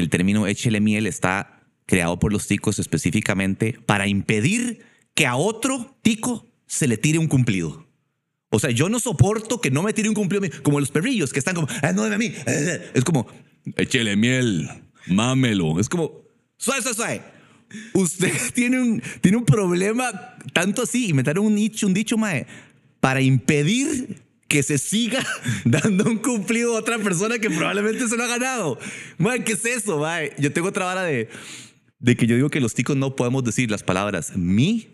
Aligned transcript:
el 0.00 0.10
término 0.10 0.46
échele 0.46 0.80
miel 0.80 1.06
está 1.06 1.62
creado 1.86 2.18
por 2.18 2.32
los 2.32 2.46
ticos 2.46 2.78
específicamente 2.78 3.78
para 3.86 4.06
impedir 4.06 4.84
que 5.14 5.26
a 5.26 5.36
otro 5.36 5.96
tico 6.02 6.46
se 6.66 6.86
le 6.86 6.96
tire 6.96 7.18
un 7.18 7.26
cumplido. 7.26 7.86
O 8.50 8.58
sea, 8.58 8.70
yo 8.70 8.88
no 8.88 8.98
soporto 8.98 9.60
que 9.60 9.70
no 9.70 9.82
me 9.82 9.92
tire 9.92 10.08
un 10.08 10.14
cumplido 10.14 10.44
como 10.62 10.80
los 10.80 10.90
perrillos 10.90 11.32
que 11.32 11.38
están 11.38 11.54
como, 11.54 11.68
ah, 11.82 11.92
no, 11.92 12.04
a 12.04 12.18
mí. 12.18 12.32
Es 12.94 13.04
como, 13.04 13.26
échele 13.76 14.16
miel, 14.16 14.68
mámelo. 15.06 15.78
Es 15.78 15.88
como, 15.88 16.22
suave, 16.56 16.82
suave, 16.82 16.96
suave. 16.96 17.22
Usted 17.94 18.32
tiene 18.54 18.80
un, 18.80 19.02
tiene 19.20 19.36
un 19.36 19.44
problema 19.44 20.36
tanto 20.52 20.82
así, 20.82 21.12
trae 21.12 21.38
un 21.38 21.54
dicho, 21.54 21.86
un 21.86 21.94
dicho, 21.94 22.16
mae, 22.16 22.46
para 23.00 23.20
impedir 23.20 24.22
que 24.50 24.64
se 24.64 24.78
siga 24.78 25.24
dando 25.64 26.04
un 26.04 26.18
cumplido 26.18 26.76
a 26.76 26.80
otra 26.80 26.98
persona 26.98 27.38
que 27.38 27.48
probablemente 27.48 28.08
se 28.08 28.16
lo 28.16 28.24
ha 28.24 28.26
ganado. 28.26 28.78
Mae, 29.16 29.44
¿qué 29.44 29.52
es 29.52 29.64
eso, 29.64 29.98
mae? 29.98 30.32
Yo 30.38 30.52
tengo 30.52 30.68
otra 30.68 30.86
vara 30.86 31.04
de, 31.04 31.28
de 32.00 32.16
que 32.16 32.26
yo 32.26 32.34
digo 32.34 32.50
que 32.50 32.60
los 32.60 32.74
ticos 32.74 32.96
no 32.96 33.14
podemos 33.14 33.44
decir 33.44 33.70
las 33.70 33.84
palabras 33.84 34.36
mi 34.36 34.88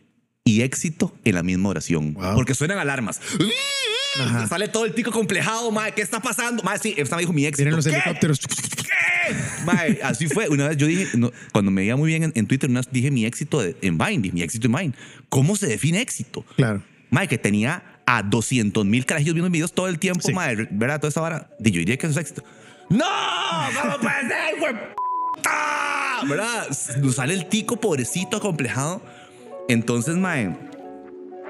y 0.45 0.61
éxito 0.61 1.17
en 1.25 1.37
la 1.37 1.43
misma 1.43 1.71
oración. 1.71 2.15
Porque 2.35 2.55
suenan 2.55 2.79
alarmas. 2.79 3.19
Sale 4.47 4.69
todo 4.69 4.85
el 4.85 4.93
tico 4.93 5.11
complejado, 5.11 5.71
mae. 5.71 5.93
¿Qué 5.93 6.03
está 6.03 6.21
pasando? 6.21 6.63
Mae, 6.63 6.79
sí, 6.79 6.95
esta 6.99 7.17
me 7.17 7.23
dijo 7.23 7.33
mi 7.33 7.47
éxito. 7.47 7.65
Tienen 7.65 7.77
los 7.77 7.87
helicópteros. 7.87 8.41
Mae, 9.65 10.01
así 10.03 10.29
fue. 10.29 10.51
Una 10.51 10.69
vez 10.69 10.77
yo 10.77 10.87
dije, 10.87 11.09
cuando 11.53 11.71
me 11.71 11.81
veía 11.81 11.97
muy 11.97 12.09
bien 12.09 12.31
en, 12.35 12.47
Twitter, 12.47 12.69
una 12.69 12.81
vez 12.81 12.89
dije 12.93 13.11
mi 13.11 13.25
éxito 13.25 13.63
en 13.63 13.97
Vine, 13.97 14.19
dije 14.19 14.35
mi 14.35 14.43
éxito 14.43 14.67
en 14.67 14.75
Vine. 14.75 14.95
¿Cómo 15.31 15.57
se 15.57 15.67
define 15.67 16.03
éxito? 16.03 16.45
Claro. 16.57 16.83
Mae, 17.11 17.27
que 17.27 17.39
tenía 17.39 17.96
a 18.07 18.23
200 18.23 18.85
mil 18.85 19.05
carajillos 19.05 19.35
viendo 19.35 19.51
videos 19.51 19.73
todo 19.73 19.89
el 19.89 19.99
tiempo, 19.99 20.21
sí. 20.25 20.33
mae, 20.33 20.57
¿verdad? 20.71 21.01
Toda 21.01 21.11
esa 21.11 21.21
vara. 21.21 21.51
Y 21.59 21.71
yo 21.71 21.81
diría 21.81 21.97
que 21.97 22.07
eso 22.07 22.19
es 22.19 22.31
éxito. 22.31 22.43
¡No! 22.89 23.05
¡Vamos 23.05 23.99
puede 24.01 24.21
ser, 24.29 24.61
güey! 24.61 24.75
¿Verdad? 26.29 26.69
Nos 27.03 27.17
sale 27.17 27.35
el 27.35 27.47
tico 27.47 27.77
pobrecito, 27.77 28.37
acomplejado. 28.37 29.03
Entonces, 29.69 30.17
mae, 30.17 30.57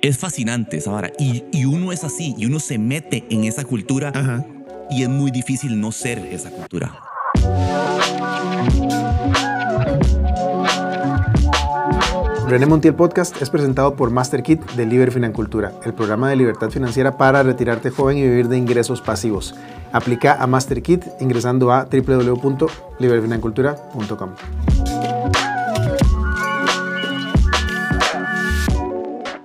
es 0.03 0.19
fascinante 0.19 0.79
esa 0.79 0.91
vara. 0.91 1.12
Y, 1.19 1.45
y, 1.53 1.67
uno 1.67 1.93
es 1.93 2.05
así, 2.05 2.34
y 2.39 2.47
uno 2.47 2.59
se 2.59 2.79
mete 2.79 3.25
en 3.31 3.45
esa 3.45 3.65
cultura. 3.65 4.12
Ajá. 4.15 4.45
Y 4.91 5.03
es 5.03 5.09
muy 5.09 5.31
difícil 5.31 5.79
no 5.81 5.93
ser 5.93 6.19
esa 6.19 6.51
cultura. 6.51 6.99
René 12.49 12.65
Montiel 12.65 12.95
Podcast 12.95 13.43
es 13.43 13.51
presentado 13.51 13.97
por 13.97 14.13
MasterKit 14.13 14.65
de 14.77 14.87
Liber 14.87 15.11
Financultura, 15.11 15.73
el 15.85 15.95
programa 15.95 16.31
de 16.31 16.37
libertad 16.37 16.71
financiera 16.71 17.19
para 17.19 17.43
retirarte 17.43 17.91
joven 17.91 18.19
y 18.19 18.23
vivir 18.23 18.47
de 18.47 18.57
ingresos 18.57 19.03
pasivos. 19.03 19.57
Aplica 19.91 20.41
a 20.41 20.47
MasterKit 20.47 21.03
ingresando 21.21 21.73
a 21.73 21.89
www.liberfinancultura.com. 21.91 24.31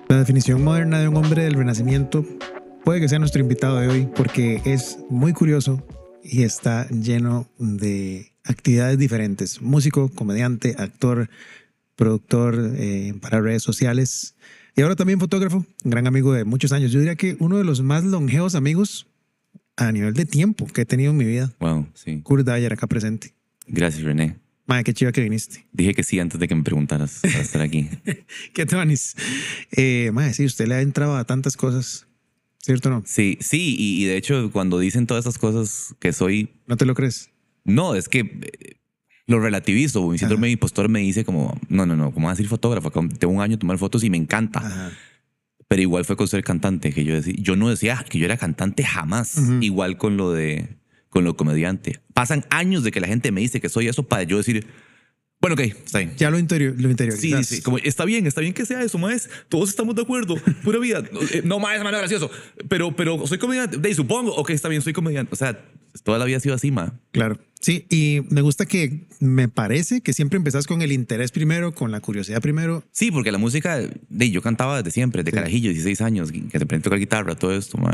La 0.08 0.18
definición 0.18 0.64
moderna 0.64 1.00
de 1.00 1.08
un 1.08 1.18
hombre 1.18 1.46
del 1.46 1.56
Renacimiento 1.56 2.24
puede 2.86 3.00
que 3.00 3.10
sea 3.10 3.18
nuestro 3.18 3.42
invitado 3.42 3.80
de 3.80 3.88
hoy 3.88 4.08
porque 4.16 4.62
es 4.64 5.00
muy 5.10 5.34
curioso 5.34 5.82
y 6.24 6.44
está 6.44 6.88
lleno 6.90 7.48
de 7.58 8.32
actividades 8.44 9.00
diferentes. 9.00 9.60
Músico, 9.62 10.12
comediante, 10.14 10.76
actor, 10.78 11.30
productor 11.96 12.74
eh, 12.76 13.14
para 13.22 13.42
redes 13.42 13.64
sociales 13.64 14.36
y 14.76 14.82
ahora 14.82 14.96
también 14.96 15.20
fotógrafo, 15.20 15.66
gran 15.84 16.08
amigo 16.08 16.34
de 16.34 16.46
muchos 16.46 16.72
años. 16.72 16.92
Yo 16.92 17.00
diría 17.00 17.16
que 17.16 17.36
uno 17.40 17.58
de 17.58 17.64
los 17.64 17.82
más 17.82 18.04
longevos 18.04 18.56
amigos 18.56 19.08
a 19.76 19.92
nivel 19.92 20.14
de 20.14 20.26
tiempo 20.26 20.66
que 20.68 20.82
he 20.82 20.86
tenido 20.86 21.12
en 21.12 21.18
mi 21.18 21.26
vida. 21.26 21.52
Wow, 21.60 21.88
sí. 21.94 22.22
Kurt 22.24 22.48
Dyer 22.48 22.72
acá 22.72 22.88
presente. 22.88 23.34
Gracias, 23.68 24.04
René. 24.04 24.38
Madre, 24.66 24.86
qué 24.86 24.94
chiva 24.94 25.12
que 25.12 25.22
viniste. 25.22 25.66
Dije 25.74 25.94
que 25.94 26.04
sí 26.04 26.20
antes 26.20 26.40
de 26.40 26.48
que 26.48 26.56
me 26.56 26.64
preguntaras 26.64 27.20
para 27.22 27.42
estar 27.42 27.62
aquí. 27.62 27.90
¿Qué 28.54 28.66
te 28.66 28.78
Eh, 29.72 30.12
madre, 30.14 30.34
sí, 30.34 30.46
usted 30.46 30.68
le 30.68 30.76
ha 30.76 30.82
entrado 30.82 31.18
a 31.18 31.26
tantas 31.26 31.58
cosas, 31.58 32.08
¿cierto 32.60 32.88
o 32.88 32.92
no? 32.94 33.04
Sí, 33.06 33.38
sí, 33.42 33.76
y, 33.78 34.04
y, 34.04 34.06
de 34.06 34.16
hecho 34.16 34.50
cuando 34.52 34.80
dicen 34.80 35.08
todas 35.08 35.26
esas 35.26 35.38
cosas 35.38 35.96
que 36.00 36.14
soy... 36.14 36.50
¿No 36.68 36.78
te 36.78 36.86
lo 36.86 36.96
crees? 36.96 37.30
No, 37.66 37.96
es 37.96 38.08
que 38.08 38.80
lo 39.28 39.40
relativizo. 39.40 40.08
Mi 40.08 40.18
síndrome 40.18 40.48
de 40.48 40.54
impostor 40.54 40.90
me 40.90 41.00
dice 41.00 41.24
como, 41.24 41.60
no, 41.70 41.86
no, 41.86 41.96
no, 41.96 42.12
¿cómo 42.12 42.28
vas 42.28 42.34
a 42.34 42.38
ser 42.38 42.48
fotógrafo? 42.48 42.92
Tengo 42.92 43.34
un 43.34 43.42
año 43.42 43.58
tomar 43.58 43.78
fotos 43.78 44.04
y 44.04 44.10
me 44.10 44.18
encanta. 44.18 44.60
Ajá. 44.60 44.92
Pero 45.72 45.84
igual 45.84 46.04
fue 46.04 46.18
con 46.18 46.28
ser 46.28 46.44
cantante, 46.44 46.92
que 46.92 47.06
yo 47.06 47.16
decía, 47.16 47.34
yo 47.38 47.56
no 47.56 47.70
decía 47.70 48.06
que 48.10 48.20
yo 48.20 48.26
era 48.26 48.36
cantante 48.36 48.84
jamás. 48.84 49.42
Igual 49.62 49.98
con 49.98 50.18
lo 50.18 50.34
de, 50.34 50.76
con 51.08 51.24
lo 51.24 51.38
comediante. 51.38 52.02
Pasan 52.14 52.44
años 52.50 52.84
de 52.84 52.92
que 52.92 53.00
la 53.00 53.08
gente 53.08 53.32
me 53.32 53.40
dice 53.40 53.62
que 53.62 53.70
soy 53.70 53.88
eso 53.88 54.04
para 54.04 54.24
yo 54.24 54.36
decir, 54.36 54.68
bueno, 55.42 55.56
ok, 55.56 55.60
está 55.62 56.00
bien. 56.00 56.14
Ya 56.18 56.30
lo 56.30 56.38
interior, 56.40 56.74
lo 56.76 56.84
Sí, 56.84 56.92
interiorizas. 56.92 57.48
sí, 57.48 57.62
como 57.62 57.78
está 57.80 58.06
bien, 58.06 58.28
está 58.28 58.42
bien 58.42 58.54
que 58.54 58.66
sea 58.66 58.82
eso, 58.84 58.98
maes. 58.98 59.30
Todos 59.50 59.70
estamos 59.70 59.96
de 59.96 60.04
acuerdo. 60.04 60.36
Pura 60.64 60.78
vida. 60.80 61.04
Eh, 61.34 61.42
No, 61.44 61.60
maes, 61.60 61.84
man, 61.84 61.92
gracioso. 61.94 62.30
Pero, 62.70 62.96
pero 62.96 63.26
soy 63.28 63.38
comediante. 63.40 63.78
De 63.78 63.94
supongo. 63.96 64.34
Ok, 64.36 64.52
está 64.52 64.70
bien, 64.70 64.82
soy 64.82 64.94
comediante. 64.94 65.34
O 65.34 65.36
sea, 65.36 65.60
toda 66.04 66.20
la 66.20 66.26
vida 66.26 66.38
ha 66.38 66.40
sido 66.42 66.56
así, 66.56 66.70
ma. 66.72 66.94
Claro. 67.12 67.40
Sí, 67.60 67.86
y 67.90 68.22
me 68.30 68.42
gusta 68.42 68.66
que 68.66 69.06
me 69.20 69.48
parece 69.48 70.02
que 70.02 70.14
siempre 70.14 70.38
empezás 70.38 70.66
con 70.68 70.82
el 70.82 70.92
interés 70.92 71.32
primero, 71.32 71.74
con 71.76 71.92
la 71.92 72.00
curiosidad 72.02 72.42
primero. 72.42 72.84
Sí, 72.92 73.12
porque 73.12 73.32
la 73.32 73.38
música, 73.38 73.80
de, 74.10 74.32
yo 74.32 74.42
cantaba 74.42 74.78
desde 74.78 74.92
siempre, 74.92 75.24
de 75.24 75.30
Sí. 75.32 75.36
carajillo, 75.36 75.70
16 75.70 76.02
años, 76.02 76.32
que 76.32 76.40
te 76.42 76.58
aprendí 76.64 76.82
a 76.82 76.84
tocar 76.84 76.98
guitarra, 77.00 77.36
todo 77.36 77.56
esto, 77.56 77.78
ma. 77.78 77.92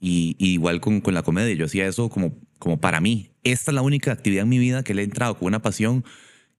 Y, 0.00 0.36
y 0.38 0.50
igual 0.54 0.80
con, 0.80 1.00
con 1.00 1.14
la 1.14 1.22
comedia, 1.22 1.54
yo 1.54 1.64
hacía 1.66 1.86
eso 1.86 2.08
como, 2.10 2.36
como 2.58 2.78
para 2.78 3.00
mí. 3.00 3.30
Esta 3.44 3.70
es 3.70 3.74
la 3.74 3.82
única 3.82 4.12
actividad 4.12 4.42
en 4.42 4.48
mi 4.48 4.58
vida 4.58 4.82
que 4.82 4.92
le 4.94 5.02
he 5.02 5.04
entrado 5.04 5.38
con 5.38 5.46
una 5.48 5.62
pasión 5.62 6.04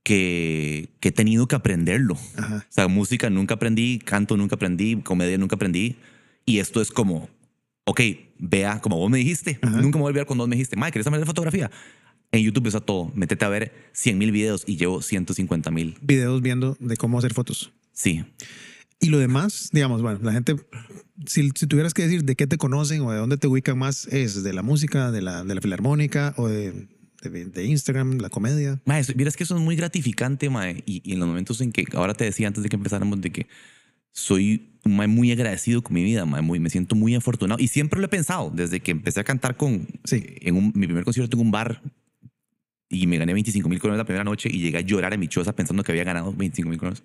que, 0.06 0.90
que 1.00 1.10
he 1.10 1.12
tenido 1.12 1.48
que 1.48 1.56
aprenderlo. 1.56 2.16
Ajá. 2.38 2.58
O 2.58 2.72
sea, 2.72 2.88
música 2.88 3.32
nunca 3.32 3.56
aprendí, 3.56 3.98
canto 3.98 4.38
nunca 4.38 4.56
aprendí, 4.56 4.98
comedia 4.98 5.36
nunca 5.40 5.56
aprendí. 5.56 5.96
Y 6.46 6.60
esto 6.60 6.80
es 6.80 6.92
como, 6.92 7.28
ok, 7.86 8.02
vea, 8.38 8.80
como 8.82 8.98
vos 8.98 9.10
me 9.10 9.18
dijiste, 9.18 9.58
Ajá. 9.64 9.82
nunca 9.82 9.98
me 9.98 10.04
voy 10.04 10.10
a 10.10 10.12
olvidar 10.12 10.28
cuando 10.28 10.44
vos 10.44 10.50
me 10.50 10.58
dijiste, 10.58 10.76
Mike, 10.76 10.92
¿quieres 10.92 11.08
aprender 11.08 11.26
de 11.26 11.30
fotografía? 11.30 11.72
En 12.32 12.44
YouTube 12.44 12.68
está 12.68 12.82
todo. 12.82 13.12
Métete 13.16 13.46
a 13.46 13.50
ver 13.50 13.74
100 13.94 14.18
mil 14.20 14.32
videos 14.32 14.64
y 14.68 14.78
llevo 14.78 15.02
150 15.02 15.72
mil. 15.72 15.98
Videos 16.02 16.40
viendo 16.44 16.78
de 16.80 16.98
cómo 16.98 17.18
hacer 17.18 17.34
fotos. 17.34 17.74
Sí. 17.92 18.24
Y 19.00 19.08
lo 19.08 19.18
demás, 19.18 19.70
digamos, 19.74 20.04
bueno, 20.04 20.20
la 20.22 20.34
gente, 20.34 20.56
si, 21.26 21.50
si 21.56 21.66
tuvieras 21.66 21.96
que 21.96 22.04
decir 22.04 22.26
de 22.26 22.36
qué 22.36 22.46
te 22.46 22.58
conocen 22.58 23.02
o 23.02 23.12
de 23.12 23.18
dónde 23.18 23.38
te 23.38 23.48
ubican 23.48 23.80
más, 23.80 24.06
es 24.08 24.44
de 24.44 24.54
la 24.54 24.62
música, 24.62 25.10
de 25.10 25.24
la, 25.24 25.44
de 25.44 25.56
la 25.56 25.62
filarmónica 25.62 26.36
o 26.38 26.48
de, 26.48 26.88
de, 27.22 27.46
de 27.46 27.66
Instagram, 27.66 28.18
la 28.20 28.30
comedia. 28.30 28.80
Mae, 28.86 29.04
miras 29.16 29.36
que 29.36 29.44
eso 29.44 29.56
es 29.56 29.62
muy 29.62 29.76
gratificante, 29.76 30.50
mae. 30.50 30.84
Y, 30.86 31.02
y 31.04 31.14
en 31.14 31.20
los 31.20 31.28
momentos 31.28 31.62
en 31.62 31.72
que, 31.72 31.86
ahora 31.94 32.14
te 32.14 32.24
decía 32.26 32.48
antes 32.48 32.64
de 32.64 32.70
que 32.70 32.76
empezáramos, 32.76 33.22
de 33.22 33.32
que 33.32 33.48
soy 34.12 34.70
mae 34.84 35.08
muy 35.08 35.32
agradecido 35.32 35.82
con 35.82 35.94
mi 35.96 36.04
vida, 36.04 36.26
mae, 36.26 36.42
muy, 36.42 36.60
me 36.60 36.70
siento 36.70 36.96
muy 36.96 37.16
afortunado. 37.16 37.60
Y 37.62 37.68
siempre 37.68 38.00
lo 38.00 38.06
he 38.06 38.10
pensado, 38.10 38.52
desde 38.54 38.80
que 38.80 38.92
empecé 38.92 39.20
a 39.20 39.24
cantar 39.24 39.58
con, 39.58 39.88
Sí. 40.04 40.24
en 40.42 40.56
un- 40.56 40.72
mi 40.76 40.86
primer 40.88 41.04
concierto 41.04 41.36
en 41.38 41.42
un 41.46 41.52
bar 41.52 41.82
y 42.90 43.08
me 43.08 43.18
gané 43.18 43.34
25 43.34 43.68
mil 43.68 43.80
colones 43.80 43.98
la 43.98 44.06
primera 44.06 44.24
noche 44.24 44.48
y 44.52 44.60
llegué 44.60 44.78
a 44.78 44.82
llorar 44.82 45.14
en 45.14 45.20
mi 45.20 45.28
choza 45.28 45.56
pensando 45.56 45.84
que 45.84 45.92
había 45.92 46.04
ganado 46.04 46.34
25 46.34 46.70
mil 46.70 46.78
colones. 46.80 47.02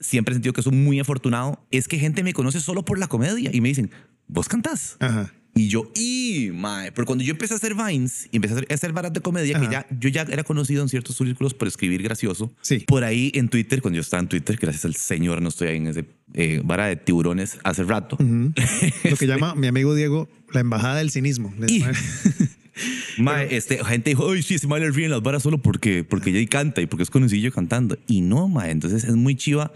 Siempre 0.00 0.32
he 0.32 0.34
sentido 0.36 0.52
que 0.52 0.62
soy 0.62 0.72
muy 0.74 0.98
afortunado. 1.00 1.64
Es 1.70 1.86
que 1.88 1.98
gente 1.98 2.22
me 2.22 2.32
conoce 2.32 2.60
solo 2.60 2.84
por 2.84 2.98
la 2.98 3.06
comedia 3.06 3.50
y 3.52 3.60
me 3.60 3.68
dicen, 3.68 3.90
¿vos 4.26 4.48
cantás? 4.48 4.96
Ajá. 5.00 5.32
Y 5.56 5.68
yo, 5.68 5.90
y 5.94 6.50
mae, 6.52 6.92
pero 6.92 7.06
cuando 7.06 7.24
yo 7.24 7.32
empecé 7.32 7.54
a 7.54 7.56
hacer 7.56 7.74
vines 7.74 8.28
y 8.30 8.36
empecé 8.36 8.54
a 8.54 8.56
hacer, 8.58 8.68
a 8.70 8.74
hacer 8.74 8.92
varas 8.92 9.12
de 9.14 9.20
comedia, 9.20 9.58
que 9.58 9.68
ya, 9.70 9.86
yo 9.98 10.10
ya 10.10 10.22
era 10.22 10.44
conocido 10.44 10.82
en 10.82 10.88
ciertos 10.90 11.16
círculos 11.16 11.54
por 11.54 11.66
escribir 11.66 12.02
gracioso. 12.02 12.52
Sí. 12.60 12.80
Por 12.86 13.04
ahí 13.04 13.32
en 13.34 13.48
Twitter, 13.48 13.80
cuando 13.80 13.96
yo 13.96 14.02
estaba 14.02 14.22
en 14.22 14.28
Twitter, 14.28 14.58
gracias 14.60 14.84
al 14.84 14.94
Señor, 14.94 15.40
no 15.40 15.48
estoy 15.48 15.68
ahí 15.68 15.76
en 15.78 15.86
ese 15.86 16.04
eh, 16.34 16.60
vara 16.62 16.86
de 16.86 16.96
tiburones 16.96 17.58
hace 17.64 17.84
rato. 17.84 18.18
Lo 19.10 19.16
que 19.16 19.26
llama 19.26 19.54
mi 19.54 19.66
amigo 19.66 19.94
Diego 19.94 20.28
la 20.52 20.60
embajada 20.60 20.96
del 20.96 21.10
cinismo. 21.10 21.52
Y- 21.66 21.82
Mae, 23.18 23.56
este, 23.56 23.82
gente 23.82 24.10
dijo, 24.10 24.30
ay, 24.30 24.42
sí, 24.42 24.56
ese 24.56 24.66
mae 24.66 24.80
le 24.80 24.90
ríen 24.90 25.10
las 25.10 25.22
varas 25.22 25.42
solo 25.42 25.56
porque, 25.56 26.04
porque 26.04 26.28
ella 26.28 26.46
canta 26.48 26.82
y 26.82 26.86
porque 26.86 27.04
es 27.04 27.10
conocido 27.10 27.50
cantando. 27.50 27.96
Y 28.06 28.20
no, 28.20 28.48
mae, 28.48 28.70
entonces 28.70 29.04
es 29.04 29.16
muy 29.16 29.34
chiva 29.34 29.72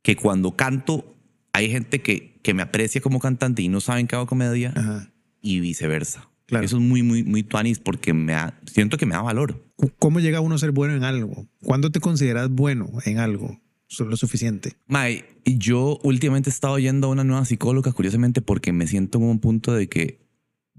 que 0.00 0.16
cuando 0.16 0.56
canto 0.56 1.14
hay 1.52 1.70
gente 1.70 2.00
que, 2.00 2.31
que 2.42 2.54
me 2.54 2.62
aprecia 2.62 3.00
como 3.00 3.18
cantante 3.20 3.62
y 3.62 3.68
no 3.68 3.80
saben 3.80 4.06
que 4.06 4.16
hago 4.16 4.26
comedia 4.26 4.72
Ajá. 4.76 5.10
y 5.40 5.60
viceversa. 5.60 6.28
Claro. 6.46 6.64
Eso 6.66 6.76
es 6.76 6.82
muy, 6.82 7.02
muy, 7.02 7.22
muy 7.24 7.42
tuanis 7.42 7.78
porque 7.78 8.12
me 8.12 8.32
da- 8.32 8.58
siento 8.66 8.96
que 8.98 9.06
me 9.06 9.14
da 9.14 9.22
valor. 9.22 9.64
¿Cómo 9.98 10.20
llega 10.20 10.40
uno 10.40 10.54
a 10.54 10.58
ser 10.58 10.72
bueno 10.72 10.94
en 10.94 11.04
algo? 11.04 11.46
¿Cuándo 11.62 11.90
te 11.90 12.00
consideras 12.00 12.50
bueno 12.50 12.90
en 13.04 13.18
algo? 13.18 13.58
Lo 13.98 14.16
suficiente. 14.16 14.72
Mae, 14.86 15.24
yo 15.44 15.98
últimamente 16.02 16.48
he 16.48 16.52
estado 16.52 16.78
yendo 16.78 17.08
a 17.08 17.10
una 17.10 17.24
nueva 17.24 17.44
psicóloga, 17.44 17.92
curiosamente, 17.92 18.40
porque 18.40 18.72
me 18.72 18.86
siento 18.86 19.18
en 19.18 19.24
un 19.24 19.38
punto 19.38 19.72
de 19.74 19.88
que 19.88 20.22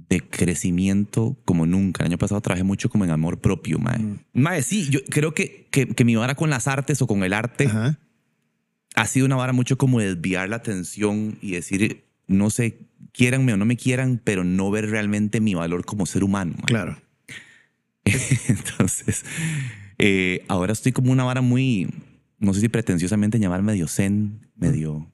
de 0.10 0.20
crecimiento 0.22 1.38
como 1.46 1.66
nunca. 1.66 2.04
El 2.04 2.12
año 2.12 2.18
pasado 2.18 2.42
trabajé 2.42 2.64
mucho 2.64 2.90
como 2.90 3.06
en 3.06 3.12
amor 3.12 3.40
propio, 3.40 3.80
mae. 3.80 4.00
Mm. 4.00 4.20
Mae, 4.34 4.62
sí, 4.64 4.90
yo 4.90 5.00
creo 5.10 5.34
que, 5.34 5.68
que, 5.72 5.88
que 5.88 6.06
mi 6.06 6.16
vara 6.16 6.36
con 6.36 6.50
las 6.50 6.68
artes 6.68 7.02
o 7.02 7.08
con 7.08 7.24
el 7.24 7.34
arte 7.34 7.66
Ajá. 7.68 8.00
Ha 8.96 9.08
sido 9.08 9.26
una 9.26 9.36
vara 9.36 9.54
mucho 9.54 9.78
como 9.78 10.00
desviar 10.00 10.50
la 10.50 10.58
atención 10.58 11.38
y 11.42 11.52
decir, 11.52 12.04
no 12.28 12.50
sé, 12.50 12.78
quiéranme 13.12 13.54
o 13.54 13.58
no 13.58 13.66
me 13.66 13.78
quieran, 13.78 14.22
pero 14.24 14.44
no 14.44 14.70
ver 14.72 14.90
realmente 14.90 15.40
mi 15.40 15.54
valor 15.54 15.86
como 15.86 16.06
ser 16.06 16.24
humano. 16.24 16.56
Claro. 16.66 16.98
Entonces, 18.06 19.26
eh, 19.98 20.44
ahora 20.48 20.74
estoy 20.74 20.92
como 20.92 21.12
una 21.12 21.24
vara 21.24 21.42
muy, 21.42 21.90
no 22.40 22.54
sé 22.54 22.62
si 22.62 22.70
pretenciosamente 22.70 23.40
llamar 23.40 23.62
medio 23.62 23.88
zen, 23.88 24.48
medio, 24.56 25.12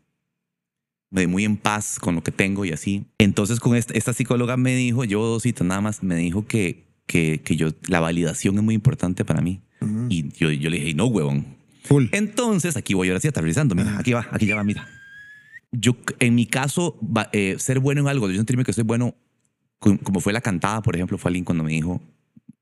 medio 1.10 1.30
muy 1.30 1.46
en 1.46 1.58
paz 1.58 2.00
con 2.00 2.16
lo 2.16 2.24
que 2.24 2.32
tengo 2.32 2.66
y 2.66 2.72
así. 2.72 3.06
Entonces, 3.18 3.60
con 3.60 3.76
esta, 3.76 3.94
esta 3.94 4.14
psicóloga 4.14 4.58
me 4.58 4.76
dijo, 4.76 5.04
yo 5.04 5.24
dos 5.26 5.44
citas 5.44 5.68
nada 5.68 5.82
más, 5.82 6.04
me 6.04 6.16
dijo 6.16 6.46
que, 6.48 6.86
que, 7.06 7.42
que 7.44 7.56
yo, 7.56 7.70
la 7.88 8.00
validación 8.00 8.56
es 8.58 8.64
muy 8.64 8.76
importante 8.76 9.24
para 9.24 9.42
mí. 9.42 9.62
Y 10.10 10.30
yo, 10.34 10.52
yo 10.52 10.70
le 10.70 10.78
dije, 10.78 10.94
no, 10.94 11.06
huevón. 11.06 11.59
Full. 11.84 12.08
Entonces, 12.12 12.76
aquí 12.78 12.94
voy 12.94 13.08
ahora 13.10 13.20
sí 13.20 13.28
aterrizando. 13.28 13.76
Mira, 13.76 13.98
aquí 13.98 14.14
va, 14.14 14.28
aquí 14.32 14.46
ya 14.46 14.56
va, 14.56 14.64
mira. 14.64 14.88
Yo, 15.72 15.96
en 16.20 16.36
mi 16.36 16.46
caso, 16.46 16.98
va- 17.02 17.30
eh, 17.32 17.56
ser 17.60 17.80
bueno 17.80 18.02
en 18.02 18.08
algo, 18.08 18.30
yo 18.30 18.36
sentirme 18.38 18.64
que 18.64 18.74
soy 18.74 18.84
bueno, 18.84 19.16
co- 19.80 19.98
como 20.00 20.20
fue 20.20 20.34
la 20.34 20.42
cantada, 20.42 20.82
por 20.82 20.96
ejemplo, 20.96 21.18
fue 21.18 21.30
alguien 21.30 21.46
cuando 21.46 21.64
me 21.64 21.72
dijo, 21.72 22.02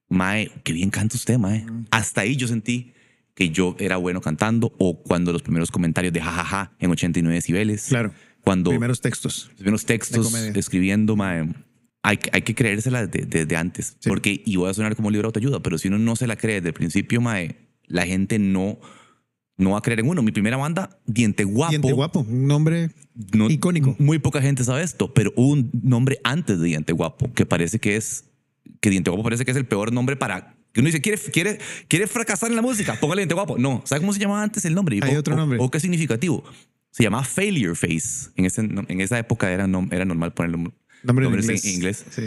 Mae, 0.09 0.51
qué 0.63 0.73
bien 0.73 0.89
canta 0.89 1.15
usted, 1.15 1.37
Mae. 1.37 1.65
Hasta 1.91 2.21
ahí 2.21 2.35
yo 2.35 2.47
sentí 2.47 2.93
que 3.33 3.49
yo 3.49 3.75
era 3.79 3.97
bueno 3.97 4.19
cantando, 4.21 4.73
o 4.77 5.01
cuando 5.03 5.31
los 5.31 5.41
primeros 5.43 5.69
comentarios 5.71 6.11
de 6.13 6.21
jajaja 6.21 6.71
en 6.79 6.89
89 6.91 7.35
decibeles. 7.35 7.85
Claro. 7.87 8.13
Cuando 8.41 8.69
Primeros 8.71 9.01
textos. 9.01 9.45
los 9.47 9.55
primeros 9.55 9.85
textos 9.85 10.33
escribiendo, 10.55 11.15
Mae. 11.15 11.47
Hay, 12.03 12.17
que- 12.17 12.29
hay 12.33 12.41
que 12.41 12.55
creérsela 12.55 13.05
desde 13.05 13.25
de, 13.25 13.45
de 13.45 13.55
antes. 13.57 13.97
Sí. 13.99 14.07
Porque, 14.09 14.41
y 14.45 14.55
voy 14.55 14.69
a 14.69 14.73
sonar 14.73 14.95
como 14.95 15.11
libro 15.11 15.25
de 15.25 15.29
autoayuda, 15.29 15.61
pero 15.61 15.77
si 15.77 15.87
uno 15.89 15.97
no 15.99 16.15
se 16.15 16.25
la 16.27 16.35
cree 16.37 16.55
desde 16.55 16.69
el 16.69 16.73
principio, 16.73 17.19
Mae, 17.21 17.55
la 17.85 18.05
gente 18.05 18.39
no, 18.39 18.79
no 19.57 19.71
va 19.71 19.79
a 19.79 19.81
creer 19.81 19.99
en 20.01 20.07
uno. 20.09 20.21
Mi 20.21 20.31
primera 20.31 20.57
banda, 20.57 20.97
Diente 21.05 21.43
Guapo. 21.43 21.71
Diente 21.71 21.91
guapo. 21.93 22.19
Un 22.21 22.47
nombre 22.47 22.91
no- 23.33 23.49
icónico. 23.49 23.95
Muy 23.99 24.19
poca 24.19 24.41
gente 24.41 24.63
sabe 24.63 24.83
esto, 24.83 25.13
pero 25.13 25.33
hubo 25.35 25.53
un 25.53 25.71
nombre 25.83 26.19
antes 26.23 26.59
de 26.59 26.67
Diente 26.67 26.93
Guapo 26.93 27.33
que 27.33 27.45
parece 27.45 27.79
que 27.79 27.95
es, 27.95 28.25
que 28.81 28.89
Diente 28.89 29.09
Guapo 29.09 29.23
parece 29.23 29.45
que 29.45 29.51
es 29.51 29.57
el 29.57 29.65
peor 29.65 29.91
nombre 29.91 30.15
para, 30.15 30.55
que 30.73 30.81
uno 30.81 30.87
dice, 30.87 31.01
¿quiere, 31.01 31.19
quiere, 31.19 31.59
quiere 31.87 32.07
fracasar 32.07 32.49
en 32.49 32.55
la 32.55 32.61
música? 32.61 32.99
Póngale 32.99 33.21
Diente 33.21 33.33
Guapo. 33.35 33.57
No, 33.57 33.81
¿sabe 33.85 34.01
cómo 34.01 34.13
se 34.13 34.19
llamaba 34.19 34.43
antes 34.43 34.63
el 34.65 34.75
nombre? 34.75 34.99
Hay 35.01 35.15
O- 35.15 35.19
otro 35.19 35.33
o- 35.33 35.37
nombre. 35.37 35.57
O, 35.61 35.71
qué 35.71 35.79
significativo. 35.79 36.43
Se 36.91 37.03
llamaba 37.03 37.23
Failure 37.23 37.75
Face. 37.75 38.29
En, 38.35 38.45
ese, 38.45 38.61
en 38.61 39.01
esa 39.01 39.19
época 39.19 39.51
era, 39.51 39.67
era 39.91 40.05
normal 40.05 40.33
ponerle 40.33 40.57
Nombre 41.03 41.25
en 41.25 41.31
nombres 41.31 41.45
inglés. 41.45 41.65
en 41.65 41.73
inglés. 41.73 42.05
Sí. 42.09 42.21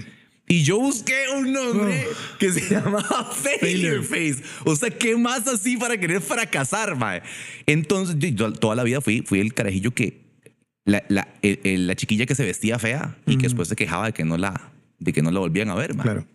Y 0.51 0.65
yo 0.65 0.81
busqué 0.81 1.15
un 1.39 1.53
nombre 1.53 2.05
que 2.41 2.51
se 2.53 2.61
llamaba 2.75 3.31
Failure 3.33 4.03
Face. 4.03 4.43
O 4.65 4.75
sea, 4.75 4.91
¿qué 4.91 5.17
más 5.17 5.47
así 5.47 5.77
para 5.77 5.97
querer 5.97 6.21
fracasar, 6.21 6.97
mae? 6.97 7.23
Entonces, 7.67 8.17
yo, 8.19 8.53
toda 8.53 8.75
la 8.75 8.83
vida 8.83 9.01
fui, 9.01 9.23
fui 9.23 9.39
el 9.41 9.55
carajillo 9.55 9.93
que. 9.95 10.29
La, 10.85 11.05
la, 11.09 11.29
el- 11.43 11.61
el- 11.63 11.87
la 11.87 11.95
chiquilla 11.95 12.27
que 12.27 12.35
se 12.35 12.45
vestía 12.45 12.79
fea 12.81 13.17
y 13.27 13.37
que 13.37 13.45
después 13.45 13.69
se 13.69 13.77
quejaba 13.77 14.07
de 14.07 14.13
que 14.13 14.25
no 14.25 14.37
la, 14.37 14.73
de 14.99 15.13
que 15.13 15.23
no 15.23 15.31
la 15.31 15.39
volvían 15.39 15.69
a 15.71 15.75
ver, 15.77 15.95
mae. 15.95 16.03
Claro. 16.05 16.27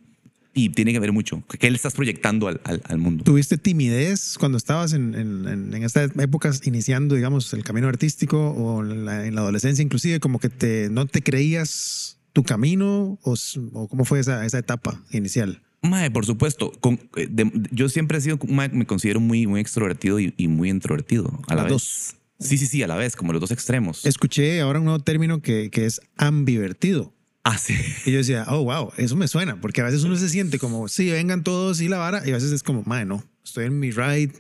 Y 0.53 0.69
tiene 0.69 0.94
que 0.94 1.00
ver 1.00 1.12
mucho. 1.12 1.44
¿Qué 1.59 1.69
le 1.69 1.75
estás 1.75 1.94
proyectando 1.94 2.47
al, 2.47 2.62
al, 2.63 2.81
al 2.85 2.97
mundo? 2.97 3.25
¿Tuviste 3.25 3.57
timidez 3.57 4.38
cuando 4.39 4.57
estabas 4.57 4.94
en, 4.94 5.13
en, 5.13 5.73
en, 5.73 5.83
estas 5.83 6.12
épocas 6.17 6.62
iniciando, 6.65 7.15
digamos, 7.15 7.51
el 7.53 7.65
camino 7.65 7.89
artístico 7.89 8.51
o 8.51 8.81
la, 8.81 9.25
en 9.27 9.35
la 9.35 9.41
adolescencia 9.41 9.83
inclusive, 9.83 10.21
como 10.21 10.39
que 10.39 10.47
te, 10.47 10.88
no 10.89 11.06
te 11.07 11.21
creías 11.21 12.14
tu 12.35 12.43
camino 12.43 13.17
o, 13.23 13.35
o 13.73 13.87
cómo 13.87 14.03
fue 14.03 14.19
esa, 14.19 14.45
esa 14.45 14.57
etapa 14.59 15.01
inicial? 15.11 15.61
Mae, 15.81 16.11
por 16.11 16.25
supuesto. 16.25 16.71
Con, 16.81 16.99
eh, 17.15 17.27
de- 17.31 17.49
yo 17.71 17.87
siempre 17.87 18.17
he 18.17 18.21
sido, 18.21 18.37
mae, 18.49 18.67
me 18.69 18.85
considero 18.85 19.21
muy, 19.21 19.47
muy 19.47 19.61
extrovertido 19.61 20.19
y, 20.19 20.33
y 20.35 20.49
muy 20.49 20.69
introvertido 20.69 21.31
a 21.47 21.55
la 21.55 21.61
Las 21.61 21.63
vez. 21.63 21.71
dos. 21.71 22.15
Sí, 22.37 22.57
sí, 22.57 22.67
sí, 22.67 22.83
a 22.83 22.87
la 22.87 22.95
vez, 22.97 23.15
como 23.15 23.31
los 23.31 23.39
dos 23.39 23.51
extremos. 23.51 24.05
Escuché 24.05 24.59
ahora 24.59 24.79
un 24.79 24.85
nuevo 24.85 24.99
término 24.99 25.41
que, 25.41 25.69
que 25.71 25.85
es 25.85 26.01
ambivertido. 26.17 27.13
Ah, 27.45 27.57
sí. 27.57 27.73
Y 28.05 28.11
yo 28.11 28.17
decía, 28.17 28.45
oh, 28.49 28.63
wow, 28.65 28.91
eso 28.97 29.15
me 29.15 29.27
suena, 29.29 29.61
porque 29.61 29.79
a 29.79 29.85
veces 29.85 30.03
uno 30.03 30.17
se 30.17 30.27
siente 30.27 30.59
como, 30.59 30.89
sí, 30.89 31.09
vengan 31.11 31.43
todos 31.43 31.79
y 31.79 31.88
la 31.88 31.97
vara, 31.99 32.21
y 32.25 32.31
a 32.31 32.33
veces 32.33 32.51
es 32.51 32.63
como, 32.63 32.83
madre, 32.83 33.05
no, 33.05 33.23
estoy 33.45 33.65
en 33.67 33.79
mi 33.79 33.91
ride. 33.91 34.33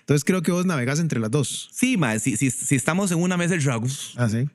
Entonces 0.00 0.24
creo 0.24 0.42
que 0.42 0.52
vos 0.52 0.66
navegás 0.66 1.00
entre 1.00 1.18
las 1.18 1.30
dos. 1.32 1.70
Sí, 1.72 1.96
mae, 1.96 2.20
si, 2.20 2.36
si, 2.36 2.50
si 2.52 2.76
estamos 2.76 3.10
en 3.10 3.18
una 3.18 3.36
mesa 3.36 3.54
de 3.54 3.60
tragos, 3.60 4.14
Ah, 4.16 4.28
sí. 4.28 4.48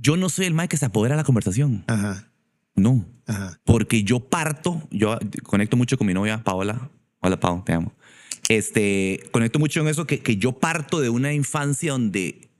Yo 0.00 0.16
no 0.16 0.28
soy 0.28 0.46
el 0.46 0.54
mae 0.54 0.68
que 0.68 0.76
se 0.76 0.86
apodera 0.86 1.14
de 1.14 1.20
la 1.20 1.24
conversación. 1.24 1.84
Ajá, 1.86 2.30
No. 2.74 3.06
ajá. 3.26 3.60
Porque 3.64 4.02
yo 4.04 4.20
parto, 4.20 4.82
yo 4.90 5.18
conecto 5.42 5.76
mucho 5.76 5.98
con 5.98 6.06
mi 6.06 6.14
novia 6.14 6.42
Paola. 6.42 6.90
Hola, 7.20 7.38
Pau, 7.38 7.62
te 7.64 7.72
amo. 7.72 7.92
Este, 8.48 9.20
conecto 9.30 9.58
mucho 9.58 9.80
en 9.80 9.88
eso 9.88 10.06
que, 10.06 10.20
que 10.20 10.36
yo 10.36 10.52
parto 10.52 11.00
de 11.00 11.08
una 11.10 11.32
infancia 11.32 11.92
donde 11.92 12.50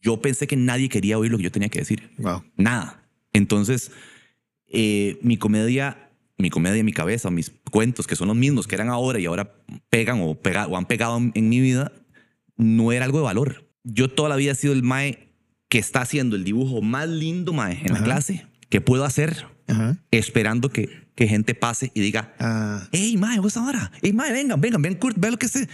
yo 0.00 0.20
pensé 0.20 0.46
que 0.46 0.56
nadie 0.56 0.88
quería 0.88 1.16
oír 1.18 1.30
lo 1.30 1.38
que 1.38 1.44
yo 1.44 1.52
tenía 1.52 1.68
que 1.68 1.78
decir. 1.78 2.10
Wow. 2.18 2.42
Nada. 2.56 3.08
Entonces, 3.32 3.90
eh, 4.66 5.18
mi 5.22 5.36
comedia, 5.38 6.10
mi 6.36 6.50
comedia 6.50 6.82
mi 6.84 6.92
cabeza, 6.92 7.30
mis 7.30 7.52
cuentos, 7.70 8.06
que 8.06 8.16
son 8.16 8.28
los 8.28 8.36
mismos 8.36 8.66
que 8.66 8.74
eran 8.74 8.88
ahora 8.90 9.18
y 9.18 9.26
ahora 9.26 9.54
pegan 9.88 10.20
o, 10.20 10.34
pega- 10.34 10.66
o 10.66 10.76
han 10.76 10.86
pegado 10.86 11.16
en, 11.16 11.32
en 11.34 11.48
mi 11.48 11.60
vida, 11.60 11.92
no 12.56 12.92
era 12.92 13.04
algo 13.06 13.18
de 13.18 13.24
valor. 13.24 13.70
Yo 13.84 14.10
toda 14.10 14.28
la 14.28 14.36
vida 14.36 14.52
he 14.52 14.56
sido 14.56 14.72
el 14.74 14.82
mae 14.82 15.33
que 15.74 15.80
está 15.80 16.02
haciendo 16.02 16.36
el 16.36 16.44
dibujo 16.44 16.82
más 16.82 17.08
lindo, 17.08 17.52
mae, 17.52 17.80
en 17.82 17.88
la 17.88 17.94
Ajá. 17.96 18.04
clase, 18.04 18.46
que 18.68 18.80
puedo 18.80 19.04
hacer, 19.04 19.44
Ajá. 19.66 19.96
esperando 20.12 20.68
que, 20.70 20.88
que 21.16 21.26
gente 21.26 21.52
pase 21.56 21.90
y 21.94 22.00
diga, 22.00 22.32
Ah, 22.38 22.86
Ey, 22.92 23.16
mae, 23.16 23.40
vos 23.40 23.56
ahora. 23.56 23.90
Ey, 24.00 24.12
mae, 24.12 24.30
vengan, 24.30 24.60
vengan, 24.60 24.80
ven, 24.80 24.94
Kurt, 24.94 25.16
ve 25.18 25.32
lo 25.32 25.36
que 25.36 25.48
sé. 25.48 25.68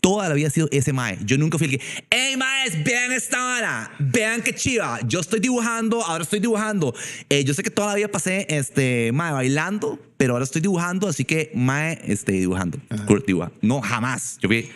Toda 0.00 0.28
la 0.28 0.34
vida 0.34 0.48
ha 0.48 0.50
sido 0.50 0.66
ese 0.72 0.92
mae. 0.92 1.18
Yo 1.24 1.38
nunca 1.38 1.56
fui 1.56 1.68
el 1.68 1.78
que, 1.78 1.84
ey, 2.10 2.36
mae, 2.36 2.68
vean 2.84 3.12
esta 3.12 3.46
hora. 3.46 3.92
Vean 4.00 4.42
qué 4.42 4.52
chiva. 4.56 4.98
Yo 5.06 5.20
estoy 5.20 5.38
dibujando, 5.38 6.02
ahora 6.04 6.24
estoy 6.24 6.40
dibujando. 6.40 6.92
Eh, 7.28 7.44
yo 7.44 7.54
sé 7.54 7.62
que 7.62 7.70
toda 7.70 7.90
la 7.90 7.94
vida 7.94 8.08
pasé, 8.08 8.48
este, 8.50 9.12
mae, 9.12 9.32
bailando, 9.32 10.00
pero 10.16 10.32
ahora 10.32 10.42
estoy 10.46 10.62
dibujando, 10.62 11.06
así 11.06 11.24
que, 11.24 11.52
mae, 11.54 12.00
este, 12.06 12.32
dibujando. 12.32 12.80
Kurt 13.06 13.24
dibuja. 13.24 13.52
No, 13.62 13.80
jamás. 13.82 14.36
Yo 14.42 14.48
fui 14.48 14.68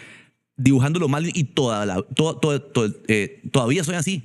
dibujando 0.57 1.01
lo 1.01 1.09
mal 1.09 1.29
y 1.35 1.43
toda 1.43 1.85
la, 1.85 2.01
todo, 2.15 2.37
todo, 2.39 2.63
todo, 2.63 2.95
eh, 3.09 3.43
todavía 3.51 3.83
soy 3.83 3.97
así. 3.97 4.23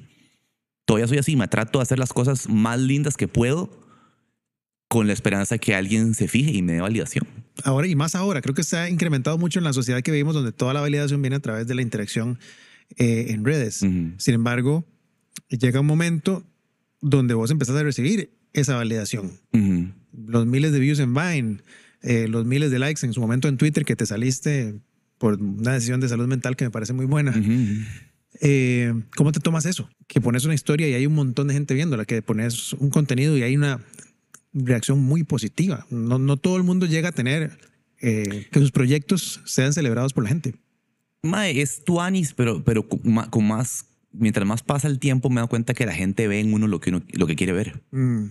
Todavía 0.85 1.07
soy 1.07 1.17
así. 1.17 1.35
Me 1.35 1.47
trato 1.47 1.79
de 1.79 1.83
hacer 1.83 1.99
las 1.99 2.13
cosas 2.13 2.49
más 2.49 2.79
lindas 2.79 3.17
que 3.17 3.27
puedo 3.27 3.69
con 4.93 5.07
la 5.07 5.13
esperanza 5.13 5.57
que 5.57 5.73
alguien 5.73 6.13
se 6.13 6.27
fije 6.27 6.51
y 6.51 6.61
me 6.61 6.73
dé 6.73 6.81
validación. 6.81 7.27
ahora 7.63 7.87
y 7.87 7.95
más 7.95 8.13
ahora, 8.13 8.41
creo 8.41 8.53
que 8.53 8.63
se 8.63 8.77
ha 8.77 8.89
incrementado 8.89 9.39
mucho 9.39 9.59
en 9.59 9.65
la 9.65 9.73
sociedad 9.73 10.03
que 10.03 10.11
vivimos, 10.11 10.35
donde 10.35 10.51
toda 10.51 10.71
la 10.73 10.81
validación 10.81 11.19
viene 11.19 11.37
a 11.37 11.39
través 11.39 11.65
de 11.65 11.73
la 11.73 11.81
interacción 11.81 12.37
eh, 12.97 13.27
en 13.29 13.43
redes. 13.43 13.77
Sin 13.77 14.33
embargo, 14.35 14.85
llega 15.49 15.79
un 15.79 15.87
momento 15.87 16.43
donde 17.01 17.33
vos 17.33 17.49
empezás 17.49 17.75
a 17.75 17.81
recibir 17.81 18.29
esa 18.53 18.75
validación. 18.75 19.31
Los 20.11 20.45
miles 20.45 20.71
de 20.71 20.79
views 20.79 20.99
en 20.99 21.13
Vine, 21.13 21.57
eh, 22.03 22.27
los 22.27 22.45
miles 22.45 22.69
de 22.69 22.77
likes 22.77 23.03
en 23.03 23.13
su 23.13 23.21
momento 23.21 23.47
en 23.47 23.57
Twitter 23.57 23.85
que 23.85 23.95
te 23.95 24.05
saliste 24.05 24.75
por 25.17 25.41
una 25.41 25.73
decisión 25.73 26.01
de 26.01 26.09
salud 26.09 26.27
mental 26.27 26.55
que 26.55 26.65
me 26.65 26.71
parece 26.71 26.93
muy 26.93 27.05
buena. 27.05 27.33
Eh, 28.41 28.93
¿Cómo 29.15 29.31
te 29.31 29.39
tomas 29.39 29.65
eso? 29.65 29.89
Que 30.07 30.19
pones 30.21 30.45
una 30.45 30.53
historia 30.53 30.87
y 30.87 30.93
hay 30.93 31.05
un 31.05 31.13
montón 31.15 31.47
de 31.47 31.53
gente 31.53 31.73
viéndola, 31.73 32.05
que 32.05 32.21
pones 32.21 32.73
un 32.73 32.89
contenido 32.89 33.37
y 33.37 33.43
hay 33.43 33.55
una 33.55 33.79
reacción 34.53 34.99
muy 35.01 35.23
positiva. 35.23 35.85
No, 35.89 36.19
no 36.19 36.37
todo 36.37 36.57
el 36.57 36.63
mundo 36.63 36.85
llega 36.85 37.09
a 37.09 37.11
tener 37.11 37.57
eh, 38.01 38.47
que 38.51 38.59
sus 38.59 38.71
proyectos 38.71 39.41
sean 39.45 39.73
celebrados 39.73 40.13
por 40.13 40.23
la 40.23 40.29
gente. 40.29 40.55
Mae, 41.21 41.61
es 41.61 41.83
tu 41.83 42.01
anis, 42.01 42.33
pero, 42.33 42.63
pero 42.63 42.87
con 42.87 43.47
más, 43.47 43.85
mientras 44.11 44.45
más 44.45 44.61
pasa 44.61 44.87
el 44.89 44.99
tiempo, 44.99 45.29
me 45.29 45.39
doy 45.41 45.47
cuenta 45.47 45.73
que 45.73 45.85
la 45.85 45.93
gente 45.93 46.27
ve 46.27 46.39
en 46.41 46.53
uno 46.53 46.67
lo 46.67 46.81
que, 46.81 46.89
uno, 46.89 47.01
lo 47.13 47.27
que 47.27 47.35
quiere 47.35 47.53
ver. 47.53 47.81
Mm, 47.91 48.25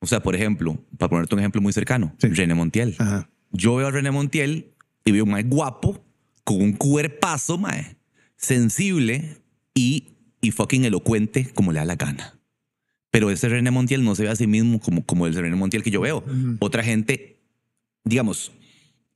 O 0.00 0.06
sea, 0.06 0.20
por 0.22 0.36
ejemplo, 0.36 0.78
para 0.96 1.10
ponerte 1.10 1.34
un 1.34 1.40
ejemplo 1.40 1.60
muy 1.60 1.72
cercano, 1.72 2.14
Sí. 2.18 2.28
René 2.28 2.54
Montiel. 2.54 2.94
ajá. 2.98 3.28
Yo 3.50 3.74
veo 3.76 3.88
a 3.88 3.90
René 3.90 4.10
Montiel 4.12 4.72
y 5.04 5.10
veo 5.10 5.24
un 5.24 5.30
mae 5.30 5.42
guapo, 5.42 6.04
con 6.44 6.60
un 6.62 6.72
cuerpazo, 6.74 7.58
mae, 7.58 7.96
sensible 8.38 9.36
y, 9.74 10.08
y 10.40 10.52
fucking 10.52 10.84
elocuente 10.86 11.50
como 11.52 11.72
le 11.72 11.80
da 11.80 11.84
la 11.84 11.96
gana. 11.96 12.34
Pero 13.10 13.30
ese 13.30 13.48
René 13.48 13.70
Montiel 13.70 14.04
no 14.04 14.14
se 14.14 14.22
ve 14.22 14.28
a 14.30 14.36
sí 14.36 14.46
mismo 14.46 14.80
como, 14.80 15.04
como 15.04 15.26
el 15.26 15.34
René 15.34 15.56
Montiel 15.56 15.82
que 15.82 15.90
yo 15.90 16.00
veo. 16.00 16.24
Otra 16.60 16.82
gente, 16.82 17.40
digamos, 18.04 18.52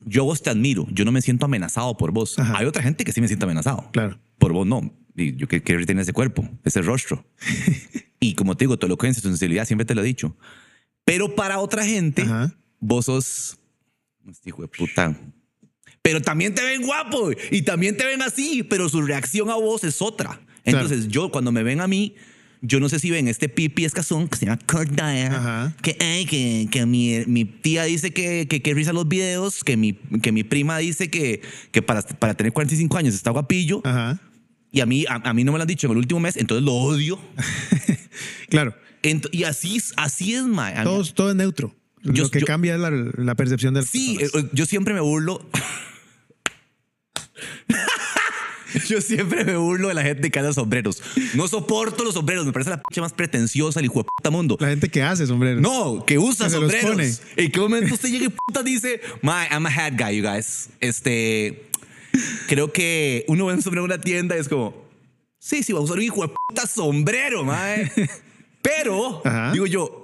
yo 0.05 0.25
vos 0.25 0.43
te 0.43 0.51
admiro, 0.51 0.87
yo 0.91 1.05
no 1.05 1.13
me 1.13 1.23
siento 1.23 1.45
amenazado 1.47 1.97
por 1.97 2.11
vos. 2.13 2.39
Ajá. 2.39 2.59
Hay 2.59 2.67
otra 2.67 2.83
gente 2.83 3.05
que 3.05 3.13
sí 3.13 3.21
me 3.21 3.29
siente 3.29 3.45
amenazado. 3.45 3.89
Claro. 3.93 4.19
Por 4.39 4.53
vos 4.53 4.67
no. 4.67 4.93
Y 5.15 5.37
yo 5.37 5.47
que- 5.47 5.63
quiero 5.63 5.85
tener 5.87 6.03
ese 6.03 6.13
cuerpo, 6.13 6.49
ese 6.65 6.81
rostro. 6.83 7.25
y 8.21 8.35
como 8.35 8.57
te 8.57 8.65
digo, 8.65 8.79
tu 8.79 8.87
elocuencia, 8.87 9.23
tu 9.23 9.29
sensibilidad, 9.29 9.65
siempre 9.67 9.85
te 9.85 9.95
lo 9.95 10.01
he 10.03 10.05
dicho. 10.05 10.37
Pero 11.05 11.35
para 11.35 11.59
otra 11.59 11.85
gente, 11.85 12.23
Ajá. 12.23 12.55
vos 12.81 13.05
sos. 13.07 13.59
este 14.29 14.49
hijo 14.49 14.63
de 14.63 14.69
puta. 14.69 15.15
Pero 16.03 16.21
también 16.21 16.55
te 16.55 16.63
ven 16.65 16.83
guapo 16.83 17.31
y 17.51 17.63
también 17.63 17.97
te 17.97 18.05
ven 18.05 18.23
así, 18.23 18.63
pero 18.65 18.89
su 18.89 19.03
reacción 19.03 19.51
a 19.51 19.55
vos 19.55 19.85
es 19.85 20.03
otra. 20.03 20.41
Entonces, 20.65 21.09
yo, 21.09 21.31
cuando 21.31 21.53
me 21.53 21.63
ven 21.63 21.81
a 21.81 21.87
mí, 21.87 22.15
yo 22.61 22.79
no 22.81 22.89
sé 22.89 22.99
si 22.99 23.11
ven 23.11 23.29
este 23.29 23.49
pipi 23.49 23.85
escazón 23.85 24.29
que 24.29 24.37
se 24.37 24.47
llama 24.47 24.59
Kurt 24.67 24.91
Dyer, 24.91 25.33
Ajá. 25.33 25.75
que, 25.83 25.97
ay, 26.01 26.25
que, 26.27 26.69
que 26.71 26.87
mi, 26.87 27.25
mi 27.27 27.45
tía 27.45 27.85
dice 27.85 28.13
que, 28.13 28.47
que, 28.49 28.63
que 28.63 28.75
risa 28.75 28.93
los 28.93 29.09
videos, 29.09 29.65
que 29.65 29.77
mi, 29.77 29.95
que 29.95 30.31
mi 30.33 30.45
prima 30.45 30.79
dice 30.79 31.09
que, 31.11 31.41
que 31.73 31.83
para, 31.83 32.03
para 32.03 32.35
tener 32.35 32.53
45 32.53 32.97
años 32.99 33.15
está 33.15 33.31
guapillo, 33.31 33.81
Ajá. 33.85 34.21
y 34.71 34.81
a 34.81 34.87
mí, 34.87 35.05
a, 35.09 35.15
a 35.29 35.35
mí 35.35 35.43
no 35.45 35.51
me 35.53 35.59
lo 35.59 35.63
han 35.63 35.69
dicho 35.69 35.87
en 35.89 35.93
el 35.93 35.99
último 35.99 36.21
mes, 36.21 36.37
entonces 36.37 36.65
lo 36.65 36.73
odio. 36.75 37.19
Claro. 38.49 38.75
Ent- 39.03 39.29
y 39.33 39.45
así, 39.45 39.81
así 39.97 40.35
es, 40.35 40.43
mae. 40.45 40.83
Todo, 40.85 41.03
todo 41.07 41.31
es 41.31 41.37
neutro. 41.37 41.75
Yo- 42.03 42.25
lo 42.25 42.31
que 42.31 42.41
yo- 42.41 42.47
cambia 42.47 42.75
es 42.75 42.81
la, 42.81 42.91
la 42.91 43.35
percepción 43.35 43.73
del 43.75 43.87
Sí, 43.87 44.19
eh, 44.21 44.29
eh, 44.35 44.45
yo 44.53 44.67
siempre 44.67 44.93
me 44.93 45.01
burlo. 45.01 45.49
Yo 48.89 49.01
siempre 49.01 49.45
me 49.45 49.57
burlo 49.57 49.89
de 49.89 49.95
la 49.95 50.03
gente 50.03 50.31
que 50.31 50.39
anda 50.39 50.53
sombreros. 50.53 51.03
No 51.35 51.47
soporto 51.47 52.05
los 52.05 52.15
sombreros. 52.15 52.47
Me 52.47 52.53
parece 52.53 52.71
la 52.71 52.81
pinche 52.83 53.01
más 53.01 53.13
pretenciosa 53.13 53.81
del 53.81 53.87
hijo 53.87 53.99
de 54.01 54.05
puta 54.05 54.31
mundo. 54.31 54.57
La 54.61 54.69
gente 54.69 54.89
que 54.89 55.03
hace 55.03 55.27
sombreros. 55.27 55.61
No, 55.61 56.05
que 56.07 56.19
usa 56.19 56.47
Que 56.47 56.53
sombreros. 56.53 57.21
¿En 57.37 57.51
qué 57.53 57.61
momento 57.61 57.95
usted 57.95 58.09
llega 58.09 58.27
y 58.27 58.29
puta 58.31 58.63
dice, 58.63 59.01
my, 59.21 59.47
I'm 59.51 59.67
a 59.67 59.69
hat 59.69 59.93
guy, 59.99 60.17
you 60.17 60.23
guys? 60.27 60.71
Este, 60.81 61.69
creo 62.49 62.73
que 62.73 63.25
uno 63.29 63.47
ve 63.47 63.55
un 63.55 63.63
sombrero 63.63 63.85
en 63.85 63.93
una 63.93 64.01
tienda 64.01 64.37
y 64.37 64.41
es 64.41 64.49
como, 64.49 64.75
sí, 65.39 65.63
sí, 65.63 65.73
va 65.73 65.81
a 65.81 65.83
usar 65.83 65.99
un 65.99 66.05
hijo 66.05 66.23
de 66.23 66.29
puta 66.49 66.67
sombrero, 66.67 67.45
mae. 67.45 67.91
Pero, 68.63 69.21
Ajá. 69.25 69.53
digo 69.53 69.67
yo, 69.67 70.02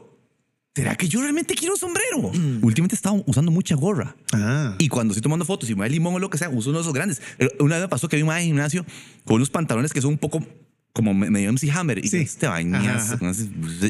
¿será 0.79 0.95
que 0.95 1.09
yo 1.09 1.21
realmente 1.21 1.55
quiero 1.57 1.75
un 1.75 1.81
sombrero? 1.81 2.19
Últimamente 2.63 2.95
he 2.95 2.97
estado 2.97 3.25
usando 3.27 3.51
mucha 3.51 3.75
gorra. 3.75 4.15
Ah. 4.33 4.77
Y 4.79 4.89
cuando 4.89 5.13
estoy 5.13 5.23
tomando 5.23 5.45
fotos 5.45 5.69
y 5.69 5.75
me 5.75 5.81
da 5.83 5.89
limón 5.89 6.15
o 6.15 6.19
lo 6.21 6.31
que 6.31 6.39
sea, 6.39 6.49
uso 6.51 6.71
uno 6.71 6.79
de 6.79 6.83
esos 6.83 6.95
grandes. 6.95 7.21
Una 7.59 7.75
vez 7.77 7.83
me 7.85 7.89
pasó 7.89 8.09
que 8.09 8.17
vi 8.17 8.23
un 8.23 8.31
en 8.33 8.45
gimnasio 8.45 8.87
con 9.25 9.37
unos 9.37 9.51
pantalones 9.51 9.93
que 9.93 10.01
son 10.01 10.13
un 10.13 10.19
poco 10.19 10.47
como 10.93 11.15
me- 11.15 11.31
medio 11.31 11.49
MC 11.53 11.69
Hammer. 11.73 11.99
Y 12.05 12.09
Sí. 12.09 12.19
este 12.19 12.47
bañazo. 12.47 13.15
Ajá, 13.15 13.33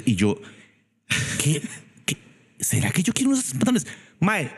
Y 0.07 0.15
yo, 0.15 0.41
¿qué, 1.43 1.63
qué? 2.07 2.17
será 2.61 2.91
que 2.91 3.03
yo 3.03 3.13
quiero 3.13 3.31
unos 3.33 3.45
pantalones? 3.51 3.87
Mae, 4.21 4.51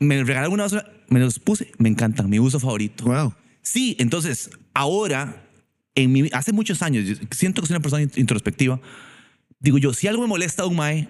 me 0.00 0.22
regalaron 0.24 0.54
una 0.54 0.64
basura, 0.64 0.84
me 1.08 1.20
los 1.20 1.38
puse, 1.38 1.70
me 1.78 1.88
encantan, 1.88 2.28
mi 2.28 2.38
uso 2.40 2.58
favorito. 2.60 3.04
Wow. 3.04 3.34
Sí, 3.62 3.94
entonces, 4.00 4.50
ahora, 4.74 5.44
en 5.94 6.12
mi, 6.12 6.28
hace 6.32 6.52
muchos 6.52 6.82
años, 6.82 7.18
siento 7.30 7.62
que 7.62 7.68
soy 7.68 7.74
una 7.74 7.82
persona 7.82 8.02
int- 8.02 8.18
introspectiva. 8.18 8.80
Digo 9.60 9.78
yo, 9.78 9.92
si 9.92 10.06
algo 10.06 10.22
me 10.22 10.28
molesta 10.28 10.62
a 10.62 10.66
un 10.66 10.76
mae, 10.76 11.08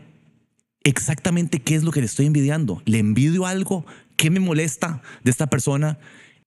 exactamente 0.84 1.60
qué 1.60 1.74
es 1.74 1.82
lo 1.84 1.90
que 1.92 2.00
le 2.00 2.06
estoy 2.06 2.26
envidiando. 2.26 2.82
¿Le 2.86 2.98
envidio 2.98 3.46
algo? 3.46 3.84
¿Qué 4.16 4.30
me 4.30 4.40
molesta 4.40 5.02
de 5.22 5.30
esta 5.30 5.48
persona? 5.48 5.98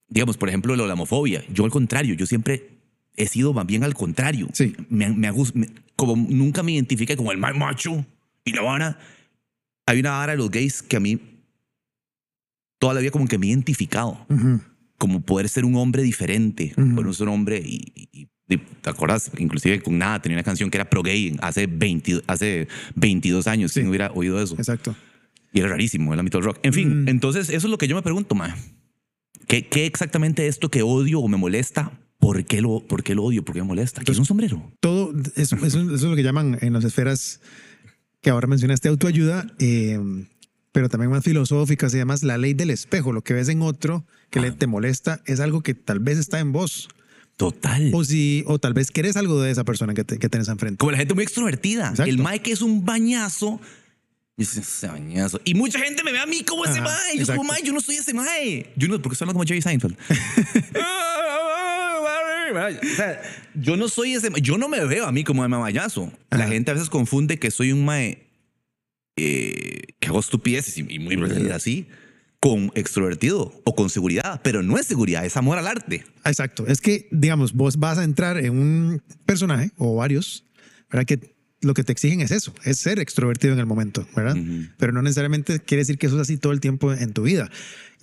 Digamos, 0.07 0.37
por 0.37 0.49
ejemplo, 0.49 0.75
la 0.75 0.93
homofobia. 0.93 1.43
Yo 1.53 1.63
al 1.65 1.71
contrario, 1.71 2.15
yo 2.15 2.25
siempre 2.25 2.77
he 3.15 3.27
sido 3.27 3.53
más 3.53 3.65
bien 3.65 3.83
al 3.83 3.93
contrario. 3.93 4.49
Sí. 4.53 4.75
Me, 4.89 5.09
me, 5.09 5.31
me- 5.31 5.69
como 5.95 6.15
nunca 6.15 6.63
me 6.63 6.71
identifiqué 6.73 7.15
como 7.15 7.31
el 7.31 7.37
más 7.37 7.55
macho 7.55 8.05
y 8.43 8.53
la 8.53 8.61
vara. 8.61 8.99
Hay 9.85 9.99
una 9.99 10.11
vara 10.11 10.31
de 10.33 10.37
los 10.37 10.49
gays 10.51 10.81
que 10.81 10.97
a 10.97 10.99
mí 10.99 11.19
toda 12.79 12.93
la 12.95 12.99
vida 13.01 13.11
como 13.11 13.27
que 13.27 13.37
me 13.37 13.45
he 13.45 13.49
identificado 13.49 14.25
como 14.97 15.21
poder 15.21 15.49
ser 15.49 15.65
un 15.65 15.75
hombre 15.75 16.03
diferente, 16.03 16.73
Ujú. 16.77 16.95
poder 16.95 17.13
ser 17.15 17.27
un 17.27 17.33
hombre 17.35 17.61
y- 17.63 18.27
¿te 18.57 18.89
acuerdas? 18.89 19.31
Inclusive 19.37 19.81
con 19.81 19.97
nada 19.97 20.21
tenía 20.21 20.37
una 20.37 20.43
canción 20.43 20.69
que 20.69 20.77
era 20.77 20.89
pro 20.89 21.03
gay 21.03 21.35
hace 21.41 21.67
20, 21.67 22.23
hace 22.27 22.67
22 22.95 23.47
años, 23.47 23.71
Sí. 23.71 23.79
si 23.79 23.83
no 23.83 23.89
hubiera 23.89 24.11
oído 24.13 24.41
eso. 24.41 24.55
Exacto. 24.57 24.95
Y 25.53 25.59
era 25.59 25.69
rarísimo 25.69 26.13
el 26.13 26.19
ámbito 26.19 26.37
del 26.37 26.45
rock. 26.45 26.59
En 26.63 26.73
fin, 26.73 27.03
Mm. 27.03 27.09
entonces 27.09 27.49
eso 27.49 27.67
es 27.67 27.71
lo 27.71 27.77
que 27.77 27.87
yo 27.87 27.95
me 27.95 28.01
pregunto, 28.01 28.35
ma. 28.35 28.55
¿Qué, 29.47 29.67
qué 29.67 29.85
exactamente 29.85 30.47
esto 30.47 30.69
que 30.69 30.81
odio 30.81 31.19
o 31.19 31.27
me 31.27 31.37
molesta? 31.37 31.99
¿Por 32.19 32.45
qué 32.45 32.61
lo, 32.61 32.79
por 32.87 33.03
qué 33.03 33.15
lo 33.15 33.23
odio? 33.23 33.43
¿Por 33.43 33.55
qué 33.55 33.61
me 33.61 33.67
molesta? 33.67 34.03
¿Qué 34.03 34.11
es 34.11 34.17
un 34.19 34.25
sombrero? 34.25 34.71
Todo 34.79 35.11
eso, 35.35 35.55
eso- 35.57 35.65
eso 35.81 35.93
es 35.95 36.01
lo 36.03 36.15
que 36.15 36.23
llaman 36.23 36.57
en 36.61 36.73
las 36.73 36.83
esferas 36.85 37.41
que 38.21 38.29
ahora 38.29 38.47
mencionaste 38.47 38.87
autoayuda, 38.89 39.47
eh, 39.59 39.99
pero 40.71 40.87
también 40.87 41.09
más 41.11 41.23
filosóficas 41.23 41.93
y 41.93 41.97
demás, 41.97 42.21
la 42.23 42.37
ley 42.37 42.53
del 42.53 42.69
espejo. 42.69 43.11
Lo 43.11 43.23
que 43.23 43.33
ves 43.33 43.49
en 43.49 43.61
otro 43.63 44.05
que 44.29 44.39
le, 44.39 44.51
te 44.51 44.67
molesta 44.67 45.21
es 45.25 45.39
algo 45.39 45.61
que 45.63 45.73
tal 45.73 45.99
vez 45.99 46.17
está 46.19 46.39
en 46.39 46.51
vos. 46.53 46.87
Total. 47.41 47.89
O, 47.91 48.03
si, 48.03 48.43
o 48.45 48.59
tal 48.59 48.75
vez 48.75 48.91
querés 48.91 49.17
algo 49.17 49.41
de 49.41 49.49
esa 49.49 49.63
persona 49.63 49.95
que, 49.95 50.03
te- 50.03 50.19
que 50.19 50.29
tenés 50.29 50.47
enfrente. 50.47 50.77
Como 50.77 50.91
la 50.91 50.97
gente 50.99 51.15
muy 51.15 51.23
extrovertida. 51.23 51.89
Exacto. 51.89 52.03
El 52.03 52.19
Mike 52.19 52.51
es 52.51 52.61
un 52.61 52.85
bañazo. 52.85 53.59
Y 54.37 54.43
ese, 54.43 54.59
ese 54.59 54.85
bañazo. 54.85 55.41
Y 55.43 55.55
mucha 55.55 55.79
gente 55.79 56.03
me 56.03 56.11
ve 56.11 56.19
a 56.19 56.27
mí 56.27 56.43
como 56.43 56.65
ese 56.65 56.79
Mike. 56.81 56.91
Yo 57.17 57.25
como 57.25 57.41
exacto. 57.41 57.53
Mike, 57.53 57.67
yo 57.67 57.73
no 57.73 57.81
soy 57.81 57.95
ese 57.95 58.13
Mike. 58.13 58.73
Yo 58.75 58.87
no, 58.89 59.01
porque 59.01 59.17
hablando 59.19 59.33
como 59.39 59.43
Jerry 59.47 59.63
Seinfeld. 59.63 59.97
O 62.53 62.95
sea, 62.97 63.21
yo 63.55 63.77
no 63.77 63.87
soy 63.87 64.13
ese. 64.13 64.29
Yo 64.41 64.57
no 64.57 64.67
me 64.67 64.83
veo 64.85 65.07
a 65.07 65.11
mí 65.13 65.23
como 65.23 65.43
ese 65.45 65.55
bañazo. 65.55 66.11
La 66.29 66.47
gente 66.47 66.69
a 66.69 66.73
veces 66.73 66.89
confunde 66.89 67.39
que 67.39 67.49
soy 67.49 67.71
un 67.71 67.85
Mae 67.85 68.27
eh, 69.15 69.81
que 69.99 70.07
hago 70.09 70.19
estupideces 70.19 70.77
y, 70.77 70.85
y 70.89 70.99
muy 70.99 71.15
así 71.51 71.87
con 72.41 72.71
extrovertido 72.73 73.53
o 73.63 73.75
con 73.75 73.89
seguridad, 73.91 74.41
pero 74.43 74.63
no 74.63 74.79
es 74.79 74.87
seguridad, 74.87 75.23
es 75.23 75.37
amor 75.37 75.59
al 75.59 75.67
arte. 75.67 76.05
Exacto. 76.25 76.65
Es 76.65 76.81
que, 76.81 77.07
digamos, 77.11 77.53
vos 77.53 77.77
vas 77.77 77.99
a 77.99 78.03
entrar 78.03 78.37
en 78.39 78.57
un 78.57 79.03
personaje 79.27 79.71
o 79.77 79.95
varios, 79.95 80.43
¿verdad? 80.89 81.05
Que 81.05 81.30
lo 81.61 81.73
que 81.73 81.83
te 81.83 81.91
exigen 81.91 82.21
es 82.21 82.31
eso, 82.31 82.53
es 82.63 82.77
ser 82.77 82.99
extrovertido 82.99 83.53
en 83.53 83.59
el 83.59 83.65
momento, 83.65 84.07
¿verdad? 84.15 84.35
Ujú. 84.35 84.65
Pero 84.77 84.91
no 84.91 85.01
necesariamente 85.01 85.59
quiere 85.59 85.81
decir 85.81 85.97
que 85.97 86.07
eso 86.07 86.15
es 86.15 86.21
así 86.23 86.37
todo 86.37 86.51
el 86.53 86.59
tiempo 86.59 86.91
en 86.93 87.13
tu 87.13 87.23
vida. 87.23 87.49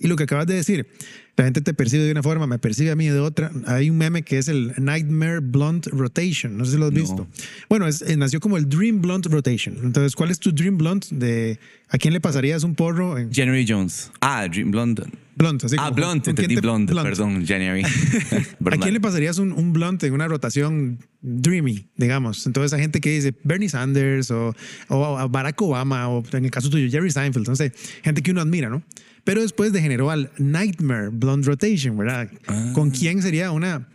Y 0.01 0.07
lo 0.07 0.15
que 0.15 0.23
acabas 0.23 0.47
de 0.47 0.53
decir, 0.53 0.87
la 1.35 1.43
gente 1.43 1.59
te 1.59 1.73
percibe 1.73 2.03
de 2.05 2.11
una 2.13 2.23
forma, 2.23 2.47
me 2.47 2.57
percibe 2.57 2.91
a 2.91 2.95
mí 2.95 3.07
de 3.09 3.19
otra. 3.19 3.51
Hay 3.65 3.89
un 3.89 3.97
meme 3.97 4.23
que 4.23 4.37
es 4.37 4.47
el 4.47 4.73
Nightmare 4.77 5.39
Blunt 5.41 5.87
Rotation, 5.87 6.57
no 6.57 6.63
sé 6.63 6.71
si 6.71 6.77
lo 6.77 6.85
has 6.85 6.93
No. 6.93 6.99
visto. 7.01 7.27
Bueno, 7.67 7.85
es, 7.85 8.01
eh, 8.01 8.15
nació 8.15 8.39
como 8.39 8.55
el 8.55 8.69
Dream 8.69 9.01
Blunt 9.01 9.25
Rotation. 9.25 9.75
Entonces, 9.83 10.15
¿cuál 10.15 10.31
es 10.31 10.39
tu 10.39 10.53
Dream 10.53 10.77
Blunt? 10.77 11.07
De, 11.09 11.59
¿A 11.89 11.97
quién 11.97 12.13
le 12.13 12.21
pasarías 12.21 12.63
un 12.63 12.75
porro? 12.75 13.17
En 13.17 13.29
January 13.33 13.65
Jones. 13.67 14.09
Ah, 14.21 14.47
Dream 14.49 14.71
Blonde. 14.71 15.03
Blunt, 15.39 15.63
así 15.63 15.75
Ah, 15.79 15.89
Blunt, 15.89 16.25
¿con 16.25 16.35
quién 16.35 16.45
entendí 16.51 16.55
te- 16.55 16.61
Blonde, 16.61 16.93
blunt? 16.93 17.09
perdón, 17.09 17.45
January. 17.45 17.81
¿A 18.71 18.77
quién 18.77 18.93
le 18.93 18.99
pasarías 18.99 19.39
un, 19.39 19.51
un 19.53 19.73
blunt 19.73 20.03
en 20.03 20.13
una 20.13 20.27
rotación 20.27 20.99
dreamy, 21.21 21.87
digamos? 21.95 22.45
Entonces, 22.45 22.73
hay 22.73 22.81
gente 22.81 23.01
que 23.01 23.09
dice 23.09 23.33
Bernie 23.43 23.69
Sanders 23.69 24.29
o, 24.31 24.55
o 24.89 25.17
a 25.17 25.27
Barack 25.27 25.59
Obama 25.61 26.07
o 26.09 26.23
en 26.33 26.45
el 26.45 26.51
caso 26.51 26.69
tuyo 26.69 26.87
Jerry 26.91 27.09
Seinfeld, 27.09 27.55
sé, 27.55 27.71
gente 28.03 28.21
que 28.21 28.31
uno 28.31 28.41
admira, 28.41 28.69
¿no? 28.69 28.83
Pero 29.23 29.41
después 29.41 29.71
degeneró 29.73 30.11
al 30.11 30.31
Nightmare 30.37 31.09
Blunt 31.09 31.45
Rotation, 31.45 31.97
¿verdad? 31.97 32.29
Ah. 32.47 32.71
¿Con 32.73 32.89
quién 32.91 33.21
sería 33.21 33.51
una 33.51 33.87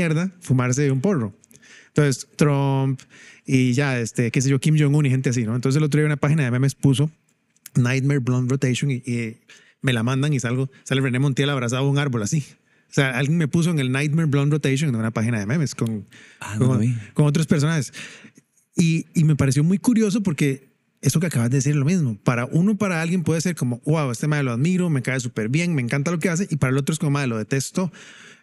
mierda 0.00 0.30
fumarse 0.40 0.90
un 0.90 1.00
porro? 1.00 1.34
Entonces, 1.88 2.26
Trump 2.36 3.00
y 3.44 3.72
ya, 3.72 3.98
este, 3.98 4.30
qué 4.30 4.40
sé 4.40 4.48
yo, 4.48 4.58
Kim 4.60 4.76
Jong-un 4.78 5.04
y 5.06 5.10
gente 5.10 5.30
así, 5.30 5.42
¿no? 5.44 5.54
Entonces, 5.54 5.76
el 5.78 5.84
otro 5.84 5.98
día 6.00 6.06
una 6.06 6.16
página 6.16 6.44
de 6.44 6.50
memes 6.50 6.74
puso 6.74 7.10
Nightmare 7.74 8.20
Blunt 8.20 8.50
Rotation 8.50 8.90
y, 8.90 8.94
y 9.04 9.36
me 9.82 9.92
la 9.92 10.02
mandan 10.02 10.32
y 10.32 10.40
salgo, 10.40 10.70
sale 10.84 11.00
René 11.00 11.18
Montiel 11.18 11.50
abrazado 11.50 11.84
a 11.84 11.88
un 11.88 11.98
árbol 11.98 12.22
así. 12.22 12.44
O 12.90 12.94
sea, 12.94 13.18
alguien 13.18 13.38
me 13.38 13.48
puso 13.48 13.70
en 13.70 13.78
el 13.78 13.90
Nightmare 13.90 14.26
Blunt 14.26 14.52
Rotation 14.52 14.90
en 14.90 14.96
una 14.96 15.10
página 15.10 15.38
de 15.38 15.46
memes 15.46 15.74
con, 15.74 16.06
Ah, 16.40 16.56
no 16.58 16.78
con, 17.14 17.26
otros 17.26 17.46
personajes. 17.46 17.92
Y, 18.76 19.06
y 19.14 19.24
me 19.24 19.34
pareció 19.34 19.64
muy 19.64 19.78
curioso 19.78 20.22
porque 20.22 20.72
eso 21.00 21.18
que 21.18 21.26
acabas 21.26 21.50
de 21.50 21.56
decir 21.56 21.72
es 21.72 21.76
lo 21.76 21.84
mismo. 21.84 22.16
Para 22.22 22.46
uno, 22.46 22.76
para 22.76 23.02
alguien 23.02 23.24
puede 23.24 23.40
ser 23.40 23.56
como, 23.56 23.80
wow, 23.84 24.10
este 24.10 24.28
madre 24.28 24.44
lo 24.44 24.52
admiro, 24.52 24.88
me 24.88 25.02
cae 25.02 25.20
súper 25.20 25.48
bien, 25.48 25.74
me 25.74 25.82
encanta 25.82 26.10
lo 26.10 26.18
que 26.18 26.28
hace. 26.28 26.46
Y 26.50 26.56
para 26.56 26.70
el 26.70 26.78
otro 26.78 26.92
es 26.92 26.98
como, 26.98 27.12
madre, 27.12 27.28
lo 27.28 27.38
detesto, 27.38 27.90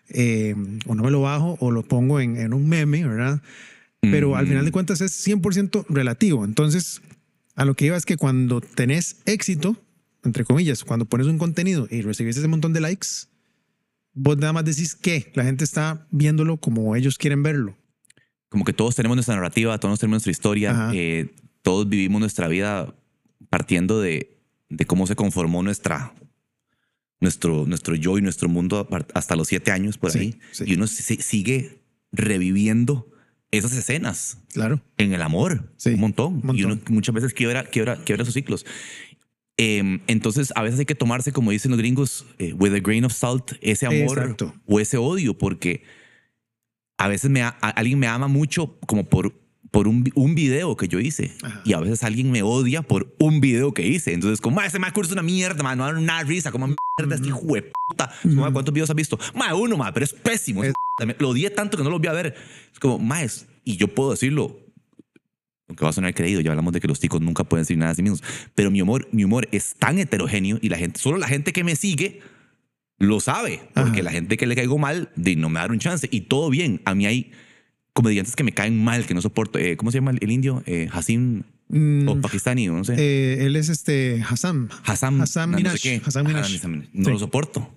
eh, 0.09 0.55
o 0.87 0.95
no 0.95 1.03
me 1.03 1.11
lo 1.11 1.21
bajo, 1.21 1.57
o 1.59 1.71
lo 1.71 1.83
pongo 1.83 2.19
en, 2.19 2.35
en 2.35 2.53
un 2.53 2.67
meme, 2.67 3.07
¿verdad? 3.07 3.41
Pero 4.01 4.35
al 4.35 4.47
final 4.47 4.63
de 4.65 4.71
cuentas 4.71 5.01
es 5.01 5.27
100% 5.27 5.85
relativo. 5.89 6.45
Entonces, 6.45 7.01
a 7.55 7.65
lo 7.65 7.75
que 7.75 7.85
iba 7.85 7.97
es 7.97 8.05
que 8.05 8.17
cuando 8.17 8.61
tenés 8.61 9.17
éxito, 9.25 9.75
entre 10.23 10.43
comillas, 10.45 10.83
cuando 10.83 11.05
pones 11.05 11.27
un 11.27 11.37
contenido 11.37 11.87
y 11.89 12.01
recibes 12.01 12.37
ese 12.37 12.47
montón 12.47 12.73
de 12.73 12.81
likes, 12.81 13.07
vos 14.13 14.37
nada 14.37 14.53
más 14.53 14.65
decís 14.65 14.95
que 14.95 15.31
la 15.35 15.43
gente 15.43 15.63
está 15.63 16.07
viéndolo 16.11 16.57
como 16.57 16.95
ellos 16.95 17.17
quieren 17.17 17.41
verlo. 17.43 17.77
Como 18.49 18.65
que 18.65 18.73
todos 18.73 18.95
tenemos 18.95 19.15
nuestra 19.15 19.35
narrativa, 19.35 19.77
todos 19.79 19.99
tenemos 19.99 20.15
nuestra 20.15 20.31
historia, 20.31 20.91
eh, 20.93 21.29
todos 21.61 21.87
vivimos 21.87 22.19
nuestra 22.19 22.47
vida 22.47 22.95
partiendo 23.49 24.01
de, 24.01 24.39
de 24.69 24.85
cómo 24.85 25.05
se 25.07 25.15
conformó 25.15 25.61
nuestra, 25.63 26.13
nuestro, 27.19 27.65
nuestro 27.65 27.95
yo 27.95 28.17
y 28.17 28.21
nuestro 28.21 28.49
mundo 28.49 28.87
hasta 29.13 29.35
los 29.35 29.47
siete 29.47 29.71
años 29.71 29.97
por 29.97 30.11
Sí, 30.11 30.19
ahí. 30.19 30.39
sí. 30.51 30.63
Y 30.67 30.73
uno 30.75 30.87
si- 30.87 31.17
sigue 31.17 31.81
reviviendo 32.11 33.07
esas 33.51 33.73
escenas 33.73 34.37
Claro. 34.53 34.81
en 34.97 35.13
el 35.13 35.21
amor 35.21 35.73
Sí, 35.77 35.89
un 35.91 35.99
montón. 36.01 36.41
un 36.47 36.55
Y 36.57 36.63
uno 36.63 36.75
montón. 36.75 36.93
muchas 36.93 37.13
veces 37.15 37.33
quiebra, 37.33 37.65
quiebra, 37.65 38.03
quiebra 38.03 38.25
sus 38.25 38.33
ciclos. 38.33 38.65
Em, 39.61 39.99
entonces, 40.07 40.53
a 40.55 40.63
veces 40.63 40.79
hay 40.79 40.85
que 40.85 40.95
tomarse, 40.95 41.33
como 41.33 41.51
dicen 41.51 41.71
los 41.71 41.77
gringos, 41.77 42.25
eh, 42.37 42.53
with 42.53 42.73
a 42.73 42.79
grain 42.79 43.03
of 43.03 43.11
salt, 43.11 43.51
ese 43.59 43.85
amor 43.85 44.17
Exacto. 44.17 44.53
o 44.65 44.79
ese 44.79 44.95
odio, 44.95 45.37
porque 45.37 45.83
a 46.97 47.09
veces 47.09 47.29
me, 47.29 47.41
a- 47.41 47.49
alguien 47.49 47.99
me 47.99 48.07
ama 48.07 48.29
mucho 48.29 48.77
como 48.87 49.03
por, 49.09 49.33
por 49.69 49.89
un, 49.89 50.09
un 50.15 50.33
video 50.33 50.77
que 50.77 50.87
yo 50.87 51.01
hice. 51.01 51.33
Ajá. 51.43 51.61
Y 51.65 51.73
a 51.73 51.79
veces 51.81 52.03
alguien 52.03 52.31
me 52.31 52.41
odia 52.41 52.83
por 52.83 53.13
un 53.19 53.41
video 53.41 53.73
que 53.73 53.85
hice. 53.85 54.13
Entonces, 54.13 54.39
como, 54.39 54.55
"Ma, 54.55 54.65
ese 54.65 54.79
curso 54.93 55.09
es 55.09 55.13
una 55.13 55.23
mierda, 55.23 55.61
ma, 55.61 55.75
no 55.75 55.85
da 55.85 55.97
una 55.99 56.23
risa, 56.23 56.51
como 56.51 56.67
mierda, 56.97 57.15
este 57.15 57.27
hijo 57.27 57.41
de 57.53 57.71
puta. 57.89 58.11
¿Cuántos 58.53 58.73
videos 58.73 58.89
has 58.89 58.95
visto? 58.95 59.19
Ma, 59.35 59.53
uno, 59.55 59.75
ma, 59.75 59.93
pero 59.93 60.05
es 60.05 60.13
pésimo. 60.13 60.63
Es- 60.63 60.73
Lo 61.19 61.29
odié 61.29 61.49
tanto 61.49 61.77
que 61.77 61.83
no 61.83 61.89
lo 61.89 61.99
voy 61.99 62.07
a 62.07 62.13
ver. 62.13 62.33
Es 62.73 62.79
como, 62.79 62.97
ma, 62.97 63.23
es- 63.23 63.45
y 63.65 63.75
yo 63.77 63.87
puedo 63.93 64.11
decirlo, 64.11 64.57
aunque 65.69 65.83
va 65.85 65.89
a 65.91 65.93
sonar 65.93 66.13
creído, 66.13 66.41
ya 66.41 66.49
hablamos 66.51 66.73
de 66.73 66.81
que 66.81 66.87
los 66.87 66.99
ticos 66.99 67.21
nunca 67.21 67.43
pueden 67.45 67.61
decir 67.63 67.77
nada 67.77 67.91
de 67.91 67.95
sí 67.95 68.01
mismos, 68.03 68.23
pero 68.55 68.69
mi 68.71 68.81
humor, 68.81 69.07
mi 69.11 69.23
humor 69.23 69.47
es 69.51 69.75
tan 69.79 69.97
heterogéneo 69.99 70.59
y 70.61 70.67
la 70.69 70.77
gente, 70.77 70.99
solo 70.99 71.17
la 71.17 71.27
gente 71.27 71.53
que 71.53 71.63
me 71.63 71.75
sigue 71.75 72.21
lo 72.97 73.19
sabe, 73.21 73.61
porque 73.75 73.99
Ajá. 73.99 74.03
la 74.03 74.11
gente 74.11 74.35
que 74.35 74.45
le 74.45 74.55
caigo 74.55 74.77
mal, 74.77 75.09
de 75.15 75.35
no 75.37 75.47
me 75.49 75.59
dar 75.59 75.71
un 75.71 75.79
chance 75.79 76.09
y 76.11 76.21
todo 76.21 76.49
bien. 76.49 76.81
A 76.83 76.95
mí 76.95 77.05
hay 77.05 77.31
comediantes 77.93 78.35
que 78.35 78.43
me 78.43 78.51
caen 78.51 78.83
mal, 78.83 79.05
que 79.05 79.13
no 79.13 79.21
soporto. 79.21 79.57
Eh, 79.57 79.77
¿Cómo 79.77 79.89
se 79.91 79.99
llama 79.99 80.11
el, 80.19 80.31
indio? 80.31 80.63
Eh, 80.65 80.89
Hassim 80.91 81.43
Mm, 81.71 82.09
o 82.09 82.19
pakistaní, 82.19 82.65
no 82.65 82.83
sé. 82.83 82.95
eh, 82.97 83.45
él 83.45 83.55
es 83.55 83.69
este 83.69 84.23
Hassan. 84.27 84.69
Hassan, 84.85 85.21
Hassan 85.21 85.51
no 85.51 85.57
sé 85.77 85.89
Minaj. 85.91 86.07
Hassan 86.07 86.25
Minaj. 86.25 86.49
No 86.93 87.05
Sí. 87.05 87.11
lo 87.11 87.19
soporto. 87.19 87.71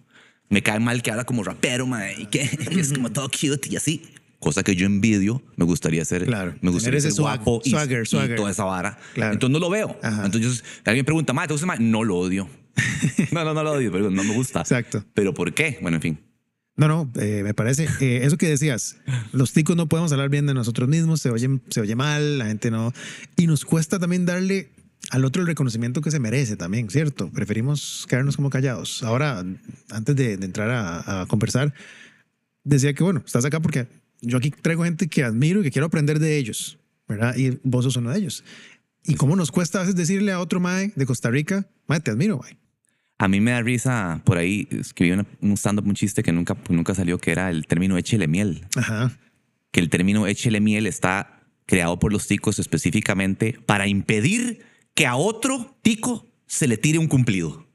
Me 0.48 0.62
cae 0.62 0.80
mal 0.80 1.02
que 1.02 1.10
habla 1.10 1.24
como 1.24 1.44
rapero, 1.44 1.86
mae, 1.86 2.14
y 2.22 2.24
que, 2.26 2.48
que 2.48 2.80
es 2.80 2.90
como 2.94 3.12
todo 3.12 3.28
cute 3.28 3.68
y 3.70 3.76
así. 3.76 4.02
Cosa 4.42 4.64
que 4.64 4.74
yo 4.74 4.86
envidio, 4.86 5.40
me 5.56 5.64
gustaría 5.64 6.04
ser, 6.04 6.26
Claro, 6.26 6.56
me 6.62 6.72
gustaría 6.72 7.00
ser 7.00 7.12
swag, 7.12 7.36
guapo 7.44 7.62
y, 7.64 7.70
swagger, 7.70 8.02
y 8.02 8.06
swagger. 8.06 8.34
toda 8.36 8.50
esa 8.50 8.64
vara. 8.64 8.98
Claro. 9.14 9.34
Entonces 9.34 9.52
no 9.52 9.60
lo 9.60 9.70
veo. 9.70 9.96
Ajá. 10.02 10.24
Entonces 10.26 10.64
alguien 10.84 11.04
pregunta, 11.04 11.32
¿te 11.46 11.52
gusta 11.54 11.64
mae? 11.66 11.78
No 11.78 12.02
lo 12.02 12.16
odio. 12.18 12.48
no, 13.30 13.44
no, 13.44 13.54
no 13.54 13.62
lo 13.62 13.70
odio, 13.72 13.92
pero 13.92 14.10
no 14.10 14.24
me 14.24 14.34
gusta. 14.34 14.60
Exacto. 14.62 15.04
Pero 15.14 15.32
¿por 15.32 15.54
qué? 15.54 15.78
Bueno, 15.80 15.98
en 15.98 16.02
fin. 16.02 16.18
No, 16.74 16.88
no, 16.88 17.08
eh, 17.20 17.42
me 17.44 17.54
parece. 17.54 17.86
eh, 18.00 18.20
eso 18.24 18.36
que 18.36 18.48
decías, 18.48 18.96
los 19.32 19.52
ticos 19.52 19.76
no 19.76 19.88
podemos 19.88 20.10
hablar 20.10 20.28
bien 20.28 20.46
de 20.46 20.54
nosotros 20.54 20.88
mismos, 20.88 21.20
se 21.20 21.30
oye, 21.30 21.60
se 21.68 21.80
oye 21.80 21.94
mal, 21.94 22.38
la 22.38 22.46
gente 22.46 22.72
no. 22.72 22.92
Y 23.36 23.46
nos 23.46 23.64
cuesta 23.64 24.00
también 24.00 24.26
darle 24.26 24.70
al 25.10 25.24
otro 25.24 25.42
el 25.42 25.46
reconocimiento 25.46 26.00
que 26.00 26.10
se 26.10 26.18
merece 26.18 26.56
también, 26.56 26.90
¿cierto? 26.90 27.30
Preferimos 27.30 28.06
quedarnos 28.08 28.36
como 28.36 28.50
callados. 28.50 29.04
Ahora, 29.04 29.44
antes 29.90 30.16
de, 30.16 30.36
de 30.36 30.46
entrar 30.46 30.70
a, 30.70 31.20
a 31.22 31.26
conversar, 31.26 31.74
decía 32.64 32.92
que, 32.94 33.04
bueno, 33.04 33.22
estás 33.24 33.44
acá 33.44 33.60
porque 33.60 33.86
yo 34.22 34.38
aquí 34.38 34.50
traigo 34.50 34.84
gente 34.84 35.08
que 35.08 35.22
admiro 35.24 35.60
y 35.60 35.64
que 35.64 35.70
quiero 35.70 35.86
aprender 35.86 36.18
de 36.18 36.36
ellos, 36.38 36.78
¿verdad? 37.08 37.36
Y 37.36 37.58
vos 37.62 37.84
sos 37.84 37.96
uno 37.96 38.10
de 38.10 38.18
ellos. 38.18 38.44
Y 39.04 39.14
cómo 39.16 39.36
nos 39.36 39.50
cuesta 39.50 39.78
a 39.78 39.82
veces 39.82 39.96
decirle 39.96 40.32
a 40.32 40.40
otro 40.40 40.60
mae 40.60 40.92
de 40.96 41.04
Costa 41.06 41.28
Rica, 41.30 41.66
mae, 41.88 42.00
te 42.00 42.10
admiro, 42.12 42.38
mae. 42.38 42.56
A 43.18 43.28
mí 43.28 43.40
me 43.40 43.50
da 43.52 43.60
risa, 43.62 44.20
por 44.24 44.38
ahí 44.38 44.66
escribí 44.70 45.12
una- 45.12 45.26
un 45.40 45.52
stand-up, 45.56 45.86
un 45.86 45.94
chiste 45.94 46.22
que 46.22 46.32
nunca, 46.32 46.56
nunca 46.68 46.94
salió, 46.94 47.18
que 47.18 47.30
era 47.32 47.50
el 47.50 47.66
término 47.66 47.96
échele 47.98 48.26
miel. 48.28 48.66
Ajá. 48.76 49.16
que 49.70 49.80
el 49.80 49.88
término 49.88 50.26
échele 50.26 50.60
miel 50.60 50.86
está 50.86 51.40
creado 51.64 51.98
por 51.98 52.12
los 52.12 52.26
ticos 52.26 52.58
específicamente 52.58 53.58
para 53.64 53.86
impedir 53.88 54.60
que 54.94 55.06
a 55.06 55.16
otro 55.16 55.78
tico 55.80 56.26
se 56.46 56.68
le 56.68 56.76
tire 56.76 56.98
un 56.98 57.08
cumplido. 57.08 57.66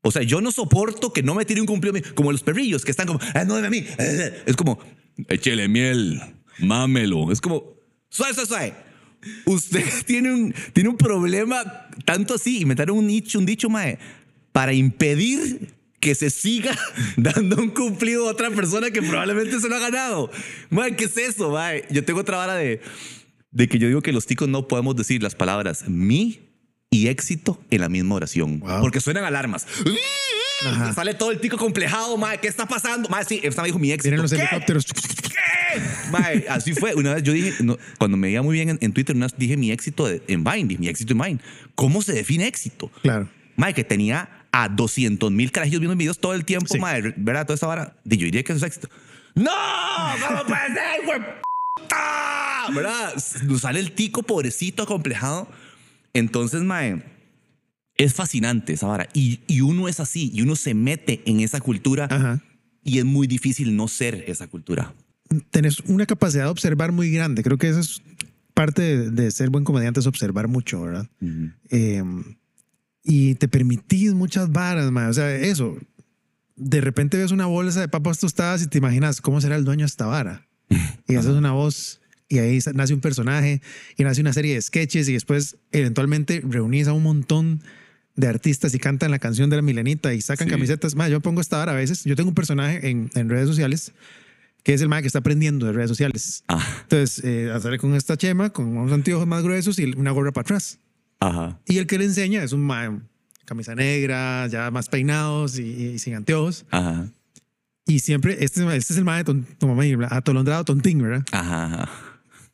O 0.00 0.10
sea, 0.10 0.22
yo 0.22 0.40
no 0.40 0.50
soporto 0.52 1.12
que 1.12 1.22
no 1.22 1.34
me 1.34 1.44
tire 1.44 1.60
un 1.60 1.66
cumplido 1.66 1.98
como 2.14 2.32
los 2.32 2.42
perrillos 2.42 2.82
que 2.84 2.90
están 2.90 3.06
como, 3.06 3.20
ah, 3.34 3.44
no, 3.44 3.56
a 3.56 3.68
mí. 3.68 3.84
Es 4.46 4.56
como, 4.56 4.78
échele 5.28 5.68
miel, 5.68 6.20
mámelo. 6.58 7.30
Es 7.32 7.40
como, 7.40 7.64
suave, 8.08 8.34
suave, 8.34 8.48
suave. 8.48 8.74
Usted 9.46 9.84
tiene 10.06 10.32
un, 10.32 10.54
tiene 10.72 10.88
un 10.88 10.96
problema 10.96 11.62
tanto 12.04 12.34
así, 12.34 12.60
inventaron 12.60 12.98
un 12.98 13.06
dicho, 13.06 13.38
un 13.38 13.46
dicho, 13.46 13.68
mae, 13.68 13.98
para 14.52 14.72
impedir 14.72 15.74
que 16.00 16.14
se 16.14 16.28
siga 16.28 16.78
dando 17.16 17.56
un 17.56 17.70
cumplido 17.70 18.28
a 18.28 18.32
otra 18.32 18.50
persona 18.50 18.90
que 18.90 19.02
probablemente 19.02 19.58
se 19.60 19.68
lo 19.68 19.76
ha 19.76 19.80
ganado. 19.80 20.30
Mae, 20.70 20.96
¿qué 20.96 21.04
es 21.04 21.16
eso, 21.16 21.50
mae? 21.50 21.84
Yo 21.90 22.04
tengo 22.04 22.20
otra 22.20 22.36
vara 22.36 22.54
de, 22.54 22.80
de 23.50 23.68
que 23.68 23.78
yo 23.78 23.88
digo 23.88 24.02
que 24.02 24.12
los 24.12 24.26
ticos 24.26 24.48
no 24.48 24.68
podemos 24.68 24.96
decir 24.96 25.22
las 25.22 25.34
palabras 25.34 25.88
mi 25.88 26.40
y 26.90 27.08
éxito 27.08 27.58
en 27.70 27.80
la 27.80 27.88
misma 27.88 28.14
oración. 28.14 28.60
Wow. 28.60 28.80
Porque 28.80 29.00
suenan 29.00 29.24
alarmas. 29.24 29.66
Ajá. 30.66 30.92
Sale 30.92 31.14
todo 31.14 31.30
el 31.30 31.40
tico 31.40 31.56
complejado, 31.58 32.16
mae, 32.16 32.38
¿qué 32.38 32.48
está 32.48 32.66
pasando? 32.66 33.08
Mae, 33.08 33.24
sí, 33.24 33.40
esta 33.42 33.62
me 33.62 33.68
dijo 33.68 33.78
mi 33.78 33.90
éxito. 33.92 34.10
Vienen 34.10 34.22
los 34.22 34.30
¿Qué? 34.32 34.38
helicópteros. 34.38 34.86
¿Qué? 34.86 36.10
Mae, 36.10 36.46
así 36.48 36.72
fue. 36.74 36.94
Una 36.94 37.14
vez 37.14 37.22
yo 37.22 37.32
dije, 37.32 37.52
no, 37.62 37.76
cuando 37.98 38.16
me 38.16 38.28
veía 38.28 38.42
muy 38.42 38.54
bien 38.54 38.68
en, 38.70 38.78
en 38.80 38.92
Twitter, 38.92 39.14
una 39.16 39.26
vez 39.26 39.34
dije 39.36 39.56
mi 39.56 39.70
éxito 39.72 40.06
de- 40.06 40.22
en 40.28 40.44
Vine, 40.44 40.64
dije, 40.68 40.80
mi 40.80 40.88
éxito 40.88 41.12
en 41.12 41.18
Vine. 41.18 41.40
¿Cómo 41.74 42.02
se 42.02 42.12
define 42.12 42.46
éxito? 42.46 42.90
Claro. 43.02 43.28
Mae, 43.56 43.74
que 43.74 43.84
tenía 43.84 44.46
a 44.52 44.68
200 44.68 45.30
mil 45.32 45.50
carajillos 45.50 45.80
viendo 45.80 45.96
videos 45.96 46.18
todo 46.18 46.34
el 46.34 46.44
tiempo, 46.44 46.72
Sí. 46.72 46.78
mae, 46.78 47.02
¿verdad? 47.16 47.44
Toda 47.46 47.56
esa 47.56 47.66
vara. 47.66 47.96
Y 48.08 48.16
yo 48.16 48.24
diría 48.26 48.42
que 48.44 48.52
eso 48.52 48.64
es 48.64 48.76
éxito. 48.76 48.88
¡No! 49.34 49.50
¿Cómo 50.28 50.44
puede 50.44 50.66
ser, 50.68 51.04
güey? 51.06 51.20
¿Verdad? 52.74 53.14
Nos 53.44 53.60
sale 53.62 53.80
el 53.80 53.92
tico 53.92 54.22
pobrecito, 54.22 54.84
acomplejado. 54.84 55.48
Entonces, 56.14 56.62
mae, 56.62 57.02
es 57.96 58.14
fascinante 58.14 58.72
esa 58.72 58.86
vara. 58.86 59.08
Y, 59.14 59.40
y 59.46 59.60
uno 59.60 59.88
es 59.88 60.00
así, 60.00 60.30
y 60.34 60.42
uno 60.42 60.56
se 60.56 60.74
mete 60.74 61.22
en 61.26 61.40
esa 61.40 61.60
cultura 61.60 62.06
Ajá. 62.10 62.42
y 62.82 62.98
es 62.98 63.04
muy 63.04 63.26
difícil 63.26 63.76
no 63.76 63.88
ser 63.88 64.24
esa 64.26 64.46
cultura. 64.48 64.94
tenés 65.50 65.80
una 65.80 66.06
capacidad 66.06 66.44
de 66.44 66.50
observar 66.50 66.92
muy 66.92 67.10
grande. 67.10 67.42
Creo 67.42 67.58
que 67.58 67.68
eso 67.68 67.80
es 67.80 68.02
parte 68.54 68.82
de, 68.82 69.10
de 69.10 69.30
ser 69.30 69.50
buen 69.50 69.64
comediante, 69.64 70.00
es 70.00 70.06
observar 70.06 70.48
mucho, 70.48 70.82
¿verdad? 70.82 71.08
Eh, 71.70 72.02
y 73.02 73.34
te 73.34 73.48
permitís 73.48 74.14
muchas 74.14 74.50
varas, 74.50 74.90
man. 74.90 75.10
O 75.10 75.12
sea, 75.12 75.34
eso. 75.34 75.76
De 76.56 76.80
repente 76.80 77.16
ves 77.18 77.32
una 77.32 77.46
bolsa 77.46 77.80
de 77.80 77.88
papas 77.88 78.20
tostadas 78.20 78.62
y 78.62 78.68
te 78.68 78.78
imaginas 78.78 79.20
cómo 79.20 79.40
será 79.40 79.56
el 79.56 79.64
dueño 79.64 79.82
de 79.82 79.86
esta 79.88 80.06
vara. 80.06 80.46
Y 81.08 81.16
haces 81.16 81.32
una 81.32 81.52
voz 81.52 82.00
y 82.28 82.38
ahí 82.38 82.58
nace 82.74 82.94
un 82.94 83.00
personaje 83.00 83.60
y 83.96 84.04
nace 84.04 84.20
una 84.22 84.32
serie 84.32 84.54
de 84.54 84.62
sketches 84.62 85.08
y 85.08 85.12
después 85.12 85.58
eventualmente 85.72 86.42
reunís 86.48 86.88
a 86.88 86.92
un 86.94 87.02
montón 87.02 87.60
de 88.16 88.26
artistas 88.28 88.74
y 88.74 88.78
cantan 88.78 89.10
la 89.10 89.18
canción 89.18 89.50
de 89.50 89.56
la 89.56 89.62
milenita 89.62 90.14
y 90.14 90.20
sacan 90.20 90.46
Sí. 90.48 90.52
camisetas. 90.52 90.94
Más, 90.94 91.10
yo 91.10 91.20
pongo 91.20 91.40
esta 91.40 91.58
vara 91.58 91.72
a 91.72 91.74
veces. 91.74 92.04
Yo 92.04 92.14
tengo 92.16 92.28
un 92.28 92.34
personaje 92.34 92.88
en, 92.88 93.10
en 93.14 93.28
redes 93.28 93.48
sociales 93.48 93.92
que 94.62 94.72
es 94.72 94.80
el 94.80 94.88
man 94.88 95.02
que 95.02 95.08
está 95.08 95.18
aprendiendo 95.18 95.66
de 95.66 95.72
redes 95.72 95.90
sociales. 95.90 96.42
Ah, 96.48 96.64
Entonces, 96.82 97.22
eh, 97.24 97.52
sale 97.60 97.76
con 97.78 97.94
esta 97.94 98.16
chema, 98.16 98.48
con 98.50 98.66
unos 98.78 98.92
anteojos 98.92 99.26
más 99.26 99.42
gruesos 99.42 99.78
y 99.78 99.84
una 99.96 100.10
gorra 100.10 100.32
para 100.32 100.42
atrás. 100.42 100.78
ajá. 101.20 101.58
Y 101.66 101.76
el 101.78 101.86
que 101.86 101.98
le 101.98 102.06
enseña 102.06 102.42
es 102.42 102.52
un 102.52 102.62
man, 102.62 103.06
camisa 103.44 103.74
negra, 103.74 104.46
ya 104.46 104.70
más 104.70 104.88
peinados 104.88 105.58
y, 105.58 105.64
y 105.64 105.98
sin 105.98 106.14
anteojos. 106.14 106.64
Ajá. 106.70 107.08
Y 107.86 107.98
siempre, 107.98 108.42
este, 108.42 108.62
este 108.74 108.94
es 108.94 108.96
el 108.98 109.04
man 109.04 109.18
de 109.18 109.24
ton, 109.24 109.46
atolondrado 110.08 110.64
tontín, 110.64 111.02
¿verdad? 111.02 111.26
Ajá. 111.32 111.64
ajá. 111.66 111.90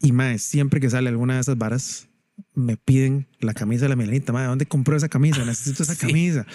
Y 0.02 0.10
mae, 0.10 0.38
siempre 0.40 0.80
que 0.80 0.90
sale 0.90 1.10
alguna 1.10 1.34
de 1.36 1.42
esas 1.42 1.56
varas, 1.58 2.08
me 2.54 2.76
piden 2.76 3.28
la 3.40 3.54
camisa 3.54 3.84
de 3.84 3.88
la 3.90 3.96
melanita. 3.96 4.32
Mae, 4.32 4.46
¿dónde 4.46 4.66
compró 4.66 4.96
esa 4.96 5.08
camisa? 5.08 5.44
Necesito 5.44 5.82
esa 5.82 5.94
Sí. 5.96 6.06
camisa. 6.06 6.46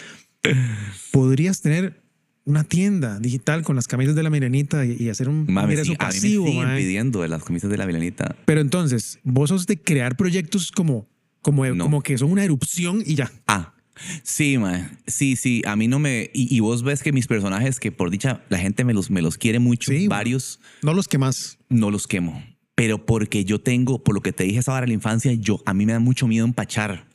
Podrías 1.12 1.62
tener 1.62 2.02
una 2.46 2.64
tienda 2.64 3.20
digital 3.20 3.64
con 3.64 3.76
las 3.76 3.88
camisas 3.88 4.16
de 4.16 4.22
la 4.24 4.30
melanita 4.30 4.86
y, 4.86 5.10
hacer 5.10 5.30
un 5.30 5.46
Mami, 5.52 5.74
ingreso 5.74 5.92
sí, 5.92 5.98
a 6.00 6.04
mí 6.04 6.06
me 6.06 6.14
pasivo. 6.14 6.46
siguen 6.48 6.64
mae. 6.68 6.78
pidiendo 6.82 7.22
de 7.22 7.28
las 7.28 7.44
camisas 7.44 7.70
de 7.72 7.78
la 7.78 7.88
milenita. 7.88 8.36
Pero 8.46 8.62
entonces, 8.62 9.20
vos 9.24 9.50
sos 9.50 9.66
de 9.66 9.82
crear 9.82 10.16
proyectos 10.16 10.72
como, 10.72 11.08
como, 11.42 11.66
No. 11.66 11.84
como 11.86 12.02
que 12.04 12.18
son 12.18 12.32
una 12.32 12.44
erupción 12.44 13.02
y 13.04 13.16
ya. 13.16 13.32
Ah, 13.48 13.74
sí, 14.22 14.58
man. 14.60 15.00
Sí, 15.08 15.36
sí. 15.36 15.64
A 15.66 15.76
mí 15.76 15.88
no 15.88 15.98
me. 15.98 16.30
Y, 16.34 16.56
y 16.56 16.60
vos 16.60 16.84
ves 16.84 17.02
que 17.02 17.12
mis 17.12 17.26
personajes, 17.26 17.80
que 17.80 17.92
por 17.92 18.12
dicha 18.12 18.44
la 18.50 18.60
gente 18.60 18.84
me 18.84 18.94
los, 18.94 19.10
me 19.10 19.24
los 19.24 19.38
quiere 19.40 19.58
mucho, 19.58 19.92
Sí, 19.92 20.08
varios, 20.08 20.60
No 20.84 20.94
los 20.94 21.08
que 21.08 21.18
más. 21.18 21.58
no 21.70 21.90
los 21.90 22.06
quemo. 22.06 22.44
Pero 22.76 23.06
porque 23.06 23.46
yo 23.46 23.62
tengo, 23.62 24.04
por 24.04 24.14
lo 24.14 24.22
que 24.22 24.34
te 24.34 24.44
dije 24.44 24.60
esa 24.60 24.74
vara 24.74 24.86
en 24.86 24.90
la 24.90 24.96
infancia, 24.96 25.32
yo, 25.34 25.62
a 25.66 25.74
mí 25.74 25.86
me 25.86 25.94
da 25.94 26.00
mucho 26.00 26.28
miedo 26.28 26.46
empachar. 26.46 27.08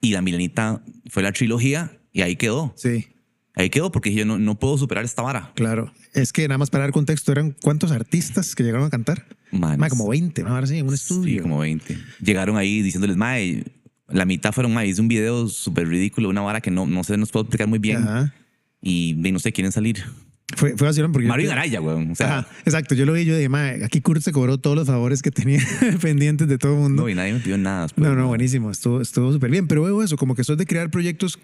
Y 0.00 0.12
la 0.12 0.22
milenita 0.22 0.82
fue 1.08 1.22
la 1.22 1.32
trilogía 1.32 1.98
y 2.12 2.22
ahí 2.22 2.36
quedó. 2.36 2.72
Sí, 2.76 3.06
Ahí 3.58 3.70
quedó 3.70 3.90
porque 3.90 4.14
yo 4.14 4.24
no, 4.24 4.38
no 4.38 4.56
puedo 4.56 4.78
superar 4.78 5.04
esta 5.04 5.20
vara. 5.20 5.50
claro. 5.56 5.92
Es 6.14 6.32
que 6.32 6.46
nada 6.46 6.58
más 6.58 6.70
para 6.70 6.84
dar 6.84 6.92
contexto, 6.92 7.32
eran 7.32 7.56
cuántos 7.60 7.90
artistas 7.90 8.54
que 8.54 8.62
llegaron 8.62 8.86
a 8.86 8.90
cantar. 8.90 9.26
Man, 9.50 9.78
Mae, 9.78 9.90
como 9.90 10.08
20, 10.08 10.44
¿no? 10.44 10.50
Ahora 10.50 10.66
sí, 10.66 10.78
en 10.78 10.86
un 10.86 10.94
estudio. 10.94 11.36
Sí, 11.36 11.42
como 11.42 11.58
20. 11.58 11.98
Llegaron 12.20 12.56
ahí 12.56 12.82
diciéndoles, 12.82 13.16
mae, 13.16 13.64
la 14.08 14.24
mitad 14.24 14.52
fueron, 14.52 14.72
mae, 14.74 14.86
hice 14.86 15.00
un 15.00 15.08
video 15.08 15.48
súper 15.48 15.88
ridículo, 15.88 16.28
una 16.28 16.40
vara 16.40 16.60
que 16.60 16.70
no, 16.70 16.86
no 16.86 17.02
sé, 17.02 17.16
nos 17.16 17.30
puedo 17.30 17.42
explicar 17.44 17.66
muy 17.66 17.80
bien. 17.80 17.98
Ajá. 17.98 18.32
Y 18.80 19.14
de, 19.14 19.32
no 19.32 19.40
sé, 19.40 19.52
quieren 19.52 19.72
salir. 19.72 20.04
Fue, 20.56 20.76
fue 20.76 20.86
vacilón 20.88 21.12
porque 21.12 21.28
Mario 21.28 21.52
Araya, 21.52 21.80
weón. 21.80 22.10
O 22.10 22.14
sea, 22.14 22.38
Ajá, 22.38 22.48
exacto. 22.64 22.94
Yo 22.94 23.04
lo 23.04 23.12
vi, 23.12 23.24
yo 23.26 23.34
dije, 23.36 23.48
"Mae, 23.50 23.84
aquí 23.84 24.00
Kurt 24.00 24.22
se 24.22 24.32
cobró 24.32 24.56
todos 24.58 24.76
los 24.76 24.86
favores 24.86 25.20
que 25.22 25.30
tenía 25.30 25.60
pendientes 26.00 26.48
de 26.48 26.56
todo 26.58 26.72
el 26.72 26.78
mundo. 26.80 27.02
no, 27.02 27.08
y 27.08 27.14
nadie 27.14 27.34
me 27.34 27.40
pidió 27.40 27.58
nada. 27.58 27.82
después, 27.82 28.08
No, 28.08 28.14
no, 28.14 28.28
buenísimo. 28.28 28.70
Estuvo 28.70 29.00
estuvo 29.02 29.30
súper 29.32 29.50
bien. 29.50 29.68
Pero 29.68 29.82
veo 29.82 30.02
eso, 30.02 30.16
como 30.16 30.34
que 30.34 30.44
sos 30.44 30.56
de 30.56 30.64
crear 30.66 30.90
proyectos 30.90 31.38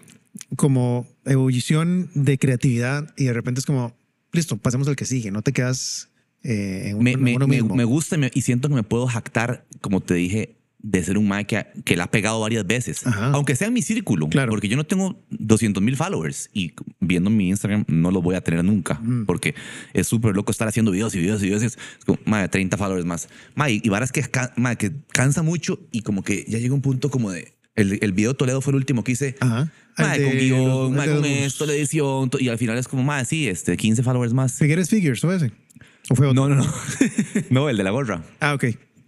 como 0.55 1.07
ebullición 1.25 2.09
de 2.15 2.37
creatividad 2.37 3.13
y 3.15 3.25
de 3.25 3.33
repente 3.33 3.59
es 3.59 3.65
como, 3.65 3.95
listo, 4.31 4.57
pasemos 4.57 4.87
al 4.87 4.95
que 4.95 5.05
sigue. 5.05 5.31
No 5.31 5.41
te 5.43 5.53
quedas 5.53 6.09
eh, 6.43 6.89
en, 6.89 6.97
un- 6.97 7.03
Me, 7.03 7.11
en 7.11 7.23
me, 7.23 7.35
uno 7.35 7.47
me, 7.47 7.55
mismo. 7.57 7.75
me 7.75 7.83
gusta 7.83 8.17
y 8.33 8.41
siento 8.41 8.69
que 8.69 8.75
me 8.75 8.83
puedo 8.83 9.07
jactar, 9.07 9.65
como 9.81 10.01
te 10.01 10.15
dije, 10.15 10.55
de 10.87 11.03
ser 11.03 11.17
un 11.17 11.27
mae 11.27 11.45
que, 11.45 11.65
que 11.83 11.95
la 11.97 12.03
ha 12.03 12.11
pegado 12.11 12.39
varias 12.39 12.65
veces. 12.67 13.07
Ajá. 13.07 13.31
Aunque 13.31 13.55
sea 13.55 13.67
en 13.69 13.73
mi 13.73 13.81
círculo. 13.81 14.29
Claro. 14.29 14.51
Porque 14.51 14.67
yo 14.67 14.77
no 14.77 14.83
tengo 14.83 15.19
200 15.31 15.81
mil 15.81 15.95
followers 15.95 16.51
y 16.53 16.73
viendo 16.99 17.31
mi 17.31 17.49
Instagram 17.49 17.85
no 17.87 18.11
lo 18.11 18.21
voy 18.21 18.35
a 18.35 18.41
tener 18.41 18.63
nunca. 18.63 18.99
Mm. 19.01 19.25
Porque 19.25 19.55
es 19.93 20.07
súper 20.07 20.35
loco 20.35 20.51
estar 20.51 20.67
haciendo 20.67 20.91
videos 20.91 21.15
y 21.15 21.19
videos 21.19 21.41
y 21.41 21.47
videos. 21.47 21.63
es 21.63 21.79
como, 22.05 22.19
mae, 22.25 22.47
30 22.47 22.77
followers 22.77 23.03
más. 23.05 23.29
Mae, 23.55 23.81
y 23.83 23.89
varas 23.89 24.11
que, 24.11 24.23
mae, 24.57 24.75
que 24.77 24.91
cansa 25.11 25.41
mucho 25.41 25.79
y 25.91 26.01
como 26.01 26.23
que 26.23 26.45
ya 26.47 26.59
llega 26.59 26.75
un 26.75 26.81
punto 26.81 27.09
como 27.09 27.31
de... 27.31 27.53
El, 27.75 27.97
el 28.01 28.13
video 28.13 28.35
Toledo 28.35 28.61
fue 28.61 28.71
el 28.71 28.77
último 28.77 29.03
que 29.03 29.13
hice. 29.13 29.35
Ajá. 29.39 29.71
Mae, 29.97 30.17
El 30.17 30.23
con 30.23 30.33
de 30.37 30.39
guion, 30.45 30.95
los- 30.95 31.05
de 31.05 31.15
con 31.15 31.25
esto, 31.25 31.65
la 31.65 31.73
edición. 31.73 32.29
Y 32.39 32.47
al 32.49 32.57
final 32.59 32.77
es 32.77 32.87
como, 32.87 33.03
mae, 33.03 33.25
sí, 33.25 33.47
este, 33.47 33.75
15 33.75 34.03
followers 34.03 34.33
más. 34.33 34.53
Figueres 34.59 34.87
Figures, 34.89 35.23
¿o 35.23 35.33
ese? 35.33 35.51
¿O 36.09 36.15
fue 36.15 36.27
otro? 36.27 36.47
No, 36.47 36.55
no, 36.55 36.63
no. 36.63 36.73
no, 37.49 37.69
el 37.69 37.75
de 37.77 37.83
la 37.83 37.89
gorra. 37.89 38.23
Ah, 38.39 38.53
ok. 38.53 38.65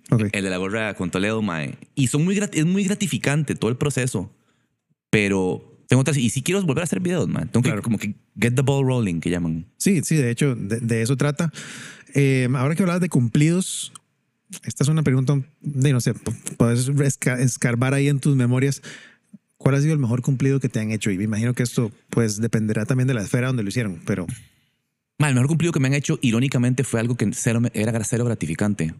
El 0.09 0.43
de 0.43 0.49
la 0.49 0.57
gorra 0.57 0.93
con 0.93 1.11
Toledo, 1.11 1.41
mae. 1.41 1.77
Y 1.95 2.07
son 2.07 2.23
muy 2.23 2.37
es 2.37 2.65
muy 2.65 2.83
gratificante 2.83 3.55
todo 3.55 3.69
el 3.71 3.77
proceso. 3.77 4.31
Pero 5.09 5.83
tengo 5.87 6.01
otras. 6.01 6.17
Y 6.17 6.29
si 6.29 6.41
quiero 6.41 6.61
volver 6.63 6.81
a 6.81 6.83
hacer 6.85 6.99
videos, 6.99 7.27
mae. 7.27 7.45
Tengo 7.45 7.63
Claro. 7.63 7.77
que 7.77 7.83
como 7.83 7.97
que 7.97 8.15
get 8.39 8.53
the 8.55 8.61
ball 8.61 8.85
rolling, 8.85 9.19
que 9.19 9.29
llaman. 9.29 9.65
Sí, 9.77 10.01
sí, 10.03 10.15
de 10.15 10.31
hecho, 10.31 10.55
de, 10.55 10.79
de 10.79 11.01
eso 11.01 11.17
trata. 11.17 11.51
Eh, 12.13 12.47
ahora 12.55 12.75
que 12.75 12.83
hablabas 12.83 13.01
de 13.01 13.09
cumplidos, 13.09 13.91
esta 14.63 14.83
es 14.83 14.89
una 14.89 15.03
pregunta 15.03 15.41
de, 15.61 15.91
no 15.93 15.99
sé, 16.01 16.13
puedes 16.57 16.89
esca- 16.89 17.39
escarbar 17.39 17.93
ahí 17.93 18.07
en 18.07 18.19
tus 18.19 18.35
memorias. 18.35 18.81
¿Cuál 19.57 19.75
ha 19.75 19.81
sido 19.81 19.93
el 19.93 19.99
mejor 19.99 20.21
cumplido 20.21 20.59
que 20.59 20.69
te 20.69 20.79
han 20.79 20.91
hecho? 20.91 21.11
Y 21.11 21.17
me 21.17 21.23
imagino 21.25 21.53
que 21.53 21.63
esto 21.63 21.91
pues 22.09 22.39
dependerá 22.39 22.85
también 22.85 23.07
de 23.07 23.13
la 23.13 23.21
esfera 23.23 23.47
donde 23.47 23.63
lo 23.63 23.69
hicieron, 23.69 24.01
pero 24.05 24.25
el 25.19 25.33
mejor 25.33 25.47
cumplido 25.47 25.73
que 25.73 25.79
me 25.79 25.87
han 25.87 25.95
hecho, 25.95 26.19
irónicamente, 26.21 26.83
fue 26.83 26.99
algo 26.99 27.15
que 27.17 27.27
cero 27.33 27.59
era 27.73 28.03
cero 28.03 28.23
gratificante. 28.23 28.93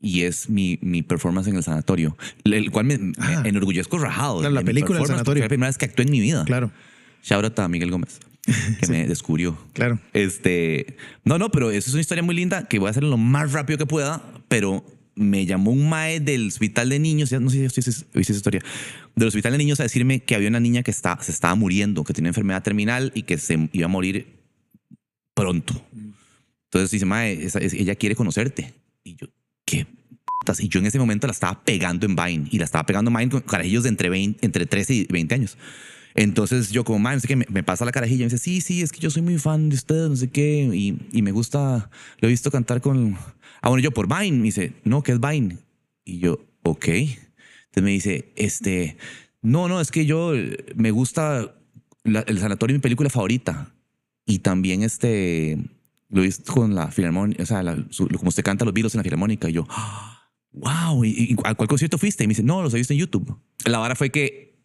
Y 0.00 0.22
es 0.22 0.48
mi, 0.50 0.78
mi 0.82 1.02
performance 1.02 1.48
en 1.48 1.56
el 1.56 1.62
sanatorio, 1.62 2.16
el 2.44 2.70
cual 2.70 2.84
me, 2.86 2.98
me 2.98 3.12
Ah. 3.18 3.42
enorgullezco 3.44 3.98
rajado. 3.98 4.40
Claro, 4.40 4.54
la 4.54 4.62
película 4.62 4.98
del 4.98 5.06
sanatorio. 5.08 5.40
Fue 5.40 5.46
la 5.46 5.48
primera 5.48 5.68
vez 5.68 5.78
que 5.78 5.86
actué 5.86 6.04
en 6.04 6.10
mi 6.10 6.20
vida. 6.20 6.44
claro, 6.44 6.70
Shout 7.22 7.44
out 7.44 7.58
a 7.58 7.66
Miguel 7.68 7.90
Gómez, 7.90 8.20
que 8.80 8.86
me 8.88 9.06
descubrió. 9.08 9.58
claro. 9.72 9.98
Este, 10.12 10.96
no, 11.24 11.38
no, 11.38 11.50
pero 11.50 11.70
eso 11.70 11.88
es 11.88 11.94
una 11.94 12.00
historia 12.02 12.22
muy 12.22 12.34
linda 12.36 12.68
que 12.68 12.78
voy 12.78 12.88
a 12.88 12.90
hacer 12.90 13.02
lo 13.02 13.16
más 13.16 13.52
rápido 13.52 13.78
que 13.78 13.86
pueda, 13.86 14.22
pero 14.48 14.84
me 15.16 15.46
llamó 15.46 15.70
un 15.70 15.88
mae 15.88 16.20
del 16.20 16.48
hospital 16.48 16.90
de 16.90 16.98
niños, 16.98 17.30
ya 17.30 17.40
no 17.40 17.48
sé 17.48 17.56
si 17.56 17.62
viste 17.62 17.90
esa 17.90 18.32
historia, 18.32 18.60
del 19.16 19.28
hospital 19.28 19.52
de 19.52 19.58
niños 19.58 19.80
a 19.80 19.84
decirme 19.84 20.20
que 20.20 20.34
había 20.34 20.48
una 20.50 20.60
niña 20.60 20.82
que 20.82 20.90
está, 20.90 21.18
se 21.22 21.32
estaba 21.32 21.54
muriendo, 21.54 22.04
que 22.04 22.12
tenía 22.12 22.28
enfermedad 22.28 22.62
terminal 22.62 23.12
y 23.14 23.22
que 23.22 23.38
se 23.38 23.70
iba 23.72 23.86
a 23.86 23.88
morir 23.88 24.26
pronto. 25.34 25.82
Entonces 26.64 26.90
dice, 26.90 27.06
mae, 27.06 27.48
ella 27.72 27.94
quiere 27.94 28.14
conocerte. 28.14 28.74
Putas? 30.46 30.60
Y 30.60 30.68
yo 30.68 30.78
en 30.80 30.86
ese 30.86 30.98
momento 30.98 31.26
la 31.26 31.32
estaba 31.32 31.62
pegando 31.64 32.06
en 32.06 32.14
Vine 32.16 32.48
y 32.50 32.58
la 32.58 32.64
estaba 32.64 32.86
pegando 32.86 33.10
en 33.10 33.16
Vine 33.16 33.30
con 33.30 33.40
carajillos 33.40 33.82
de 33.82 33.88
entre, 33.90 34.08
20, 34.08 34.44
entre 34.46 34.66
13 34.66 34.94
y 34.94 35.04
20 35.10 35.34
años. 35.34 35.58
Entonces 36.14 36.70
yo 36.70 36.84
como, 36.84 36.98
man, 36.98 37.14
no 37.14 37.20
sé 37.20 37.28
qué, 37.28 37.36
me, 37.36 37.44
me 37.50 37.62
pasa 37.62 37.84
la 37.84 37.92
carajilla 37.92 38.22
y 38.22 38.26
me 38.26 38.30
dice, 38.30 38.38
sí, 38.38 38.60
sí, 38.62 38.80
es 38.80 38.90
que 38.92 39.00
yo 39.00 39.10
soy 39.10 39.20
muy 39.22 39.38
fan 39.38 39.68
de 39.68 39.74
ustedes, 39.76 40.08
no 40.08 40.16
sé 40.16 40.28
qué, 40.30 40.70
y, 40.72 40.98
y 41.12 41.20
me 41.22 41.30
gusta, 41.32 41.90
lo 42.20 42.28
he 42.28 42.30
visto 42.30 42.50
cantar 42.50 42.80
con... 42.80 43.16
Ah, 43.60 43.68
bueno, 43.68 43.82
yo 43.82 43.90
por 43.90 44.08
Vine, 44.08 44.38
me 44.38 44.44
dice, 44.44 44.72
no, 44.84 45.02
¿qué 45.02 45.12
es 45.12 45.20
Vine? 45.20 45.58
Y 46.04 46.18
yo, 46.20 46.38
ok. 46.62 46.86
Entonces 46.88 47.82
me 47.82 47.90
dice, 47.90 48.32
este, 48.36 48.96
no, 49.42 49.68
no, 49.68 49.80
es 49.80 49.90
que 49.90 50.06
yo 50.06 50.32
me 50.74 50.90
gusta 50.90 51.54
la- 52.04 52.20
el 52.26 52.38
sanatorio, 52.38 52.74
mi 52.76 52.80
película 52.80 53.10
favorita. 53.10 53.74
Y 54.24 54.38
también 54.38 54.82
este, 54.82 55.58
lo 56.08 56.22
he 56.22 56.26
visto 56.26 56.50
con 56.52 56.74
la 56.74 56.90
filarmónica, 56.90 57.42
o 57.42 57.46
sea, 57.46 57.62
la- 57.62 57.84
su- 57.90 58.08
como 58.08 58.28
usted 58.30 58.42
canta 58.42 58.64
los 58.64 58.72
Beatles 58.72 58.94
en 58.94 58.98
la 59.00 59.04
filarmónica. 59.04 59.50
Y 59.50 59.52
yo, 59.52 59.66
"Ah, 59.68 60.15
wow, 60.56 61.04
¿y, 61.04 61.08
y 61.32 61.36
a 61.44 61.54
cuál 61.54 61.68
concierto 61.68 61.98
fuiste? 61.98 62.24
Y 62.24 62.26
me 62.26 62.32
dice, 62.32 62.42
no, 62.42 62.62
los 62.62 62.74
he 62.74 62.78
visto 62.78 62.92
en 62.92 62.98
YouTube. 63.00 63.38
La 63.64 63.78
vara 63.78 63.94
fue 63.94 64.10
que 64.10 64.56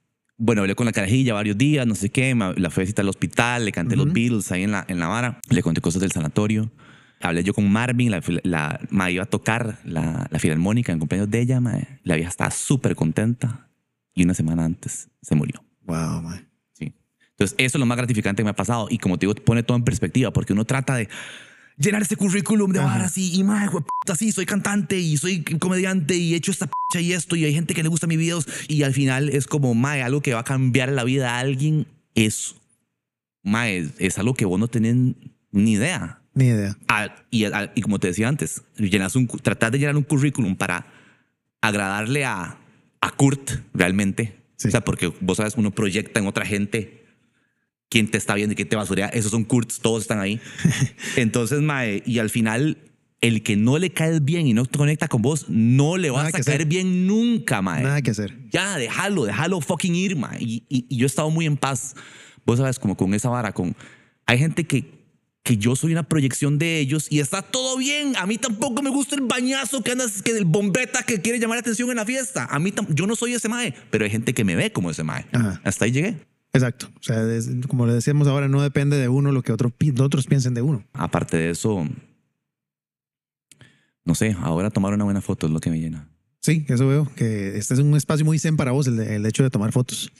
bueno, 0.44 0.62
hablé 0.62 0.74
con 0.74 0.88
la 0.88 0.92
carajilla 0.92 1.36
varios 1.36 1.56
días, 1.56 1.86
no 1.86 1.94
sé 1.94 2.10
qué, 2.10 2.34
me- 2.34 2.56
la 2.56 2.72
fui 2.72 2.82
a 2.82 2.86
visitar 2.86 3.04
al 3.04 3.10
hospital, 3.10 3.64
le 3.64 3.72
canté 3.72 3.96
los 3.96 4.06
Ujú. 4.08 4.14
Beatles 4.16 4.52
ahí 4.52 4.64
en 4.64 4.72
la, 4.72 4.84
en 4.88 4.98
la 4.98 5.08
vara, 5.08 5.40
le 5.50 5.62
conté 5.62 5.82
cosas 5.82 6.02
del 6.02 6.12
sanatorio. 6.12 6.72
Hablé 7.20 7.44
yo 7.44 7.54
con 7.54 7.72
Marvin, 7.72 8.10
la, 8.10 8.24
la, 8.42 8.80
ma, 8.90 9.12
iba 9.12 9.22
a 9.22 9.28
tocar 9.28 9.78
la, 9.86 10.28
la 10.32 10.40
filarmónica 10.40 10.92
en 10.92 10.98
cumpleaños 10.98 11.30
de 11.30 11.42
ella, 11.42 11.60
ma, 11.62 11.74
la 12.04 12.16
vieja 12.16 12.30
estaba 12.32 12.50
súper 12.50 12.96
contenta 12.96 13.70
y 14.16 14.24
una 14.24 14.34
semana 14.34 14.66
antes 14.66 15.10
se 15.22 15.36
murió. 15.36 15.64
Wow, 15.84 16.24
man. 16.24 16.50
Sí. 16.74 16.92
Entonces, 17.32 17.54
eso 17.60 17.78
es 17.78 17.80
lo 17.80 17.86
más 17.86 17.98
gratificante 17.98 18.42
que 18.42 18.46
me 18.46 18.50
ha 18.50 18.56
pasado 18.56 18.88
y 18.90 18.98
como 18.98 19.20
te 19.20 19.28
digo, 19.28 19.36
pone 19.46 19.62
todo 19.62 19.78
en 19.78 19.84
perspectiva 19.84 20.34
porque 20.34 20.54
uno 20.54 20.66
trata 20.66 20.96
de 20.96 21.08
llenar 21.82 22.02
ese 22.02 22.16
currículum 22.16 22.72
de 22.72 22.80
Ajá. 22.80 22.88
varas 22.88 23.18
y, 23.18 23.44
mae, 23.44 23.70
puta, 23.70 24.16
sí, 24.16 24.32
soy 24.32 24.46
cantante 24.46 25.00
y 25.00 25.18
soy 25.18 25.44
comediante 25.44 26.16
y 26.16 26.34
he 26.34 26.38
hecho 26.38 26.52
esta 26.52 26.68
p 26.68 27.02
y 27.02 27.14
esto 27.14 27.36
y 27.36 27.46
hay 27.46 27.54
gente 27.54 27.74
que 27.74 27.84
le 27.84 27.90
gusta 27.90 28.08
mis 28.08 28.18
videos 28.18 28.48
y 28.68 28.84
al 28.84 28.94
final 28.94 29.30
es 29.30 29.48
como, 29.48 29.74
mae, 29.74 30.04
algo 30.04 30.22
que 30.22 30.34
va 30.34 30.42
a 30.42 30.44
cambiar 30.44 30.92
la 30.92 31.04
vida 31.04 31.36
a 31.36 31.40
alguien 31.40 31.88
es, 32.16 32.56
mae, 33.44 33.78
es, 33.78 33.92
es 33.98 34.18
algo 34.18 34.34
que 34.34 34.46
vos 34.46 34.60
no 34.60 34.68
tenés 34.68 35.16
ni 35.52 35.72
idea. 35.74 36.22
Ni 36.34 36.46
idea. 36.46 36.78
Y, 37.30 37.46
y 37.76 37.82
como 37.82 38.00
te 38.00 38.08
decía 38.08 38.28
antes, 38.28 38.62
llenas 38.78 39.16
un, 39.16 39.28
tratar 39.28 39.72
de 39.72 39.80
llenar 39.80 39.98
un 39.98 40.04
currículum 40.04 40.56
para 40.56 40.86
agradarle 41.62 42.26
a, 42.26 42.58
a 43.02 43.12
Kurt 43.12 43.52
realmente. 43.74 44.40
Sí. 44.56 44.68
O 44.68 44.72
sea, 44.72 44.82
porque 44.82 45.12
vos 45.20 45.38
sabes, 45.38 45.56
uno 45.58 45.72
proyecta 45.72 46.20
en 46.20 46.28
otra 46.28 46.46
gente 46.46 47.01
quién 47.92 48.10
te 48.10 48.18
está 48.18 48.34
viendo 48.36 48.54
y 48.54 48.56
quién 48.56 48.70
te 48.70 48.78
basurea. 48.78 49.08
Esos 49.10 49.30
son 49.32 49.44
Kurts, 49.44 49.80
todos 49.82 50.02
están 50.04 50.20
ahí. 50.22 50.40
Entonces, 51.18 51.60
mae, 51.62 52.02
y 52.06 52.20
al 52.20 52.30
final, 52.30 52.78
el 53.20 53.44
que 53.44 53.56
no 53.58 53.78
le 53.78 53.92
caes 53.92 54.24
bien 54.24 54.48
y 54.48 54.54
no 54.54 54.66
te 54.66 54.78
conecta 54.78 55.08
con 55.10 55.22
vos, 55.22 55.46
no 55.50 55.98
le 55.98 56.10
vas 56.10 56.24
Nada 56.24 56.30
a 56.30 56.32
caer 56.42 56.56
hacer. 56.62 56.66
bien 56.68 57.06
nunca, 57.06 57.62
mae. 57.62 57.84
Nada 57.84 58.02
que 58.02 58.12
hacer. 58.12 58.36
Ya, 58.50 58.78
déjalo, 58.78 59.26
déjalo 59.26 59.60
fucking 59.62 59.94
ir, 59.94 60.16
mae. 60.16 60.38
Y, 60.42 60.64
y- 60.70 60.86
y 60.90 60.98
yo 60.98 61.06
he 61.06 61.08
estado 61.08 61.30
muy 61.30 61.46
en 61.46 61.58
paz. 61.58 61.96
Vos 62.46 62.58
sabes, 62.60 62.80
como 62.80 62.96
con 62.98 63.14
esa 63.14 63.30
vara, 63.30 63.52
con... 63.52 63.76
Hay 64.26 64.38
gente 64.40 64.64
que, 64.66 64.90
que 65.44 65.58
yo 65.58 65.76
soy 65.76 65.92
una 65.92 66.04
proyección 66.08 66.58
de 66.58 66.80
ellos 66.80 67.08
y 67.10 67.20
está 67.20 67.42
todo 67.42 67.78
bien. 67.78 68.16
A 68.16 68.26
mí 68.26 68.38
tampoco 68.38 68.82
me 68.82 68.90
gusta 68.90 69.16
el 69.16 69.22
bañazo 69.22 69.84
que 69.84 69.92
andas, 69.92 70.22
que 70.22 70.34
del 70.34 70.46
bombeta 70.46 71.04
que 71.04 71.22
quiere 71.22 71.40
llamar 71.40 71.58
la 71.58 71.62
atención 71.62 71.90
en 71.90 71.98
la 71.98 72.06
fiesta. 72.06 72.46
A 72.50 72.58
mí 72.58 72.74
yo 72.90 73.06
no 73.06 73.16
soy 73.18 73.34
ese 73.34 73.50
mae, 73.50 73.74
pero 73.90 74.06
hay 74.06 74.12
gente 74.12 74.34
que 74.34 74.44
me 74.46 74.56
ve 74.56 74.72
como 74.72 74.90
ese 74.92 75.04
mae. 75.04 75.26
Ajá. 75.34 75.60
Hasta 75.66 75.86
ahí 75.86 75.92
llegué. 75.92 76.16
Exacto. 76.54 76.88
O 77.00 77.04
sea, 77.04 77.24
es- 77.34 77.50
como 77.68 77.86
le 77.86 77.94
decíamos 77.94 78.28
ahora, 78.28 78.48
no 78.48 78.62
depende 78.62 78.98
de 78.98 79.08
uno 79.08 79.32
lo 79.32 79.42
que 79.42 79.52
otro 79.54 79.72
otros 80.00 80.28
piensen 80.28 80.54
de 80.54 80.62
uno. 80.62 80.84
Aparte 80.94 81.38
de 81.38 81.50
eso, 81.52 81.88
no 84.04 84.16
sé, 84.16 84.36
ahora 84.40 84.70
tomar 84.70 84.94
una 84.94 85.04
buena 85.04 85.22
foto 85.22 85.48
es 85.48 85.54
lo 85.54 85.60
que 85.60 85.70
me 85.70 85.80
llena. 85.80 86.08
Sí, 86.40 86.66
eso 86.70 86.88
veo, 86.88 87.08
que 87.16 87.58
este 87.58 87.76
es 87.76 87.80
un 87.80 87.96
espacio 87.96 88.26
muy 88.26 88.40
zen 88.40 88.58
para 88.58 88.72
vos, 88.72 88.88
el, 88.88 88.98
de- 88.98 89.16
el 89.16 89.26
hecho 89.26 89.44
de 89.44 89.50
tomar 89.52 89.72
fotos. 89.72 90.12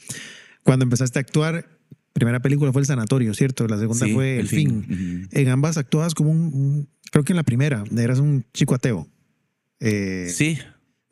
Cuando 0.62 0.84
empezaste 0.84 1.18
a 1.18 1.22
actuar, 1.22 1.66
primera 2.12 2.40
película 2.40 2.72
fue 2.72 2.80
El 2.82 2.86
Sanatorio, 2.86 3.34
¿cierto? 3.34 3.66
La 3.66 3.78
segunda 3.78 4.06
Sí, 4.06 4.12
fue 4.12 4.38
El, 4.38 4.48
fin. 4.48 4.86
Ujú. 4.88 5.28
En 5.32 5.48
ambas 5.48 5.76
actuabas 5.78 6.14
como 6.14 6.30
un, 6.30 6.38
un- 6.54 6.88
creo 7.10 7.24
que 7.24 7.32
en 7.32 7.36
la 7.38 7.42
primera, 7.42 7.82
eras 7.96 8.20
un 8.20 8.44
chico 8.54 8.74
ateo. 8.74 9.08
Eh, 9.80 10.28
Sí. 10.32 10.58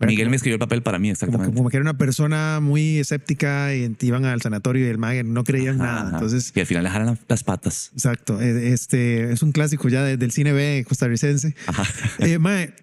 Miguel 0.06 0.30
me 0.30 0.36
escribió 0.36 0.54
el 0.54 0.58
papel 0.60 0.82
para 0.82 0.98
mí, 0.98 1.10
exactamente. 1.10 1.54
como 1.54 1.68
que 1.70 1.76
era 1.76 1.82
una 1.82 1.98
persona 1.98 2.60
muy 2.60 2.98
escéptica 2.98 3.74
y 3.74 3.94
iban 4.00 4.24
al 4.24 4.40
sanatorio 4.40 4.86
y 4.86 4.88
el 4.88 4.98
mago 4.98 5.22
no 5.24 5.44
creía 5.44 5.70
en 5.70 5.80
Ajá, 5.80 5.84
nada. 5.92 6.00
ajá. 6.08 6.16
Entonces, 6.16 6.52
Y 6.54 6.60
al 6.60 6.66
final 6.66 6.84
le 6.84 6.90
jalan 6.90 7.18
las 7.28 7.44
patas. 7.44 7.90
exacto. 7.92 8.40
eh, 8.40 8.72
Este 8.72 9.32
es 9.32 9.42
un 9.42 9.52
clásico 9.52 9.88
ya 9.88 10.02
de- 10.04 10.16
del 10.16 10.30
cine 10.32 10.52
B 10.52 10.84
costarricense. 10.88 11.54
Ajá. 11.66 11.84
Eh, 12.18 12.38
mae, 12.38 12.74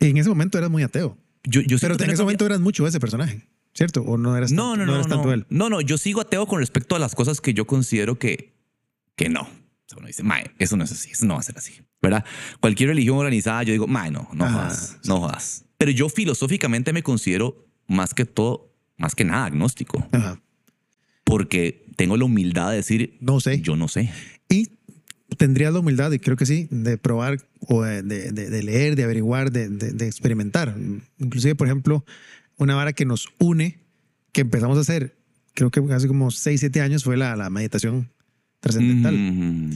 en 0.00 0.16
ese 0.16 0.28
momento 0.28 0.58
eras 0.58 0.70
muy 0.70 0.82
ateo. 0.82 1.16
Yo, 1.44 1.60
yo 1.62 1.78
Pero 1.80 1.94
en 2.02 2.10
ese 2.10 2.22
momento 2.22 2.44
eras 2.46 2.60
mucho 2.60 2.86
ese 2.86 3.00
personaje, 3.00 3.48
¿cierto? 3.74 4.02
¿O 4.02 4.18
no 4.18 4.36
eras 4.36 4.52
No, 4.52 4.70
tanto, 4.72 4.78
no, 4.78 4.86
no, 4.86 4.94
eras 4.94 5.08
no, 5.08 5.14
tanto 5.14 5.28
no. 5.28 5.34
él? 5.34 5.46
No, 5.50 5.68
no, 5.70 5.80
yo 5.80 5.96
sigo 5.98 6.20
ateo 6.20 6.46
con 6.46 6.58
respecto 6.60 6.94
a 6.94 6.98
las 6.98 7.14
cosas 7.14 7.40
que 7.40 7.54
yo 7.54 7.66
considero 7.66 8.18
que, 8.18 8.52
que 9.16 9.28
no. 9.28 9.48
Uno 9.96 10.06
dice, 10.06 10.22
mae, 10.22 10.50
eso 10.58 10.76
no 10.76 10.84
es 10.84 10.92
así, 10.92 11.10
eso 11.10 11.24
no 11.26 11.34
va 11.34 11.40
a 11.40 11.42
ser 11.42 11.56
así, 11.56 11.72
¿verdad? 12.02 12.24
Cualquier 12.60 12.90
religión 12.90 13.16
organizada, 13.16 13.62
yo 13.62 13.72
digo, 13.72 13.86
mae, 13.86 14.10
no, 14.10 14.28
no 14.34 14.44
Ajá, 14.44 14.54
jodas, 14.64 14.98
no 15.06 15.20
jodas. 15.20 15.64
Pero 15.78 15.90
yo 15.92 16.08
filosóficamente 16.08 16.92
me 16.92 17.02
considero 17.02 17.66
más 17.86 18.12
que 18.12 18.24
todo, 18.26 18.74
más 18.98 19.14
que 19.14 19.24
nada 19.24 19.46
agnóstico, 19.46 20.06
Ajá. 20.12 20.40
porque 21.24 21.86
tengo 21.96 22.16
la 22.16 22.24
humildad 22.24 22.70
de 22.70 22.76
decir, 22.76 23.16
No 23.20 23.40
sé. 23.40 23.60
yo 23.60 23.76
no 23.76 23.88
sé. 23.88 24.10
Y 24.48 24.68
tendrías 25.36 25.72
la 25.72 25.80
humildad, 25.80 26.12
y 26.12 26.18
creo 26.18 26.36
que 26.36 26.46
sí, 26.46 26.68
de 26.70 26.98
probar 26.98 27.38
o 27.60 27.82
de, 27.82 28.02
de- 28.02 28.30
de- 28.32 28.62
leer, 28.62 28.96
de 28.96 29.04
averiguar, 29.04 29.50
de, 29.52 29.68
de- 29.68 29.92
de 29.92 30.06
experimentar. 30.06 30.74
Inclusive, 31.18 31.54
por 31.54 31.66
ejemplo, 31.66 32.04
una 32.56 32.74
vara 32.74 32.92
que 32.92 33.04
nos 33.04 33.28
une, 33.38 33.78
que 34.32 34.42
empezamos 34.42 34.76
a 34.78 34.82
hacer, 34.82 35.16
creo 35.54 35.70
que 35.70 35.80
hace 35.92 36.08
como 36.08 36.30
6, 36.30 36.60
7 36.60 36.80
años, 36.80 37.04
fue 37.04 37.16
la, 37.16 37.36
la 37.36 37.50
meditación 37.50 38.10
trascendental. 38.60 39.14
Mm, 39.16 39.70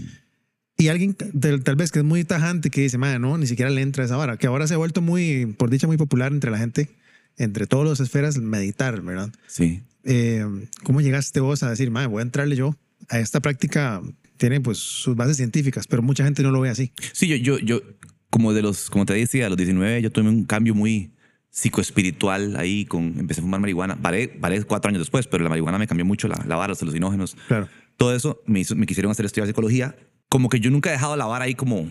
Y 0.79 0.89
alguien 0.89 1.15
tal, 1.15 1.63
tal 1.63 1.77
vez 1.77 1.93
que 1.93 2.01
es 2.01 2.05
muy 2.05 2.25
tajante 2.25 2.71
que 2.71 2.81
dice, 2.83 2.99
madre, 2.99 3.19
no, 3.19 3.39
ni 3.39 3.47
siquiera 3.47 3.71
le 3.71 3.83
entra 3.83 4.05
esa 4.05 4.17
vara, 4.17 4.37
que 4.37 4.47
ahora 4.47 4.67
se 4.67 4.75
ha 4.75 4.79
vuelto 4.79 5.01
muy, 5.01 5.47
por 5.57 5.71
dicha, 5.71 5.87
muy 5.87 5.97
popular 5.97 6.33
entre 6.33 6.51
la 6.51 6.59
gente, 6.59 6.89
entre 7.37 7.67
todas 7.67 7.89
las 7.89 8.01
esferas, 8.01 8.39
meditar, 8.39 9.01
¿verdad? 9.03 9.31
sí. 9.47 9.83
Eh, 10.05 10.45
¿Cómo 10.83 11.01
llegaste 11.01 11.39
vos 11.39 11.63
a 11.63 11.71
decir, 11.71 11.93
madre, 11.93 12.09
voy 12.09 12.19
a 12.19 12.23
entrarle 12.23 12.57
yo 12.57 12.77
a 13.09 13.21
esta 13.21 13.39
práctica? 13.39 14.03
Tiene 14.37 14.61
pues 14.61 14.79
sus 14.79 15.15
bases 15.15 15.37
científicas, 15.37 15.87
pero 15.87 16.03
mucha 16.03 16.25
gente 16.25 16.43
no 16.43 16.51
lo 16.51 16.61
ve 16.61 16.71
así. 16.71 16.91
Sí, 17.13 17.29
yo, 17.29 17.37
yo, 17.37 17.59
yo, 17.61 17.81
como 18.29 18.53
de 18.53 18.63
los, 18.63 18.91
como 18.91 19.07
te 19.07 19.13
decía, 19.15 19.47
a 19.47 19.49
los 19.49 19.57
19 19.57 20.03
yo 20.03 20.11
tuve 20.11 20.29
un 20.29 20.43
cambio 20.45 20.75
muy 20.75 21.13
psicoespiritual 21.51 22.57
ahí, 22.57 22.85
con, 22.85 23.15
empecé 23.19 23.41
a 23.41 23.43
fumar 23.45 23.61
marihuana, 23.61 23.95
paré, 23.97 24.27
paré 24.29 24.63
cuatro 24.65 24.89
años 24.89 25.01
después, 25.01 25.27
pero 25.29 25.45
la 25.45 25.51
marihuana 25.51 25.79
me 25.79 25.87
cambió 25.87 26.05
mucho 26.05 26.27
la, 26.27 26.43
la 26.49 26.57
vara, 26.57 26.71
los 26.71 26.83
alucinógenos, 26.83 27.37
Claro. 27.47 27.69
Todo 28.03 28.17
eso 28.17 28.43
me, 28.47 28.59
hizo, 28.59 28.75
me 28.75 28.85
quisieron 28.87 29.13
hacer 29.13 29.25
estudiar 29.27 29.47
psicología, 29.47 29.95
como 30.29 30.49
que 30.49 30.59
yo 30.59 30.73
nunca 30.73 30.89
he 30.91 30.93
dejado 30.93 31.15
la 31.17 31.25
vara 31.27 31.45
ahí 31.45 31.55
como, 31.55 31.89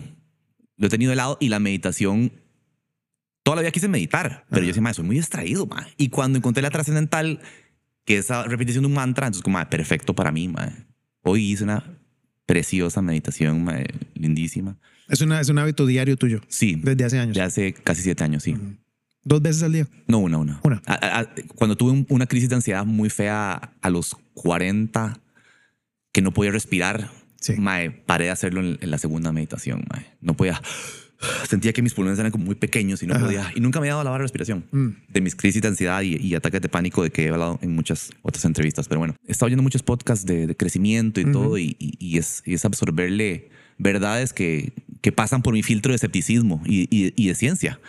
lo 0.76 0.86
he 0.86 0.90
tenido 0.90 1.08
de 1.08 1.16
lado 1.16 1.38
y 1.40 1.48
la 1.48 1.58
meditación, 1.58 2.32
toda 3.42 3.56
la 3.56 3.62
vida 3.62 3.70
quise 3.70 3.88
meditar, 3.88 4.44
pero 4.50 4.58
Ajá. 4.58 4.60
yo 4.60 4.66
decía, 4.66 4.82
"Mae, 4.82 4.92
soy 4.92 5.06
muy 5.06 5.16
distraído, 5.16 5.64
ma. 5.66 5.86
y 5.96 6.10
cuando 6.10 6.36
encontré 6.36 6.62
la 6.62 6.68
trascendental, 6.68 7.40
que 8.04 8.18
es 8.18 8.26
esa 8.26 8.44
repetición 8.44 8.82
de 8.82 8.88
un 8.88 8.92
mantra, 8.94 9.26
entonces 9.26 9.42
como, 9.42 9.54
"Mae, 9.54 9.64
perfecto 9.66 10.14
para 10.14 10.30
mí, 10.32 10.48
ma. 10.48 10.70
hoy 11.22 11.52
hice 11.52 11.64
una 11.64 11.82
preciosa 12.44 13.00
meditación, 13.00 13.64
ma, 13.64 13.78
lindísima. 14.14 14.76
Es, 15.08 15.22
una, 15.22 15.40
es 15.40 15.48
un 15.48 15.58
hábito 15.60 15.86
diario 15.86 16.18
tuyo, 16.18 16.42
Sí, 16.48 16.74
desde 16.82 17.04
hace 17.06 17.18
años. 17.20 17.34
de 17.36 17.40
hace 17.42 17.72
casi 17.72 18.02
siete 18.02 18.22
años, 18.22 18.42
sí. 18.42 18.52
Ujú. 18.52 18.76
Dos 19.24 19.40
veces 19.40 19.62
al 19.62 19.72
día. 19.72 19.86
No, 20.08 20.18
una, 20.18 20.36
una. 20.36 20.60
Una. 20.62 20.82
A- 20.84 21.20
a- 21.20 21.28
cuando 21.54 21.74
tuve 21.76 21.92
un- 21.92 22.06
una 22.10 22.26
crisis 22.26 22.50
de 22.50 22.56
ansiedad 22.56 22.84
muy 22.84 23.08
fea 23.08 23.72
a 23.80 23.88
los 23.90 24.14
40, 24.34 25.20
que 26.12 26.22
no 26.22 26.32
podía 26.32 26.50
respirar, 26.52 27.10
Sí. 27.40 27.54
mae, 27.58 27.90
paré 27.90 28.26
de 28.26 28.30
hacerlo 28.30 28.60
en, 28.60 28.78
en 28.80 28.90
la 28.90 28.98
segunda 28.98 29.32
meditación. 29.32 29.84
mae. 29.90 30.06
No 30.20 30.34
podía. 30.36 30.60
sentía 31.48 31.72
que 31.72 31.82
mis 31.82 31.94
pulmones 31.94 32.18
eran 32.18 32.32
como 32.32 32.44
muy 32.44 32.54
pequeños 32.56 33.02
y 33.02 33.06
no 33.06 33.14
Ajá. 33.14 33.24
podía. 33.24 33.52
Y 33.54 33.60
nunca 33.60 33.78
me 33.80 33.86
había 33.86 33.92
dado 33.94 34.04
la 34.04 34.10
barra 34.10 34.22
de 34.22 34.24
respiración. 34.24 34.64
Mm. 34.72 34.88
De 35.08 35.20
mis 35.20 35.34
crisis 35.36 35.62
de 35.62 35.68
ansiedad 35.68 36.02
y, 36.02 36.16
y 36.16 36.34
ataques 36.34 36.60
de 36.60 36.68
pánico 36.68 37.02
de 37.02 37.10
que 37.10 37.24
he 37.26 37.28
hablado 37.30 37.58
en 37.62 37.74
muchas 37.74 38.10
otras 38.22 38.44
entrevistas. 38.44 38.88
Pero 38.88 38.98
bueno, 39.00 39.14
he 39.26 39.32
estado 39.32 39.46
oyendo 39.46 39.62
muchos 39.62 39.82
podcasts 39.82 40.26
de, 40.26 40.46
de 40.48 40.56
crecimiento 40.56 41.20
y 41.20 41.30
todo 41.30 41.58
y, 41.58 41.76
y- 41.78 41.94
y 41.98 42.18
es, 42.18 42.42
es 42.44 42.64
absorberle 42.64 43.50
verdades 43.78 44.32
que, 44.32 44.72
que 45.00 45.12
pasan 45.12 45.42
por 45.42 45.54
mi 45.54 45.62
filtro 45.62 45.92
de 45.92 45.96
escepticismo 45.96 46.60
y, 46.66 47.26
de 47.26 47.34
ciencia. 47.34 47.80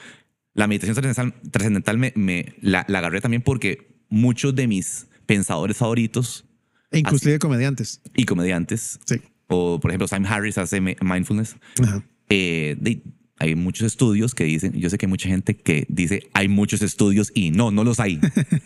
La 0.54 0.68
meditación 0.68 0.96
trascendental, 0.96 1.34
trascendental 1.52 1.98
me, 1.98 2.14
me- 2.16 2.56
la, 2.62 2.86
la 2.88 3.00
agarré 3.00 3.20
también 3.22 3.42
porque 3.42 3.98
muchos 4.10 4.54
de 4.56 4.68
mis 4.68 5.08
pensadores 5.26 5.78
favoritos 5.78 6.46
E 6.94 7.00
inclusive 7.00 7.40
comediantes. 7.40 8.02
y 8.16 8.24
comediantes, 8.26 9.00
Sí. 9.06 9.16
o 9.48 9.80
por 9.80 9.92
ejemplo 9.92 10.08
Sam 10.08 10.26
Harris 10.26 10.58
hace 10.58 10.80
mi- 10.80 10.96
mindfulness, 11.02 11.56
Ajá. 11.82 12.04
eh, 12.30 12.76
de- 12.80 13.02
hay 13.40 13.56
muchos 13.56 13.86
estudios 13.88 14.34
que 14.36 14.46
dicen, 14.46 14.74
yo 14.74 14.90
sé 14.90 14.98
que 14.98 15.06
hay 15.06 15.10
mucha 15.10 15.28
gente 15.28 15.56
que 15.58 15.86
dice 15.90 16.30
hay 16.34 16.48
muchos 16.48 16.82
estudios 16.82 17.32
y 17.36 17.52
no, 17.52 17.72
no 17.72 17.84
los 17.84 18.00
hay. 18.00 18.20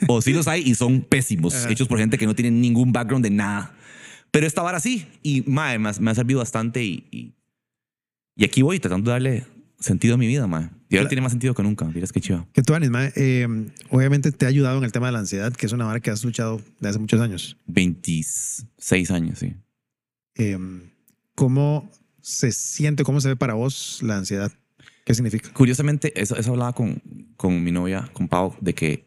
o 0.08 0.22
sí 0.22 0.34
los 0.34 0.48
hay 0.48 0.62
y 0.62 0.76
son 0.76 1.02
pésimos, 1.02 1.56
Ajá. 1.56 1.72
hechos 1.72 1.88
por 1.88 1.98
gente 1.98 2.18
que 2.18 2.26
no 2.28 2.36
tiene 2.36 2.52
ningún 2.52 2.92
background 2.92 3.24
de 3.24 3.32
nada. 3.32 3.74
Pero 4.30 4.46
esta 4.46 4.62
vara 4.62 4.80
sí, 4.80 5.08
y 5.24 5.42
mae, 5.48 5.80
me, 5.80 5.90
ha, 5.90 5.94
me 6.00 6.12
ha 6.12 6.16
servido 6.16 6.40
bastante 6.40 6.84
y, 6.84 7.06
y, 7.12 7.34
y 8.36 8.44
aquí 8.46 8.62
voy 8.62 8.80
tratando 8.80 9.10
de 9.10 9.14
darle 9.14 9.46
sentido 9.80 10.16
a 10.16 10.18
mi 10.18 10.28
vida, 10.28 10.46
mae. 10.48 10.70
Y 10.90 10.98
ahora 10.98 11.10
tiene 11.10 11.22
más 11.22 11.32
sentido 11.34 11.54
que 11.54 11.64
nunca, 11.64 11.86
dirás 11.86 12.12
que 12.14 12.22
chido. 12.22 12.48
Que 12.54 12.62
tú, 12.64 12.74
Anis, 12.74 12.90
mae, 12.90 13.12
eh, 13.16 13.48
obviamente 13.90 14.32
te 14.32 14.46
ha 14.46 14.50
ayudado 14.50 14.78
en 14.78 14.84
el 14.86 14.92
tema 14.92 15.08
de 15.08 15.12
la 15.14 15.20
ansiedad, 15.20 15.52
que 15.54 15.66
es 15.66 15.72
una 15.74 15.86
vara 15.86 16.00
que 16.00 16.10
has 16.12 16.24
luchado 16.24 16.62
de 16.80 16.90
hace 16.90 17.00
muchos 17.00 17.20
años. 17.20 17.58
26 17.66 19.12
años, 19.12 19.40
sí. 19.40 19.54
Eh, 20.36 20.58
¿Cómo 21.36 21.90
se 22.22 22.52
siente, 22.52 23.04
cómo 23.04 23.22
se 23.22 23.30
ve 23.30 23.36
para 23.36 23.54
vos 23.54 24.00
la 24.02 24.18
ansiedad? 24.18 24.52
¿Qué 25.06 25.14
significa? 25.14 25.52
Curiosamente, 25.54 26.20
eso, 26.22 26.36
eso 26.36 26.52
hablaba 26.52 26.74
con, 26.74 27.02
con 27.38 27.64
mi 27.64 27.72
novia, 27.72 28.10
con 28.14 28.28
Pau, 28.28 28.56
de 28.62 28.74
que 28.74 29.06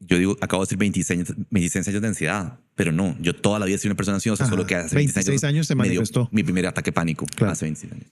yo 0.00 0.18
digo, 0.18 0.36
acabo 0.40 0.62
de 0.62 0.66
decir 0.66 0.78
26, 0.78 1.10
años- 1.20 1.36
26 1.50 1.88
años 1.88 2.02
de 2.02 2.08
ansiedad, 2.08 2.58
pero 2.74 2.90
no, 2.92 3.16
yo 3.20 3.34
toda 3.34 3.58
la 3.58 3.66
vida 3.66 3.78
sido 3.78 3.90
una 3.90 3.96
persona 3.96 4.16
ansiosa, 4.16 4.44
Ajá. 4.44 4.50
solo 4.50 4.66
que 4.66 4.74
hace 4.76 4.96
26 4.96 5.44
años 5.44 5.66
se 5.66 5.74
me 5.74 5.84
dio 5.84 6.00
manifestó. 6.00 6.28
mi 6.32 6.42
primer 6.42 6.66
ataque 6.66 6.90
pánico 6.92 7.26
Claro. 7.26 7.52
hace 7.52 7.66
26 7.66 7.92
años. 7.92 8.06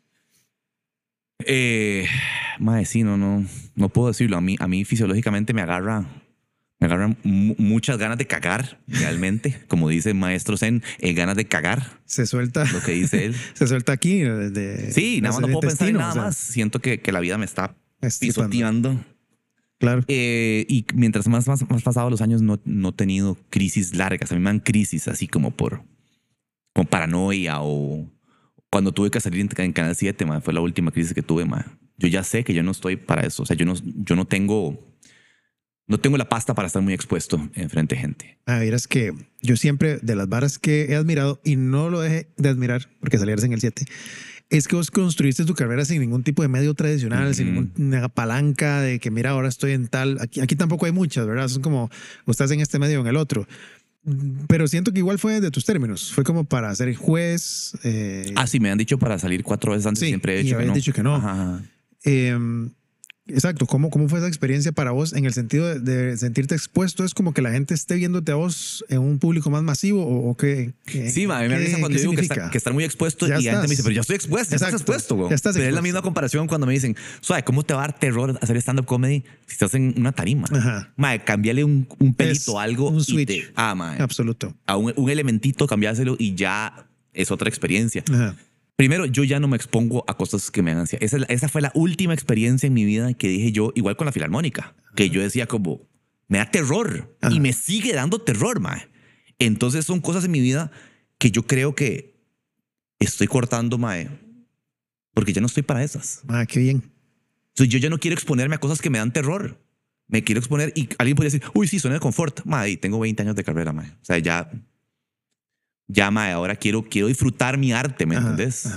Eh, 1.47 2.07
mae, 2.59 2.85
sí, 2.85 3.03
no, 3.03 3.17
no, 3.17 3.45
no 3.75 3.89
puedo 3.89 4.09
decirlo. 4.09 4.37
A 4.37 4.41
mí, 4.41 4.57
a 4.59 4.69
mí 4.69 4.85
fisiológicamente 4.85 5.53
me 5.55 5.63
agarra, 5.63 6.01
me 6.79 6.87
agarran 6.87 7.17
mu- 7.23 7.55
muchas 7.59 7.99
ganas 7.99 8.19
de 8.19 8.27
cagar, 8.27 8.81
realmente. 8.87 9.61
Como 9.69 9.89
dice 9.89 10.15
maestro 10.15 10.57
Zen, 10.57 10.83
eh, 10.99 11.13
ganas 11.15 11.37
de 11.37 11.47
cagar, 11.47 12.01
Se 12.05 12.27
suelta, 12.27 12.65
lo 12.73 12.81
que 12.83 12.93
dice 12.93 13.27
él. 13.27 13.35
se 13.55 13.67
suelta 13.67 13.93
aquí. 13.93 14.21
eh, 14.23 14.29
De, 14.29 14.93
Sí, 14.93 15.21
nada 15.21 15.35
más 15.35 15.41
no 15.43 15.47
puedo 15.49 15.61
pensar 15.69 15.89
en 15.89 15.97
nada 15.97 16.11
o 16.11 16.15
sea, 16.15 16.23
más. 16.25 16.37
Siento 16.37 16.81
que, 16.81 17.01
que 17.01 17.13
la 17.13 17.21
vida 17.21 17.39
me 17.39 17.45
está 17.45 17.77
estipando. 18.01 18.51
pisoteando. 18.51 19.05
Claro. 19.79 20.05
Eh, 20.09 20.67
y 20.69 20.85
mientras 20.95 21.27
más, 21.29 21.47
más, 21.49 21.69
más 21.71 21.83
pasados 21.83 22.11
los 22.11 22.21
años, 22.21 22.43
no, 22.43 22.61
no 22.67 22.91
he 22.91 22.93
tenido 22.93 23.39
crisis 23.49 23.95
largas. 23.95 24.31
A 24.31 24.35
mí 24.35 24.41
me 24.43 24.51
dan 24.51 24.61
crisis 24.61 25.09
así 25.09 25.27
como 25.27 25.53
por 25.53 25.83
paranoia 26.91 27.61
o 27.61 28.07
cuando 28.71 28.93
tuve 28.93 29.11
que 29.11 29.21
salir 29.21 29.41
en, 29.41 29.73
Canal 29.73 29.97
7, 29.97 30.25
ma, 30.25 30.41
fue 30.41 30.55
la 30.55 30.61
última 30.61 30.91
crisis 30.93 31.13
que 31.13 31.23
tuve. 31.23 31.45
ma. 31.45 31.67
Yo 31.99 32.09
ya 32.09 32.23
sé 32.23 32.45
que 32.45 32.55
yo 32.55 32.63
no 32.63 32.71
estoy 32.71 32.97
para 32.97 33.27
eso. 33.27 33.43
O 33.43 33.47
sea, 33.47 33.57
yo 33.57 33.67
no, 33.67 33.75
yo 33.83 34.17
no 34.17 34.27
tengo 34.27 34.91
no 35.91 35.99
tengo 35.99 36.17
la 36.17 36.29
pasta 36.29 36.55
para 36.55 36.69
estar 36.69 36.81
muy 36.81 36.95
expuesto 36.95 37.51
en 37.55 37.69
frente 37.69 37.97
de 37.97 38.01
gente. 38.01 38.39
A 38.47 38.61
ver, 38.61 38.75
es 38.75 38.87
que 38.87 39.13
yo 39.43 39.57
siempre, 39.57 39.99
de 40.01 40.15
las 40.15 40.29
varas 40.29 40.61
que 40.61 40.85
he 40.85 40.95
admirado, 40.95 41.41
y 41.43 41.57
no 41.57 41.91
lo 41.91 42.01
dejé 42.01 42.29
de 42.37 42.49
admirar 42.49 42.89
porque 43.01 43.19
salieras 43.19 43.43
en 43.43 43.53
el 43.55 43.61
7, 43.61 43.85
es 44.51 44.69
que 44.69 44.77
vos 44.77 44.93
construiste 44.93 45.45
tu 45.45 45.55
carrera 45.55 45.85
sin 45.85 46.01
ningún 46.01 46.23
tipo 46.23 46.43
de 46.43 46.49
medio 46.49 46.75
tradicional, 46.75 47.35
sin 47.35 47.57
Ujú. 47.57 47.69
ninguna 47.77 48.09
palanca 48.09 48.81
de 48.81 49.01
que, 49.01 49.11
mira, 49.11 49.31
ahora 49.31 49.49
estoy 49.49 49.73
en 49.73 49.89
tal. 49.89 50.19
Aquí, 50.21 50.41
aquí 50.41 50.55
tampoco 50.55 50.87
hay 50.87 50.93
muchas, 50.93 51.27
¿verdad? 51.27 51.49
Son 51.49 51.61
como, 51.61 51.91
o 52.25 52.31
estás 52.31 52.53
en 52.53 52.61
este 52.61 52.79
medio 52.79 52.99
o 52.99 53.03
en 53.03 53.09
el 53.09 53.17
otro. 53.17 53.49
Pero 54.49 54.67
siento 54.67 54.93
que 54.93 54.99
igual 55.01 55.19
fue 55.19 55.41
de 55.41 55.51
tus 55.51 55.65
términos. 55.65 56.13
Fue 56.13 56.25
como 56.25 56.45
para 56.45 56.75
ser 56.75 56.95
juez. 56.95 57.73
eh, 57.85 58.33
Ah, 58.37 58.47
sí, 58.47 58.59
me 58.61 58.71
han 58.71 58.79
dicho 58.79 58.99
para 58.99 59.19
salir 59.19 59.43
cuatro 59.45 59.73
veces 59.73 59.87
antes. 59.87 60.01
Sí, 60.01 60.07
siempre 60.07 60.37
he 60.37 60.41
y 60.41 60.45
dicho 60.45 60.51
que 60.57 60.63
habías 60.63 60.69
no. 60.69 60.75
dicho 60.75 60.93
que 60.93 61.03
no. 61.03 61.17
Ajá. 61.17 61.63
Eh, 62.05 62.39
exacto, 63.33 63.67
¿Cómo, 63.67 63.91
¿cómo 63.91 64.09
fue 64.09 64.19
esa 64.19 64.29
experiencia 64.29 64.73
para 64.73 64.91
vos 64.91 65.13
en 65.13 65.25
el 65.25 65.33
sentido 65.33 65.67
de, 65.67 65.81
de 65.81 66.17
sentirte 66.17 66.55
expuesto? 66.55 67.05
¿Es 67.05 67.15
como 67.15 67.33
que 67.35 67.43
la 67.43 67.51
gente 67.51 67.75
esté 67.75 67.95
viéndote 67.97 68.33
a 68.33 68.35
vos 68.37 68.85
en 68.89 68.99
un 69.01 69.19
público 69.19 69.51
más 69.51 69.63
masivo 69.63 70.05
o, 70.07 70.31
o 70.31 70.37
qué? 70.37 70.73
qué- 70.87 71.11
Sí, 71.11 71.27
ma, 71.27 71.39
a 71.39 71.43
mí 71.43 71.49
me 71.49 71.59
risa 71.59 71.79
cuando 71.81 71.97
qué 71.97 72.01
digo 72.03 72.13
que, 72.15 72.21
está- 72.23 72.51
que 72.51 72.59
estar 72.59 72.73
muy 72.73 72.85
expuesto 72.85 73.27
Ya 73.27 73.39
y 73.41 73.45
la 73.45 73.51
gente 73.53 73.67
me 73.69 73.71
dice, 73.71 73.83
pero 73.83 73.95
ya 73.95 74.01
estoy 74.03 74.17
expuesto, 74.17 74.51
ya 74.51 74.57
estás 74.57 74.73
expuesto, 74.75 75.15
güey. 75.17 75.29
Pero 75.29 75.37
es 75.37 75.45
la 75.45 75.51
expuesto. 75.61 75.83
misma 75.83 76.03
comparación 76.03 76.47
cuando 76.47 76.67
me 76.67 76.73
dicen, 76.73 76.97
suave, 77.21 77.43
¿cómo 77.45 77.63
te 77.63 77.75
va 77.75 77.85
a 77.85 77.87
dar 77.89 77.99
terror 77.99 78.39
hacer 78.43 78.57
stand-up 78.59 78.87
comedy 78.87 79.25
si 79.47 79.53
estás 79.53 79.75
en 79.75 79.95
una 79.97 80.13
tarima? 80.13 80.47
Ajá. 80.53 80.93
Mae, 80.97 81.25
cambiarle 81.25 81.65
un, 81.65 81.87
un 81.99 82.15
pelito, 82.15 82.53
Es 82.61 82.65
algo. 82.65 82.91
un 82.91 83.03
switch. 83.05 83.29
te- 83.29 83.53
ah, 83.55 83.75
mae. 83.75 84.01
Absoluto. 84.01 84.55
A 84.67 84.77
un, 84.77 84.93
un 84.97 85.11
elementito, 85.11 85.67
cambiárselo 85.67 86.17
y 86.19 86.35
ya 86.35 86.87
es 87.13 87.31
otra 87.31 87.49
experiencia. 87.49 88.05
Ajá. 88.13 88.37
Primero, 88.81 89.05
yo 89.05 89.25
ya 89.25 89.39
no 89.41 89.47
me 89.47 89.59
expongo 89.59 90.07
a 90.09 90.17
cosas 90.17 90.51
que 90.51 90.63
me 90.63 90.71
dan 90.71 90.81
ansiedad. 90.81 91.05
Esa, 91.29 91.51
fue 91.51 91.61
la 91.61 91.71
última 91.75 92.15
experiencia 92.15 92.67
en 92.67 92.73
mi 92.73 92.87
vida 92.87 93.13
que 93.13 93.29
dije 93.29 93.53
yo, 93.53 93.73
igual 93.75 93.95
con 93.95 94.07
la 94.07 94.13
filarmónica, 94.13 94.75
que 94.97 95.11
yo 95.11 95.21
decía 95.21 95.47
como, 95.47 95.87
me 96.29 96.39
da 96.39 96.51
terror 96.51 97.15
Ajá. 97.21 97.35
y 97.35 97.41
me 97.41 97.53
sigue 97.53 97.93
dando 97.93 98.23
terror, 98.23 98.59
mae. 98.59 98.89
Entonces 99.39 99.85
son 99.85 100.01
cosas 100.01 100.25
en 100.25 100.31
mi 100.31 100.41
vida 100.41 100.71
que 101.19 101.31
yo 101.31 101.47
creo 101.47 101.75
que 101.75 102.25
estoy 102.99 103.27
cortando, 103.27 103.77
mae, 103.77 104.09
porque 105.13 105.35
ya 105.35 105.43
no 105.43 105.49
estoy 105.49 105.63
para 105.63 105.85
esas. 105.85 106.23
Ah, 106.29 106.47
qué 106.47 106.61
bien. 106.61 106.91
Entonces 107.49 107.69
yo 107.69 107.79
ya 107.79 107.91
no 107.91 107.99
quiero 107.99 108.15
exponerme 108.15 108.55
a 108.55 108.61
cosas 108.61 108.81
que 108.81 108.89
me 108.89 108.97
dan 108.97 109.13
terror. 109.13 109.63
Me 110.07 110.25
quiero 110.25 110.39
exponer 110.39 110.73
y 110.75 110.89
alguien 110.97 111.17
podría 111.17 111.31
decir, 111.31 111.43
uy, 111.53 111.69
sí, 111.69 111.79
zona 111.81 111.97
de 111.97 112.01
confort. 112.01 112.47
Mae, 112.47 112.79
tengo 112.79 112.99
20 112.99 113.25
años 113.25 113.37
de 113.37 113.45
carrera, 113.45 113.75
mae. 113.75 113.91
O 113.91 114.05
sea, 114.05 114.17
ya, 114.17 114.51
ya, 115.93 116.11
mae, 116.11 116.33
ahora 116.33 116.57
quiero, 116.57 116.83
quiero 116.83 117.09
disfrutar 117.09 117.59
mi 117.59 117.73
arte, 117.73 118.07
¿me 118.07 118.17
entendés? 118.17 118.71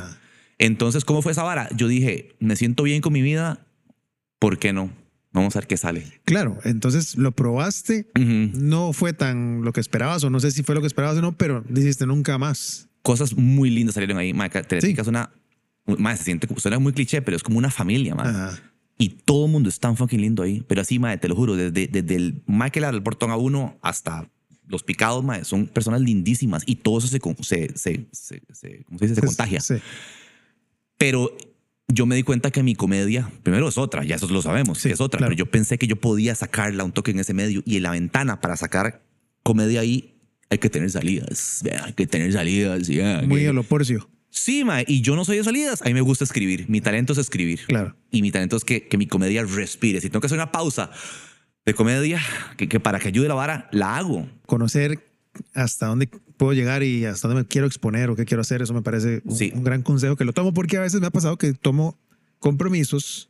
Entonces, 0.58 1.06
¿cómo 1.06 1.22
fue 1.22 1.32
esa 1.32 1.44
vara? 1.44 1.70
Yo 1.76 1.88
dije, 1.88 2.36
me 2.40 2.56
siento 2.56 2.84
bien 2.84 3.02
con 3.02 3.14
mi 3.14 3.22
vida, 3.22 3.66
¿por 4.40 4.58
qué 4.58 4.74
no? 4.74 4.92
Vamos 5.32 5.56
a 5.56 5.60
ver 5.60 5.68
qué 5.68 5.78
sale. 5.78 6.22
Claro, 6.26 6.60
entonces 6.64 7.16
lo 7.18 7.32
probaste, 7.32 8.08
no 8.16 8.94
fue 8.94 9.14
tan 9.14 9.64
lo 9.64 9.74
que 9.74 9.80
esperabas 9.80 10.24
o 10.24 10.30
no 10.30 10.40
sé 10.40 10.52
si 10.52 10.64
fue 10.64 10.76
lo 10.76 10.82
que 10.82 10.88
esperabas 10.88 11.18
o 11.18 11.22
no, 11.22 11.38
pero 11.38 11.64
dijiste 11.70 12.06
nunca 12.06 12.38
más. 12.38 12.90
Cosas 13.02 13.36
muy 13.36 13.70
lindas 13.70 13.96
salieron 13.96 14.18
ahí. 14.18 14.34
Mae, 14.34 14.50
Teletica 14.50 15.02
es 15.02 15.08
una... 15.08 15.32
Mae, 15.86 16.16
se 16.16 16.24
siente, 16.24 16.48
suena 16.58 16.80
muy 16.80 16.94
cliché, 16.94 17.22
pero 17.22 17.36
es 17.36 17.44
como 17.44 17.58
una 17.58 17.70
familia, 17.70 18.16
mae. 18.16 18.30
Ajá. 18.30 18.60
Y 18.98 19.10
todo 19.10 19.48
el 19.48 19.52
mundo 19.52 19.70
es 19.70 19.80
tan 19.80 19.98
fucking 19.98 20.22
lindo 20.22 20.44
ahí. 20.44 20.64
Pero 20.68 20.82
así, 20.82 21.00
mae, 21.00 21.18
te 21.18 21.28
lo 21.28 21.36
juro, 21.36 21.56
desde, 21.58 21.88
desde 21.88 22.16
el 22.16 22.44
mae 22.46 22.72
que 22.72 22.80
le 22.80 22.88
el 22.88 23.04
portón 23.04 23.32
a 23.32 23.36
uno 23.36 23.78
hasta 23.82 24.30
los 24.68 24.84
picados, 24.84 25.24
mae, 25.24 25.44
son 25.46 25.68
personas 25.68 26.02
lindísimas. 26.02 26.64
Y 26.66 26.76
todo 26.78 27.00
eso 27.00 27.08
se, 27.08 27.20
se, 27.44 27.78
se, 27.78 28.08
se, 28.12 28.42
se- 28.54 28.84
¿cómo 28.86 29.00
se 29.00 29.08
dice? 29.08 29.16
Se 29.16 29.26
contagia. 29.28 29.60
Sí. 29.62 29.76
Pero 30.98 31.36
yo 31.88 32.06
me 32.06 32.16
di 32.16 32.24
cuenta 32.24 32.52
que 32.52 32.64
mi 32.64 32.76
comedia, 32.76 33.30
primero 33.44 33.68
es 33.68 33.78
otra, 33.78 34.04
ya 34.04 34.16
eso 34.16 34.28
lo 34.28 34.42
sabemos, 34.42 34.80
Sí, 34.80 34.90
es 34.90 35.02
otra, 35.02 35.18
claro. 35.20 35.32
pero 35.32 35.38
yo 35.46 35.52
pensé 35.52 35.78
que 35.78 35.88
yo 35.88 35.96
podía 35.98 36.34
sacarla 36.34 36.84
un 36.84 36.92
toque 36.92 37.12
en 37.12 37.20
ese 37.20 37.34
medio 37.34 37.62
y 37.66 37.78
en 37.78 37.84
la 37.84 37.92
ventana 37.92 38.40
para 38.42 38.56
sacar 38.56 39.04
comedia 39.44 39.82
ahí 39.82 40.16
hay 40.50 40.60
que 40.60 40.70
tener 40.70 40.90
salidas, 40.92 41.62
hay 41.84 41.94
que 41.94 42.08
tener 42.08 42.32
salidas. 42.32 42.88
ya, 42.88 43.22
Muy 43.28 43.42
que- 43.42 43.48
a 43.50 43.54
lo 43.54 43.64
porcio. 43.64 44.10
Sí, 44.30 44.64
mae, 44.64 44.84
y 44.88 45.02
yo 45.02 45.16
no 45.16 45.26
soy 45.26 45.38
de 45.38 45.44
salidas, 45.44 45.82
a 45.84 45.86
mí 45.86 45.94
me 45.94 46.02
gusta 46.02 46.24
escribir, 46.24 46.68
mi 46.68 46.82
talento 46.82 47.14
es 47.14 47.20
escribir. 47.20 47.60
Claro. 47.68 47.96
Y 48.10 48.24
mi 48.24 48.32
talento 48.32 48.56
es 48.58 48.64
que, 48.66 48.88
que 48.88 48.98
mi 48.98 49.06
comedia 49.06 49.44
respire. 49.44 50.02
Si 50.02 50.10
tengo 50.10 50.22
que 50.22 50.26
hacer 50.26 50.38
una 50.40 50.52
pausa 50.52 50.90
de 51.66 51.74
comedia, 51.74 52.20
que, 52.58 52.68
que 52.68 52.80
para 52.80 53.00
que 53.00 53.08
ayude 53.10 53.28
la 53.28 53.36
vara, 53.36 53.70
la 53.72 53.98
hago. 53.98 54.28
Conocer 54.46 55.00
hasta 55.54 55.88
dónde 55.88 56.08
puedo 56.38 56.54
llegar 56.54 56.84
y 56.84 57.06
hasta 57.06 57.28
dónde 57.28 57.44
me 57.44 57.48
quiero 57.48 57.66
exponer 57.68 58.10
o 58.10 58.16
qué 58.16 58.26
quiero 58.26 58.42
hacer, 58.42 58.62
eso 58.62 58.74
me 58.74 58.82
parece 58.82 59.22
un, 59.26 59.36
Sí. 59.36 59.52
un 59.56 59.64
gran 59.64 59.82
consejo 59.82 60.16
que 60.16 60.26
lo 60.26 60.34
tomo 60.34 60.54
porque 60.54 60.78
a 60.78 60.82
veces 60.82 61.00
me 61.02 61.08
ha 61.08 61.12
pasado 61.12 61.38
que 61.38 61.54
tomo 61.54 61.98
compromisos 62.40 63.30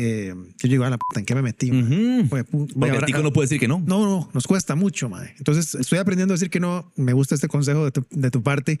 eh, 0.00 0.32
que 0.58 0.68
yo 0.68 0.72
digo, 0.72 0.84
a 0.84 0.90
la 0.90 0.98
puta, 0.98 1.18
¿en 1.18 1.26
qué 1.26 1.34
me 1.34 1.42
metí? 1.42 1.70
pu- 1.72 2.28
Porque 2.28 2.74
ahora- 2.78 2.98
el 2.98 3.04
tico 3.06 3.20
no 3.22 3.32
puede 3.32 3.46
decir 3.46 3.58
que 3.58 3.66
no. 3.66 3.80
No, 3.84 4.04
no, 4.04 4.30
nos 4.32 4.46
cuesta 4.46 4.76
mucho, 4.76 5.08
mae. 5.08 5.34
Entonces, 5.38 5.74
estoy 5.74 5.98
aprendiendo 5.98 6.34
a 6.34 6.36
decir 6.36 6.50
que 6.50 6.60
no. 6.60 6.92
Me 6.94 7.12
gusta 7.14 7.34
este 7.34 7.48
consejo 7.48 7.84
de 7.86 7.90
tu, 7.90 8.06
de 8.10 8.30
tu 8.30 8.42
parte. 8.42 8.78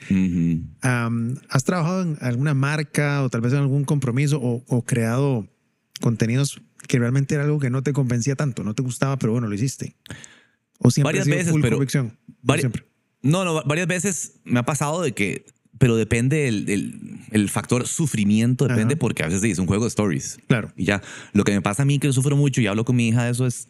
¿Has 0.82 1.64
trabajado 1.64 2.02
en 2.02 2.18
alguna 2.20 2.54
marca 2.54 3.22
o 3.24 3.30
tal 3.30 3.40
vez 3.40 3.52
en 3.52 3.60
algún 3.60 3.84
compromiso 3.84 4.38
o, 4.40 4.62
o 4.68 4.82
creado 4.84 5.48
contenidos 5.98 6.60
que 6.86 6.98
realmente 6.98 7.34
era 7.34 7.44
algo 7.44 7.58
que 7.58 7.70
no 7.70 7.82
te 7.82 7.92
convencía 7.92 8.36
tanto, 8.36 8.64
no 8.64 8.74
te 8.74 8.82
gustaba, 8.82 9.18
pero 9.18 9.32
bueno, 9.32 9.48
lo 9.48 9.54
hiciste? 9.54 9.96
¿O 10.78 10.90
siempre 10.90 11.08
Varias 11.18 11.26
veces, 11.28 11.50
full 11.52 11.60
pero 11.62 11.76
convicción? 11.76 12.18
No 12.26 12.54
vari- 12.54 12.60
siempre. 12.60 12.84
No, 13.22 13.44
no, 13.44 13.62
varias 13.64 13.86
veces 13.88 14.40
me 14.44 14.60
ha 14.60 14.62
pasado 14.64 15.02
de 15.02 15.12
que, 15.12 15.44
pero 15.78 15.96
depende 15.96 16.46
el, 16.48 16.68
el- 16.70 17.18
el 17.32 17.48
factor 17.50 17.86
sufrimiento, 17.88 18.66
depende 18.68 18.94
Ajá. 18.94 18.98
porque 19.00 19.22
a 19.24 19.26
veces 19.26 19.40
sí, 19.42 19.50
es 19.50 19.58
un 19.58 19.66
juego 19.66 19.84
de 19.84 19.88
stories. 19.88 20.38
Claro. 20.46 20.72
Y 20.76 20.84
ya, 20.84 21.02
lo 21.32 21.44
que 21.44 21.52
me 21.52 21.60
pasa 21.62 21.82
a 21.82 21.84
mí 21.84 21.98
que 21.98 22.06
yo 22.06 22.12
sufro 22.12 22.36
mucho 22.36 22.60
y 22.60 22.66
hablo 22.68 22.84
con 22.84 22.94
mi 22.96 23.08
hija 23.08 23.24
de 23.24 23.32
eso 23.32 23.46
es, 23.46 23.68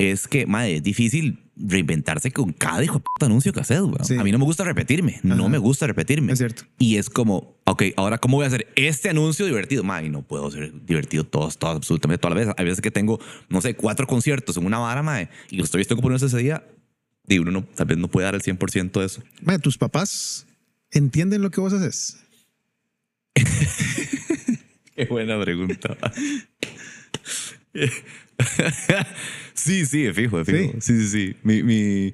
es 0.00 0.26
que, 0.26 0.46
madre, 0.46 0.76
es 0.76 0.82
difícil 0.82 1.38
reinventarse 1.56 2.30
con 2.30 2.54
cada 2.54 2.82
hijo 2.82 2.94
de 2.94 3.00
puta 3.00 3.26
anuncio 3.26 3.52
que 3.52 3.60
haces. 3.60 3.82
Sí. 4.02 4.16
A 4.16 4.24
mí 4.24 4.32
no 4.32 4.38
me 4.38 4.44
gusta 4.44 4.64
repetirme, 4.64 5.20
no 5.22 5.48
me 5.50 5.58
gusta 5.58 5.86
repetirme. 5.86 6.32
Es 6.32 6.38
cierto. 6.38 6.62
Y 6.78 6.96
es 6.96 7.10
como, 7.10 7.58
ok, 7.64 7.82
ahora, 7.96 8.16
¿cómo 8.16 8.38
voy 8.38 8.44
a 8.44 8.48
hacer 8.48 8.66
este 8.76 9.10
anuncio 9.10 9.44
divertido? 9.44 9.84
Madre, 9.84 10.08
no 10.08 10.22
puedo 10.22 10.50
ser 10.50 10.72
divertido 10.86 11.24
todos, 11.24 11.58
todos, 11.58 11.76
absolutamente 11.76 12.18
todas 12.18 12.34
las 12.34 12.46
veces. 12.46 12.54
Hay 12.58 12.64
veces 12.64 12.80
que 12.80 12.90
tengo, 12.90 13.20
no 13.50 13.60
sé, 13.60 13.74
cuatro 13.74 14.06
conciertos 14.06 14.56
en 14.56 14.64
una 14.64 14.78
vara, 14.78 15.02
madre, 15.02 15.28
y 15.50 15.60
estoy 15.60 15.84
que 15.84 15.96
ponerse 15.96 16.26
ese 16.26 16.38
día, 16.38 16.64
y 17.28 17.38
uno 17.38 17.50
no, 17.50 17.64
tal 17.64 17.86
vez 17.86 17.98
no 17.98 18.08
puede 18.08 18.24
dar 18.24 18.34
el 18.34 18.42
100% 18.42 18.98
de 18.98 19.04
eso. 19.04 19.22
Mae, 19.42 19.58
tus 19.58 19.76
papás 19.76 20.46
entienden 20.90 21.42
lo 21.42 21.50
que 21.50 21.60
vos 21.60 21.74
haces. 21.74 22.18
Qué 24.94 25.04
buena 25.04 25.38
pregunta. 25.40 25.96
sí, 29.54 29.86
sí, 29.86 30.02
de 30.02 30.14
fijo, 30.14 30.42
de 30.42 30.44
fijo. 30.44 30.80
Sí, 30.80 30.98
sí, 31.00 31.08
sí. 31.08 31.36
Mi, 31.42 31.62
mi, 31.62 32.12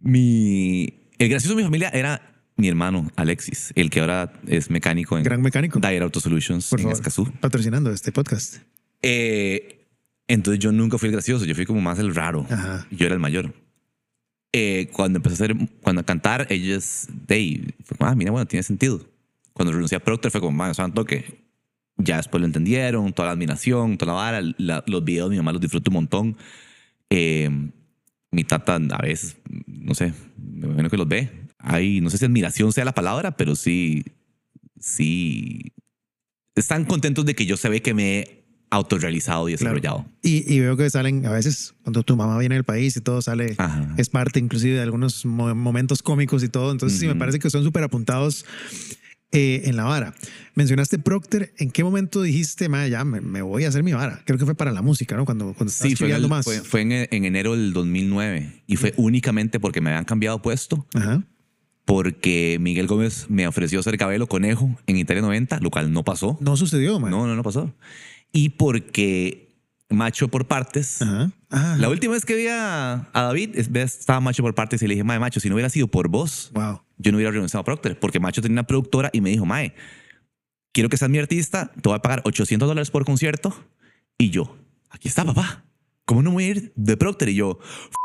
mi- 0.00 0.94
el 1.18 1.28
gracioso 1.28 1.54
de 1.54 1.62
mi 1.62 1.64
familia 1.64 1.90
era 1.92 2.22
mi 2.56 2.68
hermano, 2.68 3.10
Alexis, 3.16 3.72
el 3.74 3.90
que 3.90 4.00
ahora 4.00 4.32
es 4.46 4.70
mecánico 4.70 5.16
en 5.16 5.24
Gran 5.24 5.40
mecánico. 5.42 5.78
Dyer 5.80 6.02
Auto 6.02 6.20
Solutions 6.20 6.68
Por 6.68 6.80
en 6.80 6.84
favor, 6.84 6.96
Escazú. 6.96 7.32
patrocinando 7.40 7.90
este 7.90 8.12
podcast. 8.12 8.56
Eh, 9.02 9.86
entonces 10.28 10.58
yo 10.62 10.70
nunca 10.72 10.98
fui 10.98 11.08
el 11.08 11.12
gracioso, 11.12 11.44
yo 11.44 11.54
fui 11.54 11.64
como 11.66 11.80
más 11.80 11.98
el 11.98 12.14
raro. 12.14 12.46
Ajá. 12.50 12.86
Yo 12.90 13.06
era 13.06 13.14
el 13.14 13.20
mayor. 13.20 13.54
Eh, 14.52 14.88
cuando 14.92 15.18
empecé 15.18 15.32
a 15.34 15.46
hacer, 15.46 15.56
cuando 15.80 16.00
a 16.00 16.04
cantar, 16.04 16.46
ellos, 16.50 17.06
they, 17.26 17.72
fue 17.84 17.96
como, 17.96 18.10
ah, 18.10 18.14
mira, 18.14 18.30
bueno, 18.30 18.46
tiene 18.46 18.62
sentido. 18.62 19.06
Cuando 19.52 19.72
renuncié 19.72 19.96
a 19.96 20.00
Procter 20.04 20.30
fue 20.30 20.40
como, 20.40 20.56
man, 20.56 20.74
santo 20.74 21.04
que 21.04 21.49
ya 22.02 22.16
después 22.18 22.40
lo 22.40 22.46
entendieron, 22.46 23.12
toda 23.12 23.26
la 23.28 23.32
admiración, 23.32 23.96
toda 23.98 24.12
la 24.12 24.18
vara, 24.18 24.40
la- 24.58 24.84
los 24.86 25.04
videos, 25.04 25.30
mi 25.30 25.36
mamá 25.36 25.52
los 25.52 25.60
disfruta 25.60 25.90
un 25.90 25.94
montón. 25.94 26.36
Eh, 27.10 27.50
mi 28.30 28.44
tata 28.44 28.76
a 28.76 29.02
veces, 29.02 29.36
no 29.66 29.94
sé, 29.94 30.12
me 30.38 30.66
imagino 30.66 30.88
que 30.90 30.96
los 30.96 31.08
ve. 31.08 31.30
Hay, 31.58 32.00
no 32.00 32.10
sé 32.10 32.18
si 32.18 32.24
admiración 32.24 32.72
sea 32.72 32.84
la 32.84 32.94
palabra, 32.94 33.36
pero 33.36 33.54
sí, 33.56 34.04
sí, 34.78 35.72
están 36.54 36.84
contentos 36.84 37.24
de 37.26 37.34
que 37.34 37.46
yo 37.46 37.56
se 37.56 37.68
ve 37.68 37.82
que 37.82 37.94
me 37.94 38.18
he 38.18 38.40
autorrealizado 38.70 39.48
y 39.48 39.56
Claro. 39.56 39.74
desarrollado. 39.74 40.06
Y, 40.22 40.52
y 40.52 40.60
veo 40.60 40.76
que 40.76 40.88
salen 40.90 41.26
a 41.26 41.32
veces 41.32 41.74
cuando 41.82 42.02
tu 42.04 42.16
mamá 42.16 42.38
viene 42.38 42.54
del 42.54 42.62
país 42.64 42.96
y 42.96 43.00
todo 43.00 43.20
sale, 43.20 43.54
Ajá. 43.58 43.94
es 43.98 44.08
parte 44.08 44.38
inclusive 44.38 44.76
de 44.76 44.82
algunos 44.82 45.26
mo- 45.26 45.54
momentos 45.56 46.02
cómicos 46.02 46.44
y 46.44 46.48
todo. 46.48 46.70
Entonces 46.70 46.98
sí 47.00 47.06
me 47.08 47.16
parece 47.16 47.40
que 47.40 47.50
son 47.50 47.64
súper 47.64 47.82
apuntados 47.82 48.44
eh, 49.32 49.62
en 49.64 49.76
la 49.76 49.84
vara. 49.84 50.14
Mencionaste 50.54 50.98
Procter. 50.98 51.52
¿En 51.58 51.70
qué 51.70 51.84
momento 51.84 52.20
dijiste, 52.22 52.68
ya 52.90 53.04
me, 53.04 53.20
me 53.20 53.42
voy 53.42 53.64
a 53.64 53.68
hacer 53.68 53.82
mi 53.82 53.92
vara? 53.92 54.22
Creo 54.26 54.38
que 54.38 54.44
fue 54.44 54.54
para 54.54 54.72
la 54.72 54.82
música, 54.82 55.16
¿no? 55.16 55.24
Cuando, 55.24 55.54
cuando 55.54 55.72
Sí, 55.72 55.94
fue, 55.96 56.10
el- 56.12 56.28
más. 56.28 56.44
fue, 56.44 56.60
fue 56.60 56.80
en, 56.82 56.92
en 56.92 57.24
enero 57.24 57.52
del 57.52 57.72
2009 57.72 58.62
y 58.66 58.76
fue 58.76 58.92
únicamente 58.96 59.60
porque 59.60 59.80
me 59.80 59.90
habían 59.90 60.04
cambiado 60.04 60.42
puesto, 60.42 60.86
Ajá. 60.94 61.22
porque 61.84 62.58
Miguel 62.60 62.86
Gómez 62.86 63.26
me 63.28 63.46
ofreció 63.46 63.82
ser 63.82 63.96
Cabello 63.98 64.26
Conejo 64.26 64.76
en 64.86 64.96
Italia 64.96 65.22
90, 65.22 65.60
lo 65.60 65.70
cual 65.70 65.92
no 65.92 66.04
pasó. 66.04 66.36
No 66.40 66.56
sucedió, 66.56 66.98
man. 67.00 67.10
No, 67.10 67.26
no, 67.26 67.34
no 67.34 67.42
pasó. 67.42 67.72
Y 68.32 68.50
porque 68.50 69.48
Macho 69.88 70.28
por 70.28 70.46
partes. 70.46 71.02
Ajá. 71.02 71.32
Ah, 71.50 71.76
La 71.80 71.88
última 71.88 72.12
vez 72.14 72.24
que 72.24 72.36
vi 72.36 72.46
a, 72.46 73.08
a 73.12 73.22
David, 73.22 73.56
estaba 73.56 74.20
Macho 74.20 74.42
por 74.42 74.54
partes 74.54 74.80
y 74.82 74.86
le 74.86 74.94
dije, 74.94 75.02
Macho, 75.04 75.40
si 75.40 75.48
no 75.48 75.56
hubiera 75.56 75.68
sido 75.68 75.88
por 75.88 76.08
vos, 76.08 76.50
wow. 76.54 76.80
Yo 77.02 77.12
no 77.12 77.16
hubiera 77.18 77.30
renunciado 77.32 77.62
a 77.62 77.64
Procter, 77.64 77.98
porque 77.98 78.20
Macho 78.20 78.42
tenía 78.42 78.54
una 78.54 78.66
productora 78.66 79.10
y 79.12 79.20
me 79.20 79.30
dijo, 79.30 79.46
Mae, 79.46 79.74
quiero 80.72 80.88
que 80.88 80.96
seas 80.96 81.10
mi 81.10 81.18
artista, 81.18 81.72
te 81.80 81.88
voy 81.88 81.96
a 81.96 82.02
pagar 82.02 82.22
800 82.24 82.68
dólares 82.68 82.90
por 82.90 83.04
concierto. 83.04 83.54
Y 84.18 84.30
yo, 84.30 84.56
aquí 84.90 85.08
está, 85.08 85.24
papá. 85.24 85.64
¿Cómo 86.04 86.22
no 86.22 86.32
voy 86.32 86.44
a 86.44 86.48
ir 86.48 86.72
de 86.74 86.96
Procter? 86.96 87.28
Y 87.28 87.36
yo, 87.36 87.58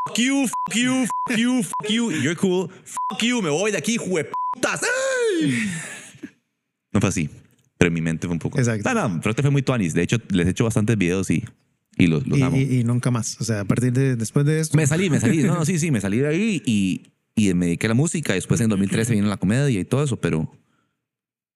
fuck 0.07 0.17
you, 0.17 0.47
fuck 0.47 0.75
you, 0.75 1.05
fuck 1.27 1.37
you, 1.37 1.63
fuck 1.63 1.89
you. 1.89 2.11
You're 2.11 2.35
cool, 2.35 2.69
fuck 2.83 3.21
you, 3.23 3.41
me 3.41 3.49
voy 3.49 3.71
de 3.71 3.77
aquí, 3.77 3.97
jueputas. 3.97 4.81
No 6.93 6.99
fue 7.01 7.09
así, 7.09 7.29
pero 7.77 7.87
en 7.89 7.93
mi 7.93 8.01
mente 8.01 8.27
fue 8.27 8.33
un 8.33 8.39
poco. 8.39 8.57
Exacto. 8.59 8.93
No, 8.93 9.09
no, 9.09 9.21
Procter 9.21 9.43
fue 9.43 9.51
muy 9.51 9.61
tuanis. 9.63 9.93
De 9.93 10.03
hecho, 10.03 10.17
les 10.29 10.47
he 10.47 10.51
hecho 10.51 10.63
bastantes 10.63 10.97
videos 10.97 11.29
y, 11.29 11.43
y 11.97 12.07
los, 12.07 12.25
los 12.27 12.37
Y, 12.39 12.41
amo. 12.41 12.57
y- 12.57 12.79
y 12.79 12.83
nunca 12.83 13.11
más. 13.11 13.39
O 13.41 13.43
sea, 13.43 13.61
a 13.61 13.65
partir 13.65 13.91
de 13.91 14.15
después 14.15 14.45
de 14.45 14.59
esto. 14.59 14.77
Me 14.77 14.87
salí, 14.87 15.09
me 15.09 15.19
salí. 15.19 15.43
No, 15.43 15.55
no, 15.55 15.65
sí, 15.65 15.79
sí, 15.79 15.91
me 15.91 15.99
salí 15.99 16.19
de 16.19 16.27
ahí 16.27 16.61
y, 16.65 17.01
y 17.35 17.53
me 17.53 17.65
dediqué 17.67 17.87
a 17.87 17.89
la 17.89 17.93
música. 17.95 18.33
Después 18.33 18.61
en 18.61 18.69
2013 18.69 19.13
vino 19.13 19.27
la 19.27 19.37
comedia 19.37 19.79
y 19.79 19.83
todo 19.85 20.03
eso, 20.03 20.17
pero, 20.17 20.51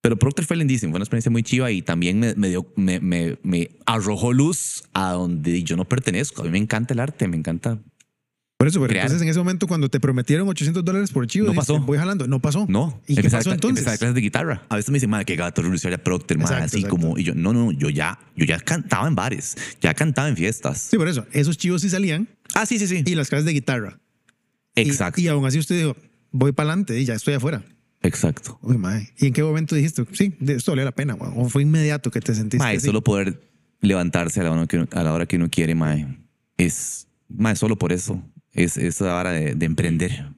pero 0.01 0.17
Procter 0.19 0.45
fue 0.45 0.57
lindísimo. 0.57 0.91
Fue 0.91 0.97
una 0.97 1.03
experiencia 1.03 1.31
muy 1.31 1.43
chiva 1.43 1.71
y 1.71 1.81
también 1.81 2.19
me, 2.19 2.35
me 2.35 2.49
dio, 2.49 2.71
me, 2.75 2.99
me, 2.99 3.69
arrojó 3.85 4.33
luz 4.33 4.83
a 4.93 5.13
donde 5.13 5.63
yo 5.63 5.77
no 5.77 5.85
pertenezco. 5.85 6.41
A 6.41 6.45
mí 6.45 6.51
me 6.51 6.57
encanta 6.57 6.93
el 6.93 6.99
arte, 6.99 7.27
me 7.27 7.37
encanta. 7.37 7.79
Por 8.57 8.67
eso, 8.67 8.81
pero 8.81 8.89
crear. 8.89 9.05
entonces 9.05 9.23
en 9.23 9.29
ese 9.29 9.39
momento 9.39 9.67
cuando 9.67 9.87
te 9.87 10.01
prometieron 10.01 10.45
800 10.49 10.83
dólares 10.83 11.11
por 11.11 11.25
chivo, 11.27 11.47
No 11.47 11.53
pasó. 11.53 11.79
voy 11.79 11.97
jalando. 11.97 12.27
No 12.27 12.41
pasó. 12.41 12.65
No. 12.67 13.01
¿Y 13.07 13.13
qué 13.15 13.21
Empecé 13.21 13.37
a- 13.37 13.39
pasó 13.39 13.53
entonces? 13.53 13.79
Empecé 13.79 13.95
a 13.95 13.97
clases 13.97 14.15
de 14.15 14.19
guitarra. 14.21 14.65
A 14.67 14.75
veces 14.75 14.91
me 14.91 14.97
dicen, 14.97 15.09
madre, 15.09 15.23
qué 15.23 15.37
gato 15.37 15.61
renunciar 15.61 15.93
a 15.93 15.97
Procter, 15.97 16.37
madre, 16.37 16.55
Exacto, 16.55 16.65
así 16.75 16.77
exacto. 16.85 16.97
como. 16.97 17.17
Y 17.17 17.23
yo, 17.23 17.33
no, 17.35 17.53
no, 17.53 17.71
yo 17.71 17.89
ya, 17.89 18.19
yo 18.35 18.45
ya 18.45 18.59
cantaba 18.59 19.07
en 19.07 19.15
bares, 19.15 19.55
ya 19.79 19.93
cantaba 19.93 20.27
en 20.27 20.35
fiestas. 20.35 20.77
Sí, 20.91 20.97
por 20.97 21.07
eso. 21.07 21.25
Esos 21.31 21.57
chivos 21.57 21.81
sí 21.83 21.89
salían 21.89 22.27
Ah, 22.53 22.65
sí, 22.65 22.77
sí, 22.79 22.87
sí. 22.87 23.01
y 23.05 23.15
las 23.15 23.29
clases 23.29 23.45
de 23.45 23.53
guitarra. 23.53 23.97
Exacto. 24.81 25.21
Y, 25.21 25.27
aún 25.27 25.45
así 25.45 25.59
usted 25.59 25.77
dijo, 25.77 25.95
voy 26.31 26.51
para 26.51 26.69
adelante 26.69 26.99
y 26.99 27.05
ya 27.05 27.13
estoy 27.13 27.33
afuera. 27.35 27.63
Exacto. 28.01 28.59
Uy, 28.61 28.77
mae. 28.77 29.09
¿Y 29.17 29.27
en 29.27 29.33
qué 29.33 29.43
momento 29.43 29.75
dijiste, 29.75 30.05
sí, 30.13 30.35
esto 30.47 30.71
valió 30.71 30.85
la 30.85 30.93
pena? 30.93 31.15
weón? 31.15 31.33
¿O 31.35 31.49
fue 31.49 31.63
inmediato 31.63 32.11
que 32.11 32.21
te 32.21 32.33
sentiste 32.33 32.63
Mae, 32.63 32.77
así? 32.77 32.85
solo 32.85 33.03
poder 33.03 33.41
levantarse 33.81 34.39
a 34.41 34.43
la 34.43 34.51
hora 34.51 34.67
que 34.67 34.77
uno, 34.77 34.87
a 34.91 35.03
la 35.03 35.13
hora 35.13 35.25
que 35.25 35.35
uno 35.35 35.49
quiere, 35.49 35.75
mae, 35.75 36.07
es, 36.57 37.07
mae, 37.27 37.55
solo 37.55 37.77
por 37.77 37.91
eso, 37.91 38.21
es 38.53 38.77
esa 38.77 39.15
hora 39.15 39.31
de, 39.31 39.55
de 39.55 39.65
emprender. 39.65 40.31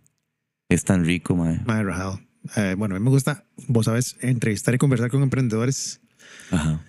Es 0.70 0.84
tan 0.84 1.06
rico, 1.06 1.36
mae. 1.36 1.60
Mae, 1.66 1.84
rajado. 1.84 2.20
Eh, 2.56 2.76
bueno, 2.78 2.96
a 2.96 3.00
mí 3.00 3.04
me 3.04 3.12
gusta, 3.12 3.46
vos 3.68 3.86
sabes, 3.86 4.18
entrevistar 4.22 4.74
y 4.74 4.78
conversar 4.78 5.12
con 5.12 5.22
emprendedores 5.22 6.02
Ajá. 6.50 6.84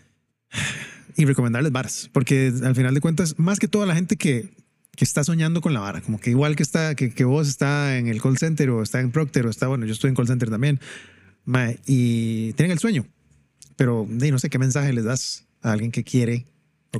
y 1.16 1.24
recomendarles 1.24 1.72
varas. 1.72 2.10
Porque 2.12 2.52
al 2.64 2.74
final 2.74 2.94
de 2.94 3.00
cuentas, 3.00 3.38
más 3.38 3.58
que 3.58 3.68
toda 3.68 3.86
la 3.86 3.94
gente 3.94 4.16
que, 4.16 4.54
que 4.96 5.04
está 5.04 5.24
soñando 5.24 5.60
con 5.60 5.72
la 5.74 5.80
vara, 5.80 6.00
como 6.02 6.20
que 6.20 6.30
igual 6.30 6.54
que 6.56 6.62
está, 6.62 6.94
que, 6.94 7.12
que 7.12 7.24
vos 7.24 7.48
está 7.48 7.96
en 7.96 8.08
el 8.08 8.20
call 8.20 8.36
center 8.38 8.70
o 8.70 8.82
está 8.82 9.00
en 9.00 9.10
Procter 9.10 9.46
o 9.46 9.50
está, 9.50 9.66
bueno, 9.66 9.86
yo 9.86 9.92
estoy 9.92 10.10
en 10.10 10.16
call 10.16 10.26
center 10.26 10.50
también, 10.50 10.80
mae, 11.44 11.78
y 11.86 12.52
tienen 12.54 12.72
el 12.72 12.78
sueño. 12.78 13.06
Pero 13.76 14.06
no 14.08 14.38
sé 14.38 14.50
qué 14.50 14.58
mensaje 14.58 14.92
les 14.92 15.04
das 15.04 15.44
a 15.62 15.72
alguien 15.72 15.90
que 15.90 16.04
quiere. 16.04 16.46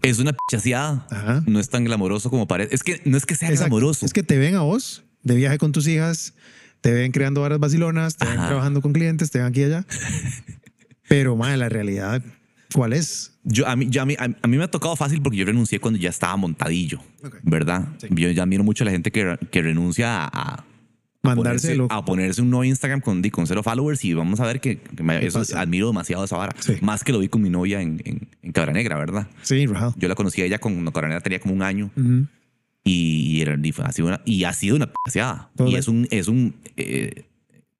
Es 0.02 0.18
una 0.18 0.32
pichaseada. 0.32 1.06
No 1.46 1.60
es 1.60 1.68
tan 1.68 1.84
glamoroso 1.84 2.30
como 2.30 2.48
parece. 2.48 2.74
Es 2.74 2.82
que 2.82 3.02
no 3.04 3.16
es 3.18 3.26
que 3.26 3.34
sea 3.34 3.50
Exacto. 3.50 3.74
glamoroso. 3.74 4.06
Es 4.06 4.14
que 4.14 4.22
te 4.22 4.38
ven 4.38 4.54
a 4.54 4.62
vos 4.62 5.04
de 5.22 5.34
viaje 5.34 5.58
con 5.58 5.72
tus 5.72 5.86
hijas, 5.86 6.32
te 6.80 6.92
ven 6.92 7.12
creando 7.12 7.42
varas 7.42 7.58
vacilonas, 7.60 8.16
te 8.16 8.24
ven 8.24 8.38
Ajá. 8.38 8.48
trabajando 8.48 8.80
con 8.80 8.94
clientes, 8.94 9.30
te 9.30 9.38
ven 9.38 9.48
aquí 9.48 9.60
y 9.60 9.64
allá. 9.64 9.86
Pero, 11.08 11.36
mae, 11.36 11.56
la 11.58 11.68
realidad, 11.68 12.22
¿cuál 12.72 12.92
es? 12.92 13.38
Yo, 13.44 13.66
a, 13.68 13.74
mí, 13.76 13.86
yo- 13.90 14.02
a, 14.02 14.06
mí, 14.06 14.14
a, 14.18 14.28
mí 14.48 14.56
me 14.56 14.64
ha 14.64 14.70
tocado 14.70 14.94
fácil 14.96 15.20
porque 15.22 15.36
yo 15.38 15.44
renuncié 15.44 15.80
cuando 15.80 15.98
ya 15.98 16.10
estaba 16.10 16.36
montadillo. 16.36 17.00
¿verdad? 17.42 17.88
Sí. 17.98 18.08
Yo 18.10 18.30
ya 18.30 18.42
admiro 18.42 18.64
mucho 18.64 18.84
a 18.84 18.86
la 18.86 18.90
gente 18.90 19.10
que, 19.10 19.38
que 19.50 19.62
renuncia 19.62 20.24
a, 20.24 20.64
a 21.24 21.34
ponerse, 21.34 21.76
a 21.88 22.04
ponerse 22.04 22.42
un 22.42 22.50
nuevo 22.50 22.64
Instagram 22.64 23.00
con, 23.00 23.22
con 23.30 23.46
cero 23.46 23.62
followers 23.62 24.04
y 24.04 24.12
vamos 24.14 24.40
a 24.40 24.46
ver 24.46 24.60
que, 24.60 24.78
que 24.78 25.02
me- 25.02 25.20
¿Qué 25.20 25.26
eso, 25.26 25.42
admiro 25.56 25.86
demasiado 25.88 26.24
esa 26.24 26.36
vara. 26.36 26.54
Sí. 26.58 26.74
Más 26.80 27.04
que 27.04 27.12
lo 27.12 27.18
vi 27.20 27.28
con 27.28 27.42
mi 27.42 27.50
novia 27.50 27.80
en, 27.80 28.00
en, 28.04 28.28
en 28.42 28.52
Cabra 28.52 28.72
Negra, 28.72 28.96
¿verdad? 28.98 29.28
Sí, 29.42 29.66
rajado. 29.66 29.94
Yo 29.98 30.08
la 30.08 30.14
conocí 30.14 30.42
a 30.42 30.46
ella 30.46 30.58
cuando 30.58 30.92
Cabra 30.92 31.08
Negra 31.08 31.20
tenía 31.22 31.38
como 31.40 31.54
un 31.54 31.62
año 31.62 31.90
Ujú. 31.96 32.26
y, 32.84 33.40
era, 33.40 33.56
y 33.62 33.72
fue- 33.72 33.84
ha 33.84 33.92
sido 33.92 34.08
una, 34.08 34.20
y 34.24 34.44
ha 34.44 34.52
sido 34.52 34.76
una 34.76 34.90
Y 35.66 35.74
es 35.76 35.86
un, 35.88 36.08
es 36.10 36.28
un 36.28 36.54
eh, 36.76 37.24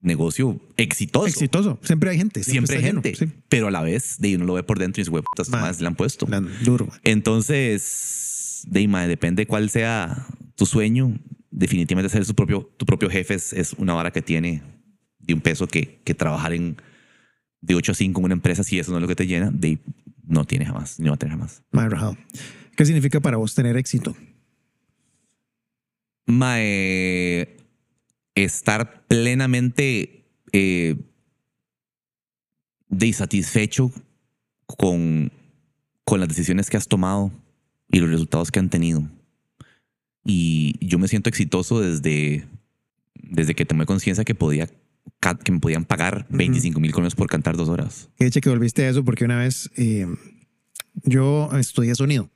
negocio 0.03 0.61
exitoso. 0.77 1.27
Exitoso. 1.27 1.79
Siempre 1.83 2.11
hay 2.11 2.19
gente. 2.19 2.45
Siempre 2.45 2.77
hay 2.77 2.83
gente. 2.83 3.13
lleno. 3.15 3.33
Sí. 3.33 3.39
Pero 3.49 3.69
a 3.69 3.71
la 3.71 3.83
vez, 3.83 4.17
de 4.19 4.37
uno 4.37 4.45
lo 4.45 4.55
ve 4.55 4.63
por 4.63 4.79
dentro 4.79 5.01
y 5.01 5.05
dice, 5.05 5.15
"Hue 5.15 5.23
putas, 5.23 5.49
Man. 5.49 5.63
más 5.63 5.81
le 5.81 5.87
han 5.87 5.95
puesto. 5.95 6.27
Duro. 6.65 6.87
mae. 6.87 7.01
Entonces, 7.05 8.65
de 8.67 8.87
mae, 8.89 9.09
depende 9.09 9.47
cuál 9.47 9.71
sea 9.71 10.27
tu 10.57 10.67
sueño. 10.67 11.19
Definitivamente 11.51 12.09
ser 12.11 12.25
su 12.25 12.35
propio, 12.35 12.71
tu 12.77 12.85
propio 12.87 13.09
jefe 13.11 13.35
es, 13.35 13.53
es 13.53 13.73
una 13.75 13.95
vara 13.95 14.11
que 14.11 14.23
tiene 14.23 14.63
de 15.19 15.35
un 15.35 15.41
peso 15.41 15.67
que, 15.67 16.01
que 16.05 16.15
trabajar 16.15 16.53
en 16.53 16.77
de 17.61 17.75
8 17.77 17.93
a 17.93 17.95
5 17.95 18.21
en 18.21 18.25
una 18.25 18.35
empresa, 18.35 18.65
si 18.65 18.79
eso 18.79 18.91
no 18.91 18.99
es 18.99 19.03
lo 19.03 19.09
que 19.09 19.15
te 19.15 19.27
llena, 19.27 19.51
de, 19.53 19.79
no 20.27 20.45
tiene 20.45 20.67
jamás, 20.67 20.99
no 20.99 21.11
va 21.11 21.15
a 21.15 21.19
tener 21.19 21.33
jamás. 21.37 21.63
Mae. 21.71 21.89
¿Qué 22.77 22.85
significa 22.85 23.21
para 23.21 23.37
vos 23.37 23.55
tener 23.55 23.77
éxito? 23.77 24.17
Mae, 26.27 27.57
estar 28.35 29.07
plenamente 29.07 30.25
eh, 30.53 30.97
desatisfecho 32.89 33.91
con, 34.67 35.33
con 36.05 36.21
las 36.21 36.29
decisiones 36.29 36.71
que 36.71 36.77
has 36.77 36.89
tomado 36.89 37.33
y 37.91 38.01
los 38.01 38.11
resultados 38.11 38.51
que 38.51 38.59
han 38.59 38.71
tenido. 38.71 39.09
Y 40.25 40.75
yo 40.87 40.99
me 40.99 41.09
siento 41.09 41.29
exitoso 41.29 41.81
desde, 41.81 42.47
desde 43.15 43.55
que 43.55 43.67
tomé 43.67 43.87
conciencia 43.87 44.25
que, 44.25 44.35
podía, 44.35 44.69
que 45.45 45.53
me 45.53 45.61
podían 45.61 45.85
pagar 45.85 46.27
25 46.31 46.81
mil 46.81 46.93
colones 46.93 47.15
por 47.15 47.29
cantar 47.29 47.57
dos 47.57 47.69
horas. 47.69 48.09
Qué 48.17 48.27
hecho 48.27 48.41
que 48.41 48.51
volviste 48.51 48.85
a 48.85 48.89
eso 48.89 49.05
porque 49.05 49.25
una 49.25 49.39
vez 49.39 49.71
eh, 49.77 50.07
yo 51.05 51.51
estudié 51.59 51.95
sonido. 51.95 52.31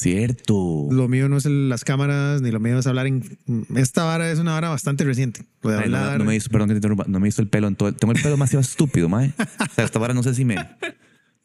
Cierto. 0.00 0.88
Lo 0.90 1.08
mío 1.08 1.28
no 1.28 1.36
es 1.36 1.46
el- 1.46 1.68
las 1.68 1.84
cámaras, 1.84 2.40
ni 2.42 2.50
lo 2.50 2.58
mío 2.60 2.78
es 2.78 2.86
hablar 2.86 3.06
en... 3.06 3.22
Esta 3.76 4.04
vara 4.04 4.30
es 4.30 4.38
una 4.38 4.52
vara 4.52 4.68
bastante 4.70 5.04
reciente. 5.04 5.44
Lo 5.62 5.70
de 5.70 5.78
Ay, 5.78 5.90
no, 5.90 5.96
hablar- 5.98 6.18
no 6.18 6.24
me 6.24 6.34
hizo, 6.36 6.48
perdón 6.50 6.68
que 6.68 6.74
te 6.74 6.78
interrumpa, 6.78 7.04
no 7.06 7.20
me 7.20 7.28
hizo 7.28 7.42
el 7.42 7.48
pelo 7.48 7.68
en 7.68 7.76
todo. 7.76 7.92
Tengo 7.92 8.12
el 8.12 8.18
pelo 8.20 8.30
demasiado 8.32 8.60
estúpido, 8.62 9.08
mae. 9.08 9.32
O 9.38 9.74
sea, 9.74 9.84
esta 9.84 9.98
vara 9.98 10.14
no 10.14 10.22
sé 10.22 10.34
si 10.34 10.44
me. 10.44 10.56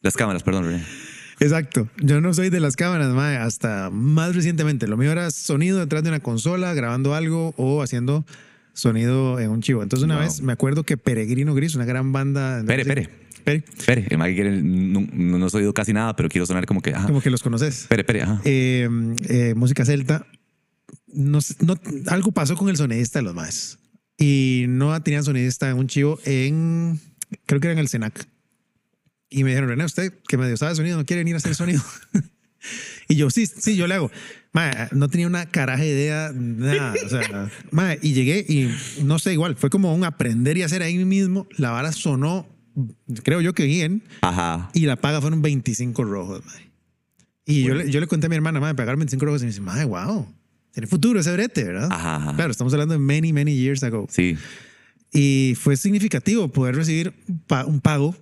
Las 0.01 0.15
cámaras, 0.15 0.43
perdón. 0.43 0.81
Exacto. 1.39 1.89
Yo 2.01 2.21
no 2.21 2.33
soy 2.33 2.49
de 2.49 2.59
las 2.61 2.75
cámaras, 2.75 3.09
mae, 3.13 3.37
hasta 3.37 3.89
más 3.91 4.35
recientemente. 4.35 4.87
Lo 4.87 4.95
mío 4.97 5.11
era 5.11 5.31
sonido 5.31 5.79
detrás 5.79 6.03
de 6.03 6.09
una 6.09 6.19
consola, 6.21 6.73
grabando 6.73 7.13
algo 7.13 7.53
o 7.57 7.81
haciendo 7.81 8.25
sonido 8.73 9.39
en 9.39 9.49
un 9.51 9.61
chivo. 9.61 9.83
Entonces 9.83 10.05
una 10.05 10.15
Wow. 10.15 10.23
vez 10.25 10.41
me 10.41 10.53
acuerdo 10.53 10.83
que 10.83 10.97
Peregrino 10.97 11.53
Gris, 11.55 11.75
una 11.75 11.85
gran 11.85 12.11
banda... 12.13 12.63
Pere, 12.65 12.85
pere. 12.85 13.09
Pere. 13.45 13.63
Espere, 13.77 14.07
el 14.09 14.17
mae 14.17 14.33
quiere. 14.33 14.61
No, 14.61 15.07
no, 15.13 15.47
he 15.47 15.57
oído 15.57 15.73
casi 15.73 15.93
nada, 15.93 16.15
pero 16.15 16.27
quiero 16.27 16.45
sonar 16.45 16.65
como 16.65 16.81
que. 16.81 16.89
Ajá. 16.93 17.05
Como 17.07 17.21
que 17.21 17.29
los 17.29 17.43
conoces. 17.43 17.81
Espere, 17.81 18.01
espere, 18.01 18.23
ajá. 18.23 18.41
Eh, 18.43 18.89
eh, 19.29 19.53
música 19.55 19.85
celta. 19.85 20.25
No, 21.07 21.39
no- 21.59 21.79
algo 22.07 22.31
pasó 22.31 22.55
con 22.55 22.69
el 22.69 22.75
sonidista 22.75 23.19
de 23.19 23.23
los 23.23 23.35
más. 23.35 23.77
Y 24.17 24.65
no 24.67 24.99
tenían 25.03 25.23
sonidista 25.23 25.69
en 25.69 25.77
un 25.77 25.87
chivo 25.87 26.19
en, 26.25 26.99
creo 27.45 27.61
que 27.61 27.67
era 27.67 27.73
en 27.73 27.79
el 27.79 27.87
Senac. 27.87 28.27
Y 29.29 29.43
me 29.43 29.51
dijeron, 29.51 29.69
René, 29.69 29.85
usted 29.85 30.13
que 30.27 30.37
medio 30.37 30.57
sabe 30.57 30.75
sonido, 30.75 30.97
¿no 30.97 31.05
quiere 31.05 31.21
venir 31.21 31.35
a 31.35 31.37
hacer 31.37 31.53
sonido? 31.55 31.81
y 33.07 33.15
yo, 33.15 33.29
sí, 33.29 33.45
sí, 33.45 33.75
yo 33.75 33.87
le 33.87 33.95
hago. 33.95 34.11
No 34.91 35.09
tenía 35.09 35.27
una 35.27 35.45
caraja 35.47 35.83
de 35.83 35.89
idea, 35.89 36.31
nada. 36.33 36.93
O 37.05 37.09
sea, 37.09 37.97
y 38.01 38.13
llegué 38.13 38.45
y 38.47 38.69
no 39.03 39.19
sé, 39.19 39.33
igual, 39.33 39.57
fue 39.57 39.69
como 39.69 39.93
un 39.93 40.05
aprender 40.05 40.57
y 40.57 40.63
hacer 40.63 40.81
ahí 40.81 41.03
mismo. 41.03 41.47
La 41.57 41.71
vara 41.71 41.91
sonó, 41.91 42.47
creo 43.23 43.41
yo 43.41 43.53
que 43.53 43.65
bien, 43.65 44.03
Ajá. 44.21 44.69
y 44.73 44.85
la 44.85 44.95
paga 44.95 45.21
fueron 45.21 45.41
25 45.41 46.03
rojos, 46.03 46.45
mae. 46.45 46.71
Y 47.45 47.63
yo, 47.63 47.75
le, 47.75 47.91
yo 47.91 47.99
le 47.99 48.07
conté 48.07 48.25
a 48.25 48.29
mi 48.29 48.35
hermana, 48.35 48.59
madre, 48.59 48.75
pagar 48.75 48.97
25 48.97 49.23
rojos. 49.23 49.41
Y 49.41 49.45
me 49.45 49.51
dice, 49.51 49.61
madre, 49.61 49.85
wow. 49.85 50.27
Tiene 50.71 50.87
futuro 50.87 51.19
ese 51.19 51.31
brete, 51.31 51.63
¿verdad? 51.63 51.89
Ajá, 51.91 52.15
ajá. 52.15 52.35
Claro, 52.35 52.51
estamos 52.51 52.73
hablando 52.73 52.93
de 52.93 52.99
many, 52.99 53.31
many 53.31 53.55
years 53.55 53.83
ago. 53.83 54.07
Sí. 54.09 54.35
Y 55.13 55.53
fue 55.55 55.77
significativo 55.77 56.47
poder 56.49 56.75
recibir 56.75 57.13
un 57.67 57.79
pago. 57.79 58.15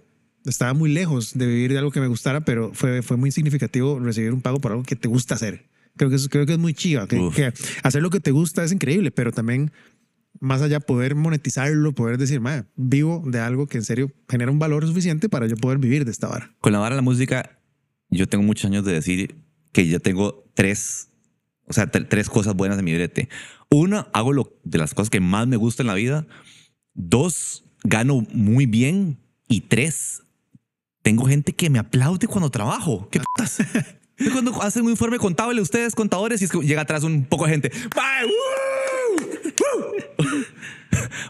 Estaba 0.46 0.74
muy 0.74 0.92
lejos 0.92 1.34
de 1.34 1.48
vivir 1.48 1.72
de 1.72 1.78
algo 1.78 1.90
que 1.90 2.02
me 2.02 2.08
gustara, 2.08 2.42
pero 2.42 2.74
fue, 2.74 3.02
fue 3.02 3.16
muy 3.16 3.32
significativo 3.32 3.98
recibir 4.00 4.34
un 4.34 4.42
pago 4.42 4.60
por 4.60 4.74
algo 4.74 4.84
que 4.84 4.98
te 4.98 5.08
gusta 5.08 5.36
hacer. 5.36 5.66
Creo 5.96 6.10
que, 6.10 6.18
es, 6.18 6.28
creo 6.28 6.46
que 6.46 6.54
es 6.54 6.60
muy 6.60 6.74
chiva. 6.74 7.08
Que, 7.08 7.30
que 7.34 7.54
hacer 7.82 8.02
lo 8.02 8.10
que 8.10 8.20
te 8.20 8.32
gusta 8.32 8.64
es 8.64 8.72
increíble, 8.72 9.12
pero 9.12 9.32
también 9.32 9.72
más 10.40 10.62
allá 10.62 10.80
poder 10.80 11.16
monetizarlo, 11.16 11.94
poder 11.94 12.18
decir, 12.18 12.40
madre, 12.42 12.66
vivo 12.76 13.24
de 13.26 13.40
algo 13.40 13.68
que 13.68 13.78
en 13.78 13.84
serio 13.84 14.12
genera 14.30 14.52
un 14.52 14.60
valor 14.60 14.86
suficiente 14.86 15.30
para 15.30 15.48
yo 15.48 15.56
poder 15.56 15.78
vivir 15.78 16.06
de 16.06 16.12
esta 16.12 16.28
vara. 16.28 16.54
Con 16.60 16.74
la 16.74 16.80
vara 16.80 16.96
de 16.96 16.98
la 16.98 17.04
música, 17.04 17.60
yo 18.10 18.28
tengo 18.28 18.44
muchos 18.44 18.66
años 18.66 18.84
de 18.86 18.94
decir 18.94 19.36
que 19.72 19.88
yo 19.88 20.00
tengo 20.00 20.44
tres, 20.54 21.10
o 21.68 21.74
sea, 21.74 21.92
tre- 21.92 22.08
tres 22.10 22.30
cosas 22.30 22.56
buenas 22.56 22.78
de 22.78 22.84
mi 22.84 22.94
brete. 22.94 23.30
Una, 23.70 24.08
hago 24.14 24.34
lo 24.34 24.60
de 24.64 24.78
las 24.78 24.94
cosas 24.94 25.10
que 25.10 25.20
más 25.20 25.48
me 25.48 25.58
gustan 25.58 25.86
en 25.86 25.88
la 25.88 25.94
vida. 25.96 26.28
Dos, 26.94 27.64
gano 27.84 28.26
muy 28.34 28.66
bien. 28.66 29.20
Y 29.48 29.62
tres, 29.62 30.24
tengo 31.02 31.26
gente 31.26 31.54
que 31.54 31.70
me 31.70 31.80
aplaude 31.80 32.28
cuando 32.28 32.50
trabajo. 32.50 33.08
¿Qué 33.12 33.20
putas? 33.20 33.60
Es 34.18 34.30
Cuando 34.32 34.62
hacen 34.62 34.84
un 34.86 34.92
informe 34.92 35.18
contable, 35.18 35.60
ustedes 35.62 35.96
contadores, 35.96 36.42
y 36.42 36.46
es 36.46 36.52
que 36.52 36.60
llega 36.60 36.82
atrás 36.82 37.04
un 37.04 37.26
poco 37.26 37.46
de 37.46 37.52
gente. 37.52 37.72
¡Mae, 37.96 38.26
woo! 38.26 38.34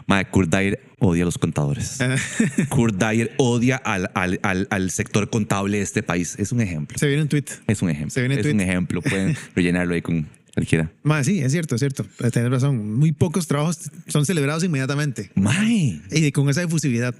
Mae, 0.06 0.24
Kurt 0.30 0.50
Dyer 0.54 0.80
odia 0.98 1.22
a 1.22 1.26
los 1.26 1.38
contadores. 1.38 1.98
Kurt 2.68 2.96
Dyer 2.96 3.32
odia 3.38 3.76
al, 3.76 4.10
al, 4.14 4.38
al, 4.42 4.66
al 4.70 4.90
sector 4.90 5.30
contable 5.30 5.78
de 5.78 5.82
este 5.82 6.02
país. 6.02 6.36
Es 6.38 6.52
un 6.52 6.60
ejemplo. 6.60 6.98
Se 6.98 7.06
viene 7.06 7.22
un 7.22 7.28
tweet. 7.28 7.44
Es 7.66 7.82
un 7.82 7.90
ejemplo. 7.90 8.10
Se 8.10 8.20
viene 8.20 8.36
es 8.36 8.42
tweet. 8.42 8.54
un 8.54 8.60
ejemplo. 8.60 9.02
Pueden 9.02 9.36
rellenarlo 9.54 9.94
ahí 9.94 10.02
con 10.02 10.28
cualquiera. 10.52 10.92
Más 11.02 11.26
sí, 11.26 11.40
es 11.40 11.52
cierto, 11.52 11.74
es 11.76 11.80
cierto. 11.80 12.04
Eh, 12.20 12.30
Tienes 12.30 12.50
razón. 12.50 12.94
Muy 12.94 13.12
pocos 13.12 13.46
trabajos 13.46 13.90
son 14.08 14.26
celebrados 14.26 14.64
inmediatamente. 14.64 15.30
Mae. 15.34 16.00
Y 16.10 16.32
con 16.32 16.48
esa 16.50 16.62
efusividad. 16.62 17.14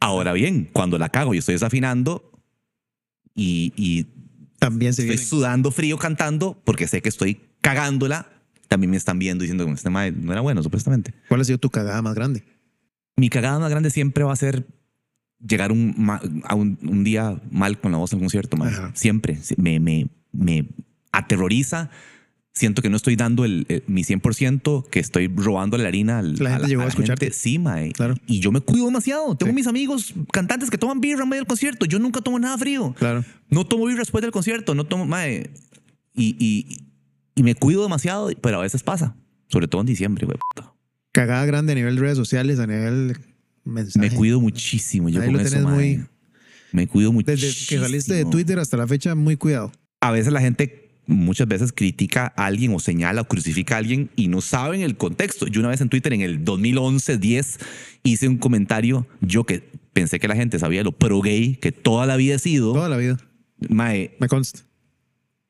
Ahora 0.00 0.32
bien, 0.32 0.68
cuando 0.72 0.98
la 0.98 1.08
cago 1.08 1.34
y 1.34 1.38
estoy 1.38 1.54
desafinando 1.54 2.32
y, 3.34 3.72
y 3.76 4.06
También 4.58 4.94
se 4.94 5.02
estoy 5.02 5.16
viene. 5.16 5.28
sudando 5.28 5.70
frío 5.70 5.96
cantando 5.96 6.60
porque 6.64 6.88
sé 6.88 7.00
que 7.02 7.08
estoy 7.08 7.40
cagándola, 7.60 8.31
también 8.72 8.90
me 8.90 8.96
están 8.96 9.18
viendo 9.18 9.42
diciendo 9.42 9.66
que 9.66 9.72
este 9.72 9.90
mae 9.90 10.12
no 10.12 10.32
era 10.32 10.40
bueno, 10.40 10.62
supuestamente. 10.62 11.12
¿Cuál 11.28 11.42
ha 11.42 11.44
sido 11.44 11.58
tu 11.58 11.68
cagada 11.68 12.00
más 12.00 12.14
grande? 12.14 12.42
Mi 13.16 13.28
cagada 13.28 13.58
más 13.58 13.70
grande 13.70 13.90
siempre 13.90 14.24
va 14.24 14.32
a 14.32 14.36
ser 14.36 14.66
llegar 15.46 15.72
un, 15.72 15.94
a 16.44 16.54
un, 16.54 16.78
un 16.82 17.04
día 17.04 17.40
mal 17.50 17.78
con 17.78 17.92
la 17.92 17.98
voz 17.98 18.12
en 18.12 18.18
el 18.18 18.22
concierto, 18.22 18.56
mae. 18.56 18.72
Siempre. 18.94 19.38
Me, 19.58 19.78
me, 19.78 20.06
me 20.32 20.68
aterroriza. 21.12 21.90
Siento 22.54 22.82
que 22.82 22.90
no 22.90 22.96
estoy 22.96 23.16
dando 23.16 23.44
el, 23.44 23.64
el- 23.68 23.82
mi 23.86 24.02
100%, 24.04 24.88
que 24.88 25.00
estoy 25.00 25.26
robando 25.28 25.76
la 25.78 25.88
harina 25.88 26.18
al, 26.18 26.34
La 26.36 26.50
gente 26.52 26.68
llegó 26.68 26.82
a 26.82 26.86
escucharte. 26.88 27.26
gente. 27.26 27.38
Sí, 27.38 27.58
mae. 27.58 27.92
Claro. 27.92 28.14
Y 28.26 28.40
yo 28.40 28.52
me 28.52 28.60
cuido 28.60 28.86
demasiado. 28.86 29.34
Tengo 29.36 29.50
Sí. 29.50 29.56
mis 29.56 29.66
amigos 29.66 30.14
cantantes 30.32 30.70
que 30.70 30.78
toman 30.78 31.00
birra 31.00 31.22
en 31.24 31.28
medio 31.28 31.40
del 31.42 31.46
concierto. 31.48 31.86
Yo 31.86 31.98
nunca 31.98 32.20
tomo 32.20 32.38
nada 32.38 32.56
frío. 32.58 32.94
Claro. 32.98 33.24
No 33.50 33.66
tomo 33.66 33.86
birra 33.86 34.00
después 34.00 34.22
del 34.22 34.32
concierto. 34.32 34.74
No 34.74 34.84
tomo, 34.84 35.06
mae. 35.06 35.50
Y, 36.14 36.36
y, 36.38 36.91
y 37.34 37.42
me 37.42 37.54
cuido 37.54 37.82
demasiado, 37.82 38.30
pero 38.40 38.58
a 38.58 38.62
veces 38.62 38.82
pasa. 38.82 39.16
Sobre 39.48 39.68
todo 39.68 39.80
en 39.82 39.86
diciembre, 39.86 40.26
güey. 40.26 40.38
Cagada 41.12 41.44
grande 41.44 41.72
a 41.72 41.74
nivel 41.74 41.96
de 41.96 42.00
redes 42.02 42.16
sociales, 42.16 42.58
a 42.58 42.66
nivel 42.66 43.16
mensaje. 43.64 43.98
Me 43.98 44.14
cuido 44.14 44.40
muchísimo 44.40 45.08
yo 45.10 45.20
Ahí 45.20 45.26
con 45.26 45.34
lo 45.36 45.40
eso, 45.40 45.68
muy- 45.68 46.04
Me 46.72 46.86
cuido 46.88 47.12
muchísimo. 47.12 47.36
Desde 47.48 47.66
que 47.66 47.78
saliste 47.78 48.14
de 48.14 48.24
Twitter 48.24 48.58
hasta 48.58 48.76
la 48.78 48.86
fecha, 48.86 49.14
muy 49.14 49.36
cuidado. 49.36 49.72
A 50.00 50.10
veces 50.10 50.32
la 50.32 50.40
gente 50.40 50.90
muchas 51.06 51.46
veces 51.48 51.72
critica 51.72 52.32
a 52.36 52.46
alguien 52.46 52.72
o 52.74 52.78
señala 52.80 53.20
o 53.22 53.28
crucifica 53.28 53.74
a 53.74 53.78
alguien 53.78 54.10
y 54.16 54.28
no 54.28 54.40
saben 54.40 54.80
el 54.80 54.96
contexto. 54.96 55.46
Yo 55.48 55.60
una 55.60 55.68
vez 55.68 55.80
en 55.82 55.88
Twitter 55.90 56.12
en 56.14 56.22
el 56.22 56.44
2011, 56.44 57.18
10 57.18 57.58
hice 58.04 58.28
un 58.28 58.38
comentario 58.38 59.06
yo 59.20 59.44
que 59.44 59.70
pensé 59.92 60.18
que 60.18 60.28
la 60.28 60.36
gente 60.36 60.58
sabía 60.58 60.82
lo 60.82 60.92
pro 60.92 61.20
gay 61.20 61.56
que 61.56 61.72
toda 61.72 62.06
la 62.06 62.16
vida 62.16 62.36
he 62.36 62.38
sido. 62.38 62.72
Toda 62.72 62.88
la 62.88 62.96
vida. 62.96 63.18
Mae, 63.68 64.16
Me 64.18 64.28
consta. 64.28 64.60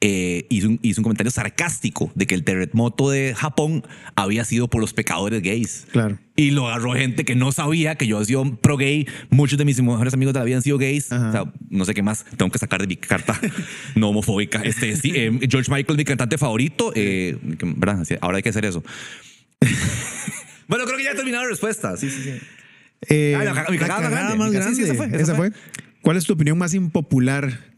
Eh, 0.05 0.47
hizo, 0.51 0.69
un, 0.69 0.81
hizo 0.83 1.01
un 1.01 1.05
comentario 1.05 1.31
sarcástico 1.31 2.11
de 2.17 2.27
que 2.27 2.35
el 2.35 2.43
terremoto 2.43 3.09
de 3.09 3.35
Japón 3.37 3.87
había 4.17 4.45
sido 4.45 4.67
por 4.69 4.81
los 4.81 4.93
pecadores 4.93 5.41
gays. 5.43 5.87
Claro. 5.93 6.19
Y 6.35 6.51
lo 6.51 6.67
agarró 6.69 6.95
gente 6.95 7.25
que 7.25 7.37
no 7.37 7.53
sabía 7.53 7.95
que 7.95 8.09
yo 8.09 8.21
he 8.21 8.25
sido 8.25 8.57
pro 8.57 8.77
gay. 8.77 9.07
Muchos 9.31 9.59
de 9.59 9.65
mis 9.65 9.81
mejores 9.81 10.13
amigos 10.13 10.35
la 10.35 10.41
han 10.43 10.63
sido 10.63 10.77
gays. 10.77 11.13
Ajá. 11.13 11.29
O 11.29 11.33
sea, 11.33 11.45
no 11.71 11.85
sé 11.85 11.95
qué 11.95 12.03
más 12.03 12.25
tengo 12.37 12.51
que 12.51 12.59
sacar 12.59 12.81
de 12.81 12.89
mi 12.89 12.97
carta 12.97 13.39
no 13.95 14.09
homofóbica. 14.09 14.61
Este, 14.63 14.97
sí, 14.97 15.13
eh, 15.15 15.39
George 15.49 15.71
Michael, 15.71 15.97
mi 15.97 16.05
cantante 16.05 16.37
favorito. 16.37 16.93
eh, 16.97 17.39
¿verdad? 17.41 18.05
Ahora 18.21 18.39
hay 18.39 18.43
que 18.43 18.49
hacer 18.49 18.65
eso. 18.65 18.83
bueno, 20.69 20.85
creo 20.85 20.97
que 20.99 21.05
ya 21.05 21.13
he 21.13 21.15
terminado 21.15 21.45
la 21.45 21.51
respuesta. 21.51 21.97
Sí, 21.97 22.11
sí, 22.11 22.23
sí. 22.25 22.31
Eh, 23.09 23.35
Ah, 23.39 23.45
la- 23.45 23.67
mi 23.71 23.79
cagada 23.79 24.35
más 24.37 24.51
grande. 24.53 24.75
Sí, 24.75 24.77
sí, 24.77 24.83
esa 24.83 24.95
fue, 24.95 25.07
esa 25.07 25.17
Esa 25.17 25.35
fue. 25.35 25.51
fue. 25.51 25.61
¿Cuál 26.03 26.17
es 26.17 26.25
tu 26.25 26.33
opinión 26.33 26.59
más 26.59 26.75
impopular? 26.75 27.72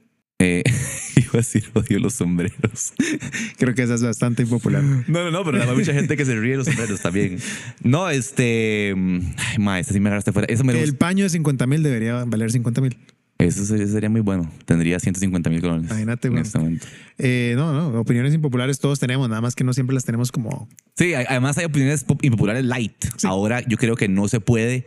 Eh, 0.46 0.62
iba 1.16 1.30
a 1.32 1.36
decir 1.38 1.64
odio 1.72 1.98
los 2.00 2.14
sombreros. 2.14 2.92
Creo 3.58 3.74
que 3.74 3.82
esa 3.82 3.94
es 3.94 4.02
bastante 4.02 4.42
impopular. 4.42 4.82
No, 4.82 5.02
no, 5.24 5.30
no, 5.30 5.42
pero 5.44 5.62
hay 5.62 5.74
mucha 5.76 5.94
gente 5.94 6.16
que 6.18 6.24
se 6.26 6.36
ríe 6.36 6.52
de 6.52 6.56
los 6.58 6.66
sombreros 6.66 7.00
también. 7.00 7.38
No, 7.82 8.10
este. 8.10 8.94
Ay, 8.94 9.58
ma, 9.58 9.80
este 9.80 9.94
sí 9.94 10.00
me 10.00 10.08
agarraste 10.10 10.32
fuera. 10.32 10.52
Eso 10.52 10.64
me 10.64 10.78
El 10.82 10.96
paño 10.96 11.24
de 11.24 11.30
50 11.30 11.66
mil 11.66 11.82
debería 11.82 12.24
valer 12.24 12.50
50 12.52 12.80
mil. 12.82 12.96
Eso 13.38 13.64
sería, 13.64 13.86
sería 13.86 14.08
muy 14.10 14.20
bueno. 14.20 14.50
Tendría 14.64 15.00
150 15.00 15.50
mil 15.50 15.60
colones. 15.60 15.90
Imagínate, 15.90 16.28
güey. 16.28 16.42
este 16.42 16.58
momento. 16.58 16.86
Eh, 17.18 17.54
no, 17.56 17.72
no, 17.72 18.00
opiniones 18.00 18.32
impopulares 18.34 18.78
todos 18.78 19.00
tenemos, 19.00 19.28
nada 19.28 19.40
más 19.40 19.54
que 19.56 19.64
no 19.64 19.72
siempre 19.72 19.92
las 19.94 20.04
tenemos 20.04 20.30
como... 20.30 20.68
Sí, 20.96 21.14
además 21.14 21.58
hay 21.58 21.64
opiniones 21.64 22.04
pop- 22.04 22.24
impopulares 22.24 22.64
light. 22.64 22.94
Ahora 23.24 23.60
yo 23.66 23.76
creo 23.76 23.96
que 23.96 24.08
no 24.08 24.28
se 24.28 24.38
puede 24.40 24.84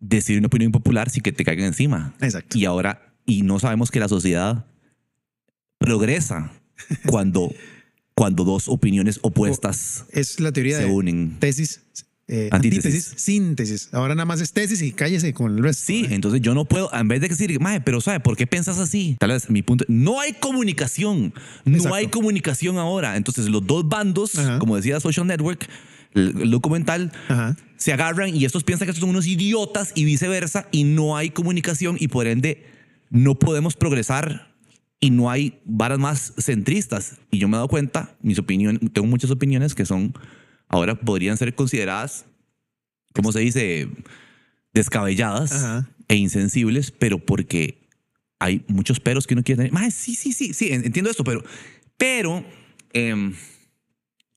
decir 0.00 0.36
una 0.38 0.48
opinión 0.48 0.68
impopular 0.68 1.08
sin 1.08 1.22
que 1.22 1.32
te 1.32 1.44
caigan 1.44 1.66
encima. 1.66 2.14
Exacto. 2.20 2.58
Y 2.58 2.66
ahora, 2.66 3.14
y 3.24 3.40
no 3.42 3.58
sabemos 3.58 3.90
que 3.90 4.00
la 4.00 4.08
sociedad 4.08 4.66
progresa 5.82 6.52
cuando, 7.06 7.52
cuando 8.14 8.44
dos 8.44 8.68
opiniones 8.68 9.18
opuestas 9.22 10.04
Es 10.10 10.40
la 10.40 10.52
teoría 10.52 10.78
se 10.78 10.84
de 10.84 10.90
unen. 10.90 11.36
tesis, 11.38 11.82
eh, 12.28 12.48
Antítesis. 12.52 12.84
antítesis, 12.86 13.14
síntesis. 13.22 13.88
Ahora 13.92 14.14
nada 14.14 14.24
más 14.24 14.40
es 14.40 14.52
tesis 14.52 14.80
y 14.80 14.92
cállese 14.92 15.34
con 15.34 15.56
el 15.56 15.62
resto. 15.62 15.84
Sí, 15.86 16.06
entonces 16.10 16.40
yo 16.40 16.54
no 16.54 16.64
puedo, 16.64 16.88
en 16.94 17.08
vez 17.08 17.20
de 17.20 17.28
decir, 17.28 17.58
mae, 17.60 17.80
pero 17.80 18.00
¿sabe 18.00 18.20
por 18.20 18.36
qué 18.36 18.46
piensas 18.46 18.78
así? 18.78 19.16
Tal 19.18 19.30
vez 19.30 19.50
mi 19.50 19.62
punto, 19.62 19.84
no 19.88 20.20
hay 20.20 20.32
comunicación, 20.34 21.34
no 21.64 21.76
Exacto. 21.76 21.94
hay 21.96 22.06
comunicación 22.08 22.78
ahora. 22.78 23.16
Entonces 23.16 23.48
los 23.48 23.66
dos 23.66 23.88
bandos, 23.88 24.38
Ajá. 24.38 24.58
como 24.58 24.76
decía 24.76 24.98
Social 25.00 25.26
Network, 25.26 25.68
el, 26.14 26.40
el 26.42 26.50
documental, 26.50 27.10
Ajá. 27.28 27.56
se 27.76 27.92
agarran 27.92 28.34
y 28.34 28.44
estos 28.44 28.64
piensan 28.64 28.86
que 28.86 28.90
estos 28.90 29.00
son 29.00 29.10
unos 29.10 29.26
idiotas 29.26 29.92
y 29.94 30.04
viceversa 30.04 30.68
y 30.70 30.84
no 30.84 31.16
hay 31.16 31.30
comunicación 31.30 31.96
y 31.98 32.08
por 32.08 32.26
ende 32.26 32.64
no 33.10 33.34
podemos 33.38 33.76
progresar 33.76 34.51
y 35.02 35.10
no 35.10 35.28
hay 35.30 35.60
varas 35.64 35.98
más 35.98 36.32
centristas. 36.38 37.18
Y 37.32 37.38
yo 37.38 37.48
me 37.48 37.54
he 37.54 37.58
dado 37.58 37.66
cuenta, 37.68 38.16
mis 38.22 38.38
opiniones, 38.38 38.80
tengo 38.92 39.08
muchas 39.08 39.32
opiniones 39.32 39.74
que 39.74 39.84
son, 39.84 40.14
ahora 40.68 40.94
podrían 40.98 41.36
ser 41.36 41.54
consideradas, 41.56 42.24
¿cómo 43.12 43.32
se 43.32 43.40
dice? 43.40 43.88
Descabelladas 44.72 45.52
Ajá. 45.52 45.90
e 46.06 46.14
insensibles, 46.14 46.92
pero 46.92 47.18
porque 47.18 47.88
hay 48.38 48.64
muchos 48.68 49.00
peros 49.00 49.26
que 49.26 49.34
uno 49.34 49.42
quiere 49.42 49.68
tener. 49.68 49.90
Sí, 49.92 50.14
sí, 50.14 50.32
sí, 50.32 50.54
sí, 50.54 50.68
en- 50.72 50.84
entiendo 50.86 51.10
esto, 51.10 51.24
pero, 51.24 51.42
Pero, 51.98 52.44
em, 52.92 53.34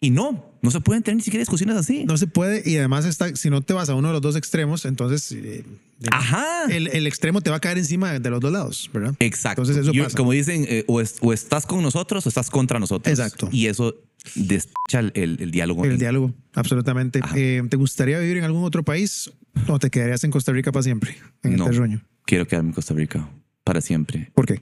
y 0.02 0.10
no, 0.12 0.54
no 0.62 0.72
se 0.72 0.82
pueden 0.82 1.02
tener 1.04 1.18
ni 1.18 1.22
siquiera 1.24 1.42
discusiones 1.42 1.76
así. 1.78 2.06
No 2.06 2.18
se 2.18 2.28
puede 2.28 2.62
y 2.70 2.78
además 2.78 3.06
está, 3.06 3.36
si 3.36 3.50
no 3.50 3.62
te 3.62 3.74
vas 3.74 3.90
a 3.90 3.96
uno 3.96 4.10
de 4.10 4.14
los 4.14 4.22
dos 4.22 4.36
extremos, 4.36 4.86
entonces 4.86 5.32
eh, 5.32 5.64
Ajá. 6.12 6.66
el, 6.70 6.88
el 6.88 7.08
extremo 7.08 7.42
te 7.42 7.50
va 7.50 7.56
a 7.58 7.60
caer 7.60 7.78
encima 7.78 8.20
de 8.20 8.30
los 8.30 8.40
dos 8.40 8.52
lados, 8.52 8.90
¿verdad? 8.94 9.16
Exacto. 9.20 9.62
Entonces 9.64 9.84
eso 9.88 9.94
pasa. 10.04 10.18
Como 10.18 10.32
dicen, 10.32 10.66
eh, 10.68 10.84
o, 10.88 11.02
es- 11.02 11.18
o 11.22 11.34
estás 11.34 11.66
con 11.66 11.82
nosotros 11.82 12.26
o 12.26 12.30
estás 12.30 12.50
contra 12.50 12.78
nosotros. 12.80 13.12
Exacto. 13.18 13.50
Y 13.52 13.68
eso 13.68 13.96
despecha 14.36 15.00
el, 15.00 15.12
el- 15.16 15.38
el 15.42 15.52
diálogo. 15.52 15.86
El 15.86 15.98
diálogo, 15.98 16.34
absolutamente. 16.54 17.22
Eh, 17.36 17.64
¿Te 17.70 17.78
gustaría 17.78 18.20
vivir 18.20 18.38
en 18.38 18.44
algún 18.44 18.64
otro 18.64 18.84
país 18.84 19.32
o 19.68 19.80
te 19.80 19.90
quedarías 19.90 20.24
en 20.24 20.32
Costa 20.32 20.52
Rica 20.52 20.72
para 20.72 20.84
siempre? 20.84 21.16
En 21.44 21.56
No. 21.56 21.70
este. 21.70 22.00
Quiero 22.26 22.48
quedarme 22.48 22.70
en 22.70 22.74
Costa 22.76 22.94
Rica 22.94 23.30
para 23.64 23.82
siempre. 23.82 24.32
¿Por 24.36 24.46
qué? 24.46 24.62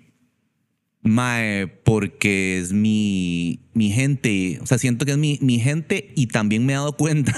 Mae, 1.04 1.68
porque 1.68 2.60
es 2.60 2.72
mi, 2.72 3.60
mi 3.74 3.91
gente, 3.91 4.60
o 4.62 4.66
sea, 4.66 4.78
siento 4.78 5.06
que 5.06 5.12
es 5.12 5.18
mi, 5.18 5.38
mi 5.41 5.60
gente 5.60 6.14
y 6.16 6.28
también 6.28 6.66
me 6.66 6.74
he 6.74 6.76
dado 6.78 6.95
cuenta 6.95 7.34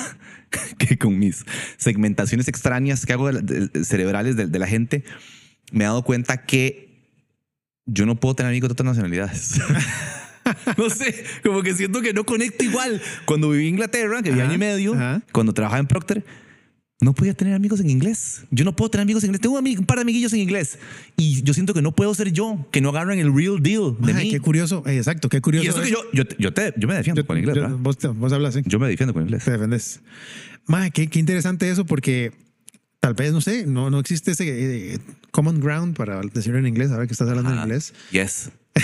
que 0.77 0.97
con 0.97 1.17
mis 1.17 1.43
segmentaciones 1.77 2.47
extrañas 2.47 3.05
que 3.05 3.13
hago 3.13 3.27
de 3.27 3.33
la- 3.33 3.41
de- 3.41 3.83
cerebrales 3.83 4.35
de, 4.35 4.45
de 4.47 4.59
la 4.59 4.67
gente, 4.67 5.03
me 5.71 5.83
he 5.83 5.87
dado 5.87 6.03
cuenta 6.03 6.45
que 6.45 6.85
yo 7.87 8.05
no 8.05 8.19
puedo 8.19 8.35
tener 8.35 8.51
amigos 8.51 8.69
de 8.69 8.73
otras 8.73 8.85
nacionalidades. 8.85 9.59
no 10.77 10.89
sé, 10.91 11.23
como 11.43 11.63
que 11.63 11.73
siento 11.73 12.01
que 12.01 12.13
no 12.13 12.23
conecto 12.23 12.63
igual. 12.63 13.01
Cuando 13.25 13.49
viví 13.49 13.63
en 13.67 13.73
Inglaterra, 13.75 14.21
que 14.21 14.29
viví 14.29 14.41
año 14.41 14.53
y 14.53 14.57
medio, 14.59 14.93
ajá. 14.93 15.21
cuando 15.31 15.53
trabajaba 15.53 15.79
en 15.79 15.87
Procter, 15.87 16.23
no 17.01 17.13
podía 17.13 17.33
tener 17.33 17.53
amigos 17.53 17.79
en 17.81 17.89
inglés. 17.89 18.43
Yo 18.51 18.63
no 18.63 18.75
puedo 18.75 18.89
tener 18.89 19.03
amigos 19.03 19.23
en 19.23 19.29
inglés. 19.29 19.41
Tengo 19.41 19.59
un, 19.59 19.85
par 19.85 19.97
de 19.97 20.03
amiguillos 20.03 20.31
en 20.33 20.39
inglés. 20.39 20.79
Y 21.17 21.43
yo 21.43 21.53
siento 21.53 21.73
que 21.73 21.81
no 21.81 21.91
puedo 21.93 22.13
ser 22.15 22.31
yo, 22.31 22.65
que 22.71 22.79
no 22.81 22.89
agarran 22.89 23.19
el 23.19 23.35
real 23.35 23.61
deal 23.61 23.95
de 23.99 24.13
Ay, 24.13 24.25
mí. 24.25 24.31
qué 24.31 24.39
curioso. 24.39 24.81
Eh, 24.85 24.97
exacto, 24.97 25.27
qué 25.29 25.41
curioso. 25.41 25.65
y 25.65 25.69
eso 25.69 25.81
que 25.81 25.91
yo, 25.91 25.97
yo, 26.13 26.23
yo, 26.39 26.53
te- 26.53 26.73
yo 26.77 26.87
me 26.87 26.95
defiendo 26.95 27.25
con 27.25 27.37
inglés, 27.37 27.57
vos, 27.79 27.97
te- 27.97 28.07
vos 28.07 28.31
hablas, 28.31 28.55
¿eh? 28.55 28.63
Yo 28.65 28.79
me 28.79 28.87
defiendo 28.87 29.13
con 29.13 29.23
inglés. 29.23 29.43
Te 29.43 29.51
defendes. 29.51 29.99
Mae, 30.67 30.89
qué, 30.91 31.07
qué 31.07 31.19
interesante 31.19 31.69
eso 31.69 31.85
porque 31.85 32.31
tal 33.01 33.13
vez, 33.13 33.33
no 33.33 33.41
sé, 33.41 33.65
no, 33.67 33.89
no 33.89 33.99
existe 33.99 34.31
ese 34.31 34.93
eh, 34.95 34.99
common 35.31 35.59
ground 35.59 35.95
para 35.95 36.21
decirlo 36.33 36.59
en 36.59 36.65
inglés, 36.65 36.91
ahora 36.91 37.05
que 37.07 37.13
estás 37.13 37.27
hablando 37.29 37.51
en 37.51 37.59
inglés. 37.59 37.93
Yes. 38.11 38.49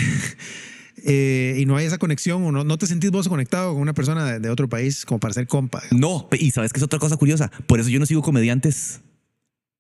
Eh, 1.03 1.57
y 1.59 1.65
no 1.65 1.75
hay 1.77 1.85
esa 1.85 1.97
conexión 1.97 2.43
o 2.43 2.51
no, 2.51 2.63
no 2.63 2.77
te 2.77 2.85
sentís 2.87 3.09
vos 3.11 3.27
conectado 3.27 3.73
con 3.73 3.81
una 3.81 3.93
persona 3.93 4.25
de, 4.25 4.39
de 4.39 4.49
otro 4.49 4.69
país 4.69 5.05
como 5.05 5.19
para 5.19 5.33
ser 5.33 5.47
compa. 5.47 5.81
No, 5.91 6.27
y 6.37 6.51
sabes 6.51 6.71
que 6.73 6.79
es 6.79 6.83
otra 6.83 6.99
cosa 6.99 7.17
curiosa. 7.17 7.51
Por 7.67 7.79
eso 7.79 7.89
yo 7.89 7.99
no 7.99 8.05
sigo 8.05 8.21
comediantes 8.21 9.01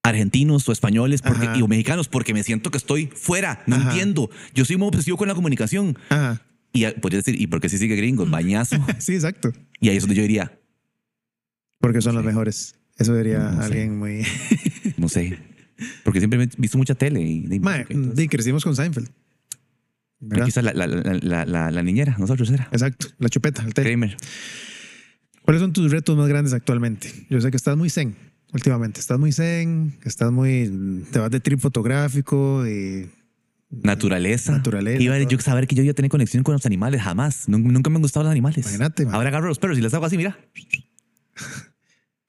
argentinos 0.03 0.67
o 0.67 0.71
españoles 0.71 1.21
porque, 1.21 1.47
y, 1.55 1.61
o 1.61 1.67
mexicanos 1.67 2.07
porque 2.07 2.33
me 2.33 2.43
siento 2.43 2.71
que 2.71 2.77
estoy 2.79 3.07
fuera, 3.07 3.61
no 3.67 3.75
Ajá. 3.75 3.89
entiendo. 3.91 4.29
Yo 4.55 4.65
soy 4.65 4.77
muy 4.77 4.87
obsesivo 4.87 5.15
con 5.17 5.27
la 5.27 5.35
comunicación. 5.35 5.97
Ajá. 6.09 6.41
Y 6.73 6.85
podría 6.87 7.19
decir, 7.19 7.39
¿y 7.39 7.47
por 7.47 7.59
qué 7.61 7.69
si 7.69 7.77
sigue 7.77 7.95
gringos? 7.95 8.29
Bañazo. 8.29 8.77
Sí, 8.99 9.13
exacto. 9.13 9.51
y 9.79 9.89
ahí 9.89 9.97
es 9.97 10.03
donde 10.03 10.15
yo 10.15 10.21
diría, 10.23 10.57
Porque 11.79 12.01
son 12.01 12.13
Sí. 12.13 12.15
los 12.17 12.25
mejores. 12.25 12.75
Eso 12.97 13.15
diría 13.15 13.39
No 13.39 13.57
sé. 13.59 13.65
alguien 13.65 13.97
muy... 13.99 14.23
no 14.97 15.07
sé. 15.09 15.37
Porque 16.03 16.19
siempre 16.19 16.41
he 16.43 16.49
visto 16.57 16.77
mucha 16.77 16.95
tele. 16.95 17.21
Y, 17.21 17.45
y- 17.49 17.55
entonces- 17.55 18.13
sí, 18.15 18.27
crecimos 18.27 18.63
con 18.63 18.75
Seinfeld. 18.75 19.09
Aquí 20.29 20.49
está 20.49 20.61
la, 20.61 20.73
la, 20.73 21.45
la, 21.45 21.71
la, 21.71 21.83
niñera, 21.83 22.15
nosotros 22.19 22.49
era. 22.51 22.67
Exacto, 22.71 23.07
la 23.17 23.29
chupeta, 23.29 23.63
el 23.63 23.73
té. 23.73 23.81
Kramer. 23.83 24.15
¿Cuáles 25.41 25.61
son 25.61 25.73
tus 25.73 25.89
retos 25.91 26.15
más 26.15 26.27
grandes 26.27 26.53
actualmente? 26.53 27.11
Yo 27.29 27.41
sé 27.41 27.49
que 27.49 27.57
estás 27.57 27.75
muy 27.75 27.89
zen 27.89 28.15
últimamente. 28.53 28.99
Estás 28.99 29.17
muy 29.17 29.31
zen, 29.31 29.97
estás 30.03 30.31
muy... 30.31 31.05
Te 31.11 31.19
vas 31.19 31.31
de 31.31 31.39
trip 31.39 31.59
fotográfico 31.59 32.67
y... 32.67 33.09
Naturaleza. 33.71 34.51
Naturaleza, 34.51 35.01
Iba 35.01 35.17
yo 35.23 35.39
saber 35.39 35.65
que 35.65 35.75
yo 35.75 35.83
iba 35.83 35.91
a 35.91 35.95
tener 35.95 36.11
conexión 36.11 36.43
con 36.43 36.51
los 36.53 36.65
animales, 36.65 37.01
jamás. 37.01 37.47
Nun- 37.47 37.63
Nunca 37.71 37.89
me 37.89 37.95
han 37.95 38.01
gustado 38.01 38.25
los 38.25 38.31
animales. 38.31 38.65
Imagínate, 38.65 39.05
man. 39.05 39.15
Ahora 39.15 39.29
agarro 39.29 39.47
los 39.47 39.59
perros 39.59 39.77
y 39.77 39.81
les 39.81 39.93
hago 39.93 40.05
así, 40.05 40.17
mira. 40.17 40.37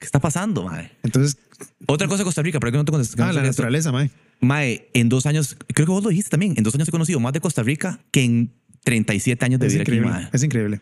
¿Qué 0.02 0.06
está 0.06 0.18
pasando, 0.18 0.64
mae? 0.64 0.90
Entonces, 1.04 1.38
Otra 1.86 2.08
cosa 2.08 2.18
de 2.18 2.24
Costa 2.24 2.42
Rica, 2.42 2.58
pero 2.58 2.72
que 2.72 2.78
no 2.78 2.84
te 2.84 2.90
contesté. 2.90 3.22
ah, 3.22 3.32
la 3.32 3.40
naturaleza, 3.42 3.92
mae. 3.92 4.10
Mae, 4.40 4.88
en 4.94 5.08
dos 5.08 5.26
años, 5.26 5.56
creo 5.72 5.86
que 5.86 5.92
vos 5.92 6.02
lo 6.02 6.10
dijiste 6.10 6.30
también, 6.30 6.54
en 6.56 6.64
dos 6.64 6.74
años 6.74 6.88
he 6.88 6.90
conocido 6.90 7.20
más 7.20 7.32
de 7.32 7.40
Costa 7.40 7.62
Rica 7.62 8.00
que 8.10 8.24
en 8.24 8.52
37 8.82 9.44
años 9.44 9.60
de 9.60 9.68
Es 9.68 9.74
aquí, 9.74 9.82
increíble, 9.82 10.08
mae. 10.10 10.28
es 10.32 10.42
increíble. 10.42 10.80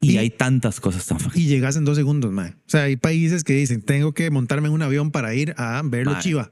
Y, 0.00 0.12
y- 0.14 0.18
hay 0.18 0.30
tantas 0.30 0.80
cosas 0.80 1.06
tan 1.06 1.18
Y 1.36 1.44
llegas 1.46 1.76
en 1.76 1.84
dos 1.84 1.96
segundos, 1.96 2.32
mae. 2.32 2.50
O 2.50 2.54
sea, 2.66 2.82
hay 2.82 2.96
países 2.96 3.44
que 3.44 3.52
dicen, 3.52 3.82
tengo 3.82 4.14
que 4.14 4.28
montarme 4.32 4.66
en 4.66 4.74
un 4.74 4.82
avión 4.82 5.12
para 5.12 5.32
ir 5.32 5.54
a 5.56 5.80
verlo 5.84 6.14
Mae. 6.14 6.22
chiva. 6.22 6.50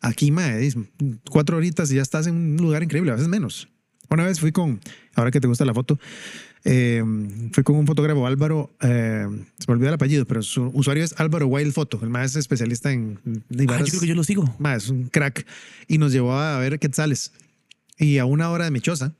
Aquí, 0.00 0.30
mae, 0.30 0.66
cuatro 1.30 1.58
horitas 1.58 1.92
y 1.92 1.96
ya 1.96 2.02
estás 2.02 2.26
en 2.26 2.36
un 2.36 2.56
lugar 2.56 2.82
increíble, 2.82 3.10
a 3.10 3.14
veces 3.16 3.28
menos. 3.28 3.68
Una 4.08 4.24
vez 4.24 4.40
fui 4.40 4.52
con, 4.52 4.80
ahora 5.14 5.30
que 5.30 5.40
te 5.40 5.46
gusta 5.48 5.64
la 5.66 5.74
foto, 5.74 5.98
eh, 6.64 7.02
fui 7.52 7.62
con 7.62 7.76
un 7.76 7.86
fotógrafo, 7.86 8.26
Álvaro, 8.26 8.74
eh, 8.80 9.26
se 9.58 9.64
me 9.68 9.74
olvidó 9.74 9.88
el 9.88 9.94
apellido, 9.94 10.24
pero 10.24 10.42
su 10.42 10.70
usuario 10.74 11.04
es 11.04 11.14
Álvaro 11.18 11.46
Wild 11.46 11.72
Photo. 11.72 12.00
El 12.02 12.14
es 12.16 12.36
especialista 12.36 12.92
en... 12.92 13.18
en 13.24 13.70
Ah, 13.70 13.78
yo 13.80 13.86
creo 13.86 14.00
que 14.00 14.06
yo 14.06 14.14
lo 14.14 14.24
sigo. 14.24 14.56
Es 14.74 14.88
un 14.88 15.08
crack. 15.08 15.46
Y 15.88 15.98
nos 15.98 16.12
llevó 16.12 16.32
a 16.32 16.58
ver 16.58 16.78
quetzales. 16.78 17.32
Y 17.98 18.18
a 18.18 18.24
una 18.24 18.50
hora 18.50 18.64
de 18.64 18.70
Michosa, 18.70 19.14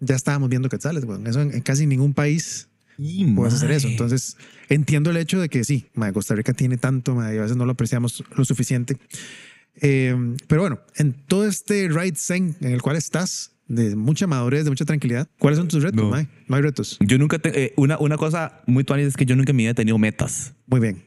ya 0.00 0.16
estábamos 0.16 0.48
viendo 0.48 0.68
quetzales, 0.68 1.04
weón. 1.04 1.26
Eso 1.26 1.40
en, 1.40 1.54
en 1.54 1.60
casi 1.60 1.86
ningún 1.86 2.14
país 2.14 2.68
puedes 3.34 3.54
hacer 3.54 3.70
eso. 3.70 3.88
Entonces, 3.88 4.36
entiendo 4.68 5.10
el 5.10 5.16
hecho 5.16 5.40
de 5.40 5.48
que 5.48 5.64
sí, 5.64 5.86
Costa 6.12 6.34
Rica 6.34 6.52
tiene 6.52 6.76
tanto, 6.76 7.14
y 7.14 7.38
a 7.38 7.42
veces 7.42 7.56
no 7.56 7.64
lo 7.64 7.72
apreciamos 7.72 8.24
lo 8.34 8.44
suficiente. 8.44 8.96
Eh, 9.76 10.14
pero 10.48 10.62
bueno, 10.62 10.80
en 10.96 11.12
todo 11.12 11.46
este 11.46 11.88
ride 11.88 12.16
zen 12.16 12.56
en 12.60 12.72
el 12.72 12.82
cual 12.82 12.96
estás, 12.96 13.51
de 13.68 13.96
mucha 13.96 14.26
madurez, 14.26 14.64
de 14.64 14.70
mucha 14.70 14.84
tranquilidad, 14.84 15.28
¿cuáles 15.38 15.58
son 15.58 15.68
tus 15.68 15.82
retos, 15.82 16.02
No. 16.02 16.10
mae? 16.10 16.28
No 16.48 16.56
hay 16.56 16.62
retos. 16.62 16.98
Yo 17.00 17.16
nunca, 17.18 17.38
eh, 17.44 17.72
una, 17.76 17.98
una 17.98 18.16
cosa 18.16 18.60
muy 18.66 18.84
tuanis 18.84 19.06
es 19.06 19.16
que 19.16 19.24
yo 19.24 19.34
nunca 19.36 19.50
en 19.50 19.56
mi 19.56 19.62
vida 19.62 19.70
he 19.70 19.74
tenido 19.74 19.98
metas. 19.98 20.54
Muy 20.66 20.80
bien. 20.80 21.04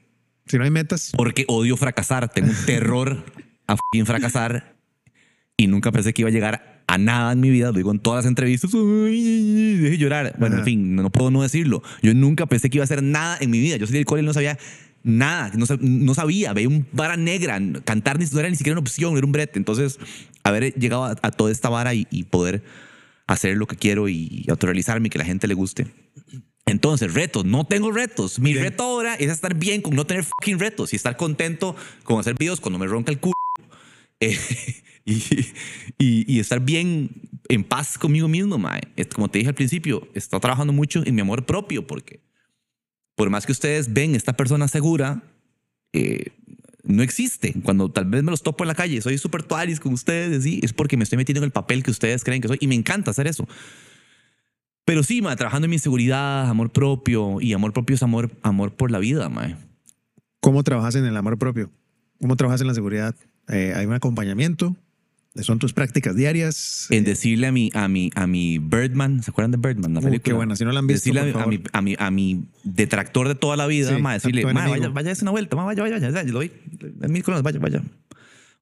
Si 0.48 0.58
no 0.58 0.64
hay 0.64 0.70
metas, 0.72 1.12
Porque 1.16 1.46
odio 1.48 1.76
fracasar. 1.78 2.30
Tengo 2.32 2.50
un 2.50 2.66
terror 2.66 3.24
a 3.68 3.76
fracasar. 4.06 4.76
Y 5.58 5.68
nunca 5.68 5.92
pensé 5.92 6.14
que 6.14 6.22
iba 6.22 6.30
a 6.30 6.32
llegar 6.34 6.84
a 6.88 6.98
nada 6.98 7.32
en 7.32 7.40
mi 7.40 7.50
vida. 7.50 7.68
Lo 7.68 7.74
digo 7.78 7.92
en 7.92 8.00
todas 8.00 8.26
las 8.26 8.30
entrevistas. 8.30 8.72
Ay, 8.74 9.78
Deje 9.78 9.98
llorar. 9.98 10.36
Bueno, 10.38 10.56
en 10.56 10.60
Ajá. 10.62 10.66
fin, 10.66 10.96
no 10.96 11.10
puedo 11.12 11.32
no 11.32 11.42
decirlo. 11.42 11.82
Yo 12.04 12.14
nunca 12.14 12.46
pensé 12.46 12.70
que 12.70 12.78
iba 12.78 12.84
a 12.84 12.86
hacer 12.86 13.02
nada 13.02 13.38
en 13.42 13.50
mi 13.50 13.60
vida. 13.60 13.78
Yo 13.78 13.88
salí 13.88 13.98
del 14.00 14.06
cole 14.06 14.22
y 14.22 14.26
no 14.26 14.34
sabía 14.34 14.58
nada. 15.06 15.52
No, 15.56 15.66
sab- 15.66 15.80
no 15.80 16.14
sabía. 16.14 16.52
Veía 16.54 16.68
un 16.68 16.86
vara 16.92 17.16
negra. 17.16 17.62
Cantar 17.86 18.20
no 18.20 18.40
era 18.40 18.50
ni 18.50 18.56
siquiera 18.58 18.74
una 18.78 18.82
opción, 18.82 19.16
era 19.18 19.26
un 19.26 19.32
brete. 19.32 19.58
Entonces, 19.60 20.00
haber 20.44 20.74
llegado 20.74 21.06
a, 21.06 21.12
a 21.22 21.32
toda 21.32 21.52
esta 21.52 21.70
vara 21.70 21.94
y, 21.94 22.08
y 22.12 22.24
poder 22.24 22.64
hacer 23.28 23.56
lo 23.58 23.66
que 23.68 23.76
quiero 23.76 24.10
y 24.10 24.46
autorrealizarme 24.50 25.08
y 25.08 25.10
que 25.10 25.18
la 25.18 25.26
gente 25.26 25.48
le 25.48 25.54
guste. 25.54 25.88
Entonces, 26.68 27.14
retos, 27.14 27.46
no 27.46 27.66
tengo 27.66 27.92
retos. 27.92 28.40
Mi 28.40 28.54
reto 28.56 28.84
ahora 28.84 29.16
es 29.16 29.30
estar 29.32 29.54
bien 29.56 29.82
con 29.82 29.96
no 29.96 30.06
tener 30.06 30.24
fucking 30.24 30.60
retos 30.60 30.94
y 30.94 30.96
estar 30.96 31.16
contento 31.16 31.76
con 32.04 32.20
hacer 32.20 32.36
videos 32.38 32.60
cuando 32.60 32.80
me 32.80 32.88
ronca 32.88 33.12
el 33.12 33.20
culo. 33.20 33.34
Eh, 34.20 34.38
y, 35.06 35.14
y- 36.00 36.36
y 36.36 36.40
estar 36.40 36.60
bien 36.60 37.10
en 37.50 37.64
paz 37.64 37.98
conmigo 38.00 38.28
mismo, 38.28 38.58
mae. 38.58 38.82
Como 39.14 39.30
te 39.30 39.38
dije 39.38 39.50
al 39.50 39.56
principio, 39.56 40.08
estoy 40.16 40.40
trabajando 40.40 40.74
mucho 40.74 41.04
en 41.06 41.14
mi 41.14 41.22
amor 41.22 41.46
propio 41.46 41.86
porque 41.86 42.22
por 43.16 43.30
más 43.30 43.46
que 43.46 43.52
ustedes 43.52 43.94
ven 43.94 44.16
esta 44.16 44.34
persona 44.34 44.68
segura, 44.68 45.24
eh, 45.94 46.32
no 46.84 47.02
existe. 47.02 47.54
Cuando 47.64 47.90
tal 47.90 48.06
vez 48.06 48.24
me 48.24 48.32
los 48.32 48.44
topo 48.44 48.64
en 48.64 48.68
la 48.68 48.76
calle, 48.76 49.02
soy 49.02 49.18
súper 49.18 49.44
tuaris 49.44 49.80
con 49.80 49.94
ustedes, 49.94 50.44
¿sí? 50.44 50.60
es 50.62 50.74
porque 50.74 50.98
me 50.98 51.04
estoy 51.04 51.18
metiendo 51.18 51.40
en 51.40 51.46
el 51.46 51.52
papel 51.52 51.84
que 51.84 51.92
ustedes 51.92 52.24
creen 52.24 52.42
que 52.42 52.48
soy 52.48 52.58
y 52.62 52.68
me 52.68 52.76
encanta 52.76 53.12
hacer 53.12 53.28
eso. 53.28 53.48
Pero 54.86 55.02
sí, 55.02 55.22
mae, 55.22 55.36
trabajando 55.36 55.66
en 55.66 55.72
mi 55.72 55.80
seguridad, 55.80 56.48
amor 56.48 56.72
propio 56.72 57.42
y 57.42 57.54
amor 57.54 57.74
propio 57.74 57.96
es 57.96 58.04
amor, 58.04 58.32
amor 58.44 58.74
por 58.74 58.92
la 58.92 59.00
vida, 59.00 59.30
mae. 59.30 59.56
¿cómo 60.46 60.64
trabajas 60.64 60.94
en 60.94 61.06
el 61.06 61.18
amor 61.18 61.40
propio? 61.40 61.72
¿Cómo 62.22 62.36
trabajas 62.36 62.62
en 62.62 62.68
la 62.68 62.76
seguridad? 62.76 63.16
Eh, 63.48 63.74
¿Hay 63.76 63.88
un 63.88 63.94
acompañamiento? 63.94 64.76
¿Son 65.42 65.60
tus 65.60 65.74
prácticas 65.74 66.16
diarias? 66.16 66.88
En 66.90 67.04
Eh, 67.04 67.08
decirle 67.08 67.48
a 67.48 67.52
mi, 67.52 67.70
a 67.74 67.88
mi, 67.90 68.10
a 68.16 68.26
mi 68.26 68.58
Birdman, 68.58 69.22
¿se 69.22 69.32
acuerdan 69.32 69.52
de 69.52 69.58
Birdman? 69.58 69.94
La 69.94 70.00
Uh, 70.00 70.04
película. 70.04 70.24
qué 70.24 70.34
buena, 70.34 70.56
si 70.56 70.64
no 70.64 70.72
la 70.72 70.80
han 70.80 70.88
visto, 70.88 71.00
Decirle 71.12 71.34
por 71.34 71.42
a, 71.42 71.48
mi, 71.48 71.62
a, 71.74 71.82
mi, 71.82 71.96
a 72.00 72.10
mi 72.12 72.46
detractor 72.64 73.28
de 73.28 73.36
toda 73.36 73.58
la 73.58 73.68
vida, 73.68 73.94
Sí, 73.96 74.02
ma, 74.02 74.14
decirle, 74.14 74.46
ma, 74.46 74.68
vaya, 74.68 74.88
vaya, 74.90 75.12
es 75.12 75.22
una 75.22 75.32
vuelta, 75.32 75.56
ma, 75.58 75.66
vaya, 75.66 75.82
vaya, 75.84 75.96
vaya, 76.00 76.10
vaya, 76.12 76.32
lo 76.32 76.42
en 76.42 76.52
mil 77.10 77.22
coronas, 77.24 77.44
vaya, 77.44 77.60
vaya. 77.60 77.84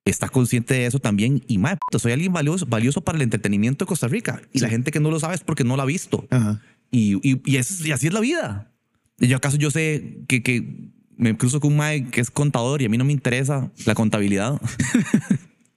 Está 0.06 0.28
consciente 0.30 0.74
de 0.74 0.86
eso 0.88 1.00
también 1.00 1.44
y, 1.48 1.60
ma, 1.60 1.78
soy 1.98 2.12
alguien 2.12 2.34
valioso, 2.34 2.66
valioso 2.66 3.02
para 3.02 3.18
el 3.18 3.22
entretenimiento 3.22 3.86
de 3.86 3.88
Costa 3.90 4.08
Rica. 4.08 4.42
Y 4.52 4.60
la 4.60 4.68
gente 4.70 4.92
que 4.92 5.00
no 5.00 5.12
lo 5.12 5.20
sabe 5.20 5.36
es 5.36 5.42
porque 5.42 5.64
no 5.64 5.76
lo 5.78 5.84
ha 5.84 5.86
visto. 5.86 6.26
Ajá. 6.30 6.60
Y, 6.92 7.16
y, 7.28 7.40
y, 7.46 7.56
eso- 7.58 7.86
y 7.88 7.92
así 7.92 8.08
es 8.08 8.14
la 8.14 8.20
vida. 8.20 8.72
Y 9.20 9.28
yo 9.28 9.38
acaso 9.38 9.58
yo 9.58 9.70
sé 9.72 10.24
que, 10.28 10.42
que 10.44 10.92
me 11.16 11.38
cruzo 11.38 11.60
con 11.62 11.72
un 11.72 11.78
mae 11.78 12.06
que 12.10 12.20
es 12.20 12.32
contador 12.32 12.82
y 12.82 12.86
a 12.86 12.90
mí 12.90 12.98
no 12.98 13.06
me 13.06 13.14
interesa 13.14 13.72
la 13.86 13.94
contabilidad. 13.96 14.60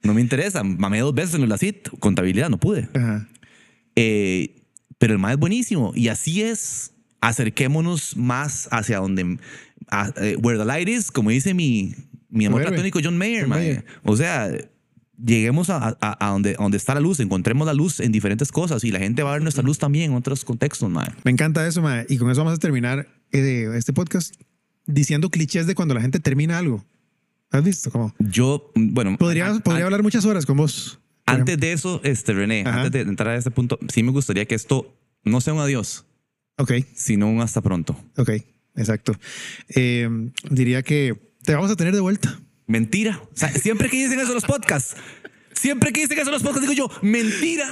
No 0.07 0.13
me 0.15 0.21
interesa. 0.21 0.63
Mamé 0.63 0.99
dos 1.01 1.13
veces 1.13 1.35
en 1.35 1.47
la 1.47 1.57
CIT, 1.59 1.89
contabilidad, 1.99 2.49
no 2.49 2.57
pude. 2.57 2.89
Ajá. 2.95 3.27
Eh, 3.95 4.63
pero 4.97 5.13
el 5.13 5.19
mae 5.19 5.33
es 5.33 5.39
buenísimo. 5.39 5.91
Y 5.95 6.07
así 6.07 6.41
es. 6.41 6.93
Acerquémonos 7.21 8.15
más 8.17 8.67
hacia 8.71 8.97
donde. 8.99 9.37
a- 9.89 10.11
eh, 10.17 10.35
where 10.41 10.57
the 10.57 10.65
light 10.65 10.87
is, 10.89 11.11
como 11.11 11.29
dice 11.29 11.53
mi, 11.53 11.93
mi 12.29 12.45
amor 12.45 12.63
platónico 12.63 12.99
John 13.03 13.17
Mayer, 13.17 13.41
John. 13.41 13.49
Mayer. 13.49 13.85
O 14.03 14.17
sea, 14.17 14.49
lleguemos 15.23 15.69
a, 15.69 15.97
a- 16.01 16.27
a 16.27 16.29
donde, 16.31 16.51
a 16.51 16.61
donde 16.63 16.77
está 16.77 16.93
la 16.93 16.99
luz, 16.99 17.19
encontremos 17.19 17.65
la 17.65 17.73
luz 17.73 17.99
en 17.99 18.11
diferentes 18.11 18.51
cosas 18.51 18.83
y 18.83 18.91
la 18.91 18.99
gente 18.99 19.23
va 19.23 19.29
a 19.31 19.33
ver 19.33 19.41
nuestra 19.43 19.63
luz 19.63 19.77
también 19.79 20.11
en 20.11 20.17
otros 20.17 20.43
contextos, 20.45 20.89
mae. 20.89 21.09
Me 21.23 21.31
encanta 21.31 21.65
eso, 21.67 21.81
mae. 21.81 22.05
Y 22.09 22.17
con 22.17 22.29
eso 22.29 22.41
vamos 22.43 22.57
a 22.57 22.59
terminar 22.59 23.07
eh, 23.31 23.69
este 23.75 23.93
podcast 23.93 24.35
diciendo 24.85 25.29
clichés 25.29 25.67
de 25.67 25.75
cuando 25.75 25.93
la 25.95 26.01
gente 26.01 26.19
termina 26.19 26.57
algo. 26.57 26.85
¿Has 27.51 27.63
visto? 27.63 27.91
Como, 27.91 28.13
Yo, 28.19 28.71
bueno, 28.75 29.17
podría, 29.17 29.47
an- 29.47 29.61
podría 29.61 29.81
an- 29.81 29.85
hablar 29.85 30.03
muchas 30.03 30.25
horas 30.25 30.45
con 30.45 30.57
vos. 30.57 30.99
antes 31.25 31.57
de 31.59 31.71
eso, 31.73 32.01
este, 32.03 32.33
René, 32.33 32.63
Ajá. 32.65 32.81
antes 32.83 32.91
de 32.91 33.01
entrar 33.09 33.29
a 33.29 33.37
este 33.37 33.51
punto, 33.51 33.79
sí 33.93 34.03
me 34.03 34.11
gustaría 34.11 34.45
que 34.45 34.55
esto 34.55 34.93
no 35.23 35.41
sea 35.41 35.53
un 35.53 35.59
adiós, 35.59 36.05
Ok, 36.57 36.71
sino 36.95 37.29
un 37.29 37.41
hasta 37.41 37.61
pronto. 37.61 37.95
ok, 38.17 38.29
exacto. 38.75 39.13
Eh, 39.69 40.09
diría 40.49 40.83
que 40.83 41.33
te 41.43 41.53
vamos 41.55 41.71
a 41.71 41.75
tener 41.75 41.93
de 41.93 42.01
vuelta. 42.01 42.39
Mentira. 42.69 43.21
O 43.23 43.29
sea, 43.33 43.49
siempre 43.53 43.89
que 43.89 43.95
dicen 43.97 44.19
eso 44.19 44.33
los 44.33 44.43
podcasts, 44.43 44.97
siempre 45.59 45.91
que 45.93 46.01
dicen 46.01 46.17
eso 46.19 46.31
los 46.31 46.41
podcasts, 46.43 46.69
digo 46.69 46.73
yo, 46.73 46.99
mentira, 47.01 47.67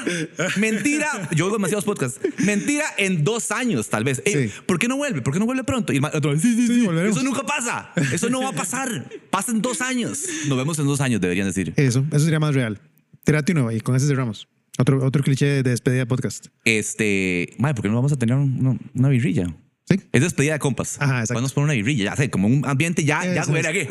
mentira. 0.57 1.29
Yo 1.35 1.45
oigo 1.45 1.57
demasiados 1.57 1.85
podcasts. 1.85 2.19
Mentira 2.39 2.85
en 2.97 3.23
dos 3.23 3.51
años, 3.51 3.89
tal 3.89 4.03
vez. 4.03 4.21
Ey, 4.25 4.49
Sí. 4.49 4.53
¿Por 4.65 4.79
qué 4.79 4.87
no 4.87 4.97
vuelve? 4.97 5.21
¿Por 5.21 5.33
qué 5.33 5.39
no 5.39 5.45
vuelve 5.45 5.63
pronto? 5.63 5.93
Y 5.93 5.97
el 5.97 6.05
otro, 6.05 6.37
sí, 6.39 6.55
sí, 6.55 6.67
sí. 6.67 6.87
Eso 7.09 7.23
nunca 7.23 7.43
pasa. 7.43 7.91
Eso 8.13 8.29
no 8.29 8.41
va 8.41 8.49
a 8.49 8.53
pasar. 8.53 9.09
Pasa 9.29 9.51
en 9.51 9.61
dos 9.61 9.81
años. 9.81 10.23
Nos 10.47 10.57
vemos 10.57 10.77
en 10.79 10.85
dos 10.85 11.01
años, 11.01 11.21
deberían 11.21 11.47
decir. 11.47 11.73
Eso, 11.75 12.05
eso 12.11 12.19
sería 12.25 12.39
más 12.39 12.53
real. 12.55 12.79
Tírate 13.23 13.53
uno 13.53 13.71
y 13.71 13.79
con 13.81 13.95
ese 13.95 14.07
cerramos. 14.07 14.47
Otro, 14.77 15.03
otro 15.05 15.23
cliché 15.23 15.45
de 15.45 15.63
despedida 15.63 15.99
de 15.99 16.05
podcast. 16.05 16.47
Este, 16.65 17.53
madre, 17.59 17.75
¿por 17.75 17.83
qué 17.83 17.89
no 17.89 17.95
vamos 17.95 18.11
a 18.11 18.17
tener 18.17 18.35
un- 18.35 18.79
una 18.93 19.09
birrilla? 19.09 19.47
¿Sí? 19.87 19.99
Es 20.11 20.21
despedida 20.21 20.53
de 20.53 20.59
compas. 20.59 20.97
Ajá, 20.99 21.13
exacto. 21.19 21.33
Podemos 21.35 21.53
poner 21.53 21.65
una 21.65 21.73
birrilla, 21.73 22.05
ya 22.05 22.15
sé, 22.15 22.29
como 22.31 22.47
un 22.47 22.65
ambiente 22.65 23.03
ya, 23.03 23.23
ya, 23.23 23.45
güey, 23.45 23.63
aquí. 23.65 23.87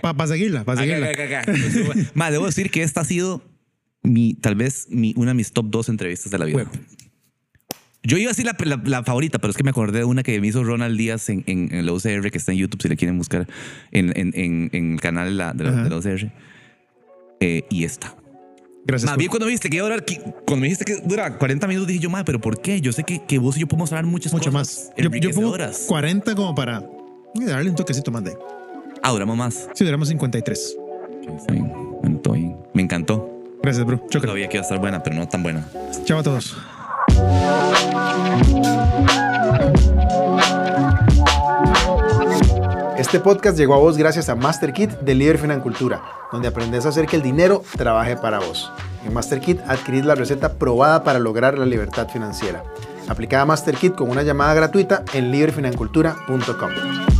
Para 0.00 0.26
seguirla, 0.26 0.64
para 0.64 0.80
seguirla. 0.80 1.10
Acá, 1.10 1.24
acá, 1.24 1.44
acá. 1.46 2.10
Ma, 2.14 2.30
debo 2.30 2.46
decir 2.46 2.70
que 2.70 2.82
esta 2.82 3.02
ha 3.02 3.04
sido 3.04 3.42
mi, 4.02 4.32
tal 4.34 4.54
vez 4.54 4.86
mi, 4.88 5.12
una 5.16 5.32
de 5.32 5.34
mis 5.34 5.52
top 5.52 5.66
dos 5.68 5.88
entrevistas 5.90 6.30
de 6.32 6.38
la 6.38 6.46
vida. 6.46 6.70
Yo 8.02 8.16
iba 8.16 8.30
a 8.30 8.32
decir 8.32 8.46
la, 8.46 8.56
la- 8.64 8.80
la 8.84 9.04
favorita, 9.04 9.38
pero 9.40 9.50
es 9.50 9.56
que 9.58 9.64
me 9.64 9.70
acordé 9.70 9.98
de 9.98 10.04
una 10.04 10.22
que 10.22 10.40
me 10.40 10.46
hizo 10.46 10.64
Ronald 10.64 10.96
Díaz 10.96 11.28
en, 11.28 11.44
en, 11.46 11.74
en 11.74 11.84
la 11.84 11.92
UCR, 11.92 12.30
que 12.30 12.38
está 12.38 12.52
en 12.52 12.58
YouTube, 12.58 12.80
si 12.80 12.88
le 12.88 12.96
quieren 12.96 13.18
buscar, 13.18 13.46
en, 13.92 14.16
en, 14.18 14.32
en, 14.34 14.70
en 14.72 14.92
el 14.94 15.00
canal 15.00 15.28
de 15.28 15.34
la, 15.34 15.52
de 15.52 15.64
la, 15.64 15.70
Ajá. 15.70 15.82
de 15.84 15.90
la 15.90 15.96
UCR. 15.98 16.32
Eh, 17.40 17.64
y 17.70 17.84
esta. 17.84 18.16
Gracias. 18.88 19.04
Más 19.06 19.12
por- 19.14 19.18
bien 19.18 19.28
cuando 19.30 19.44
me 19.46 19.50
dijiste 19.50 19.68
que 19.70 19.76
iba 19.76 19.86
a 19.86 19.90
durar, 19.90 20.04
cuando 20.46 20.56
me 20.62 20.66
dijiste 20.68 20.84
que 20.86 20.96
dura 21.02 21.36
40 21.38 21.66
minutos, 21.68 21.86
dije 21.88 22.00
yo, 22.00 22.08
ma, 22.10 22.24
pero 22.24 22.40
¿por 22.40 22.60
qué? 22.60 22.80
Yo 22.80 22.90
sé 22.92 23.04
que, 23.04 23.22
que 23.24 23.38
vos 23.38 23.56
y 23.56 23.60
yo 23.60 23.68
podemos 23.68 23.92
hablar 23.92 24.06
muchas 24.06 24.32
mucho 24.32 24.50
más. 24.50 24.68
cosas 24.68 24.92
Yo, 24.96 25.04
yo 25.04 25.10
pongo 25.10 25.16
enriquecedoras. 25.16 25.84
40 25.86 26.34
como 26.34 26.54
para 26.54 26.82
darle 27.34 27.68
un 27.70 27.76
toquecito 27.76 28.10
más 28.10 28.24
de. 28.24 28.36
Ah, 29.02 29.10
duramos 29.12 29.36
más. 29.36 29.68
Sí, 29.74 29.84
duramos 29.84 30.08
53. 30.08 30.76
Ok, 31.22 31.28
está 31.38 31.52
bien. 31.52 31.70
Bueno, 32.00 32.18
todo 32.18 32.34
bien. 32.34 32.56
Me 32.72 32.82
encantó. 32.82 33.30
Gracias, 33.62 33.84
bro. 33.86 34.02
Yo 34.10 34.20
sabía 34.20 34.48
que 34.48 34.56
iba 34.56 34.62
a 34.62 34.64
estar 34.64 34.78
buena, 34.80 35.02
pero 35.02 35.16
no 35.16 35.28
tan 35.28 35.42
buena. 35.42 35.68
Chao 36.04 36.20
a 36.20 36.22
todos. 36.22 36.56
Este 42.98 43.20
podcast 43.20 43.56
llegó 43.56 43.74
a 43.74 43.78
vos 43.78 43.96
gracias 43.96 44.28
a 44.28 44.34
MasterKit 44.34 44.90
de 44.90 45.14
Líder 45.14 45.38
Financultura, 45.38 46.02
donde 46.32 46.48
aprendes 46.48 46.84
a 46.84 46.88
hacer 46.88 47.06
que 47.06 47.14
el 47.14 47.22
dinero 47.22 47.62
trabaje 47.76 48.16
para 48.16 48.40
vos. 48.40 48.72
En 49.06 49.14
MasterKit 49.14 49.60
adquirís 49.68 50.04
la 50.04 50.16
receta 50.16 50.54
probada 50.54 51.04
para 51.04 51.20
lograr 51.20 51.56
la 51.56 51.64
libertad 51.64 52.08
financiera. 52.08 52.64
Aplica 53.06 53.40
a 53.40 53.46
MasterKit 53.46 53.94
con 53.94 54.10
una 54.10 54.24
llamada 54.24 54.52
gratuita 54.52 55.04
en 55.14 55.30
líderfinancultura.com. 55.30 57.17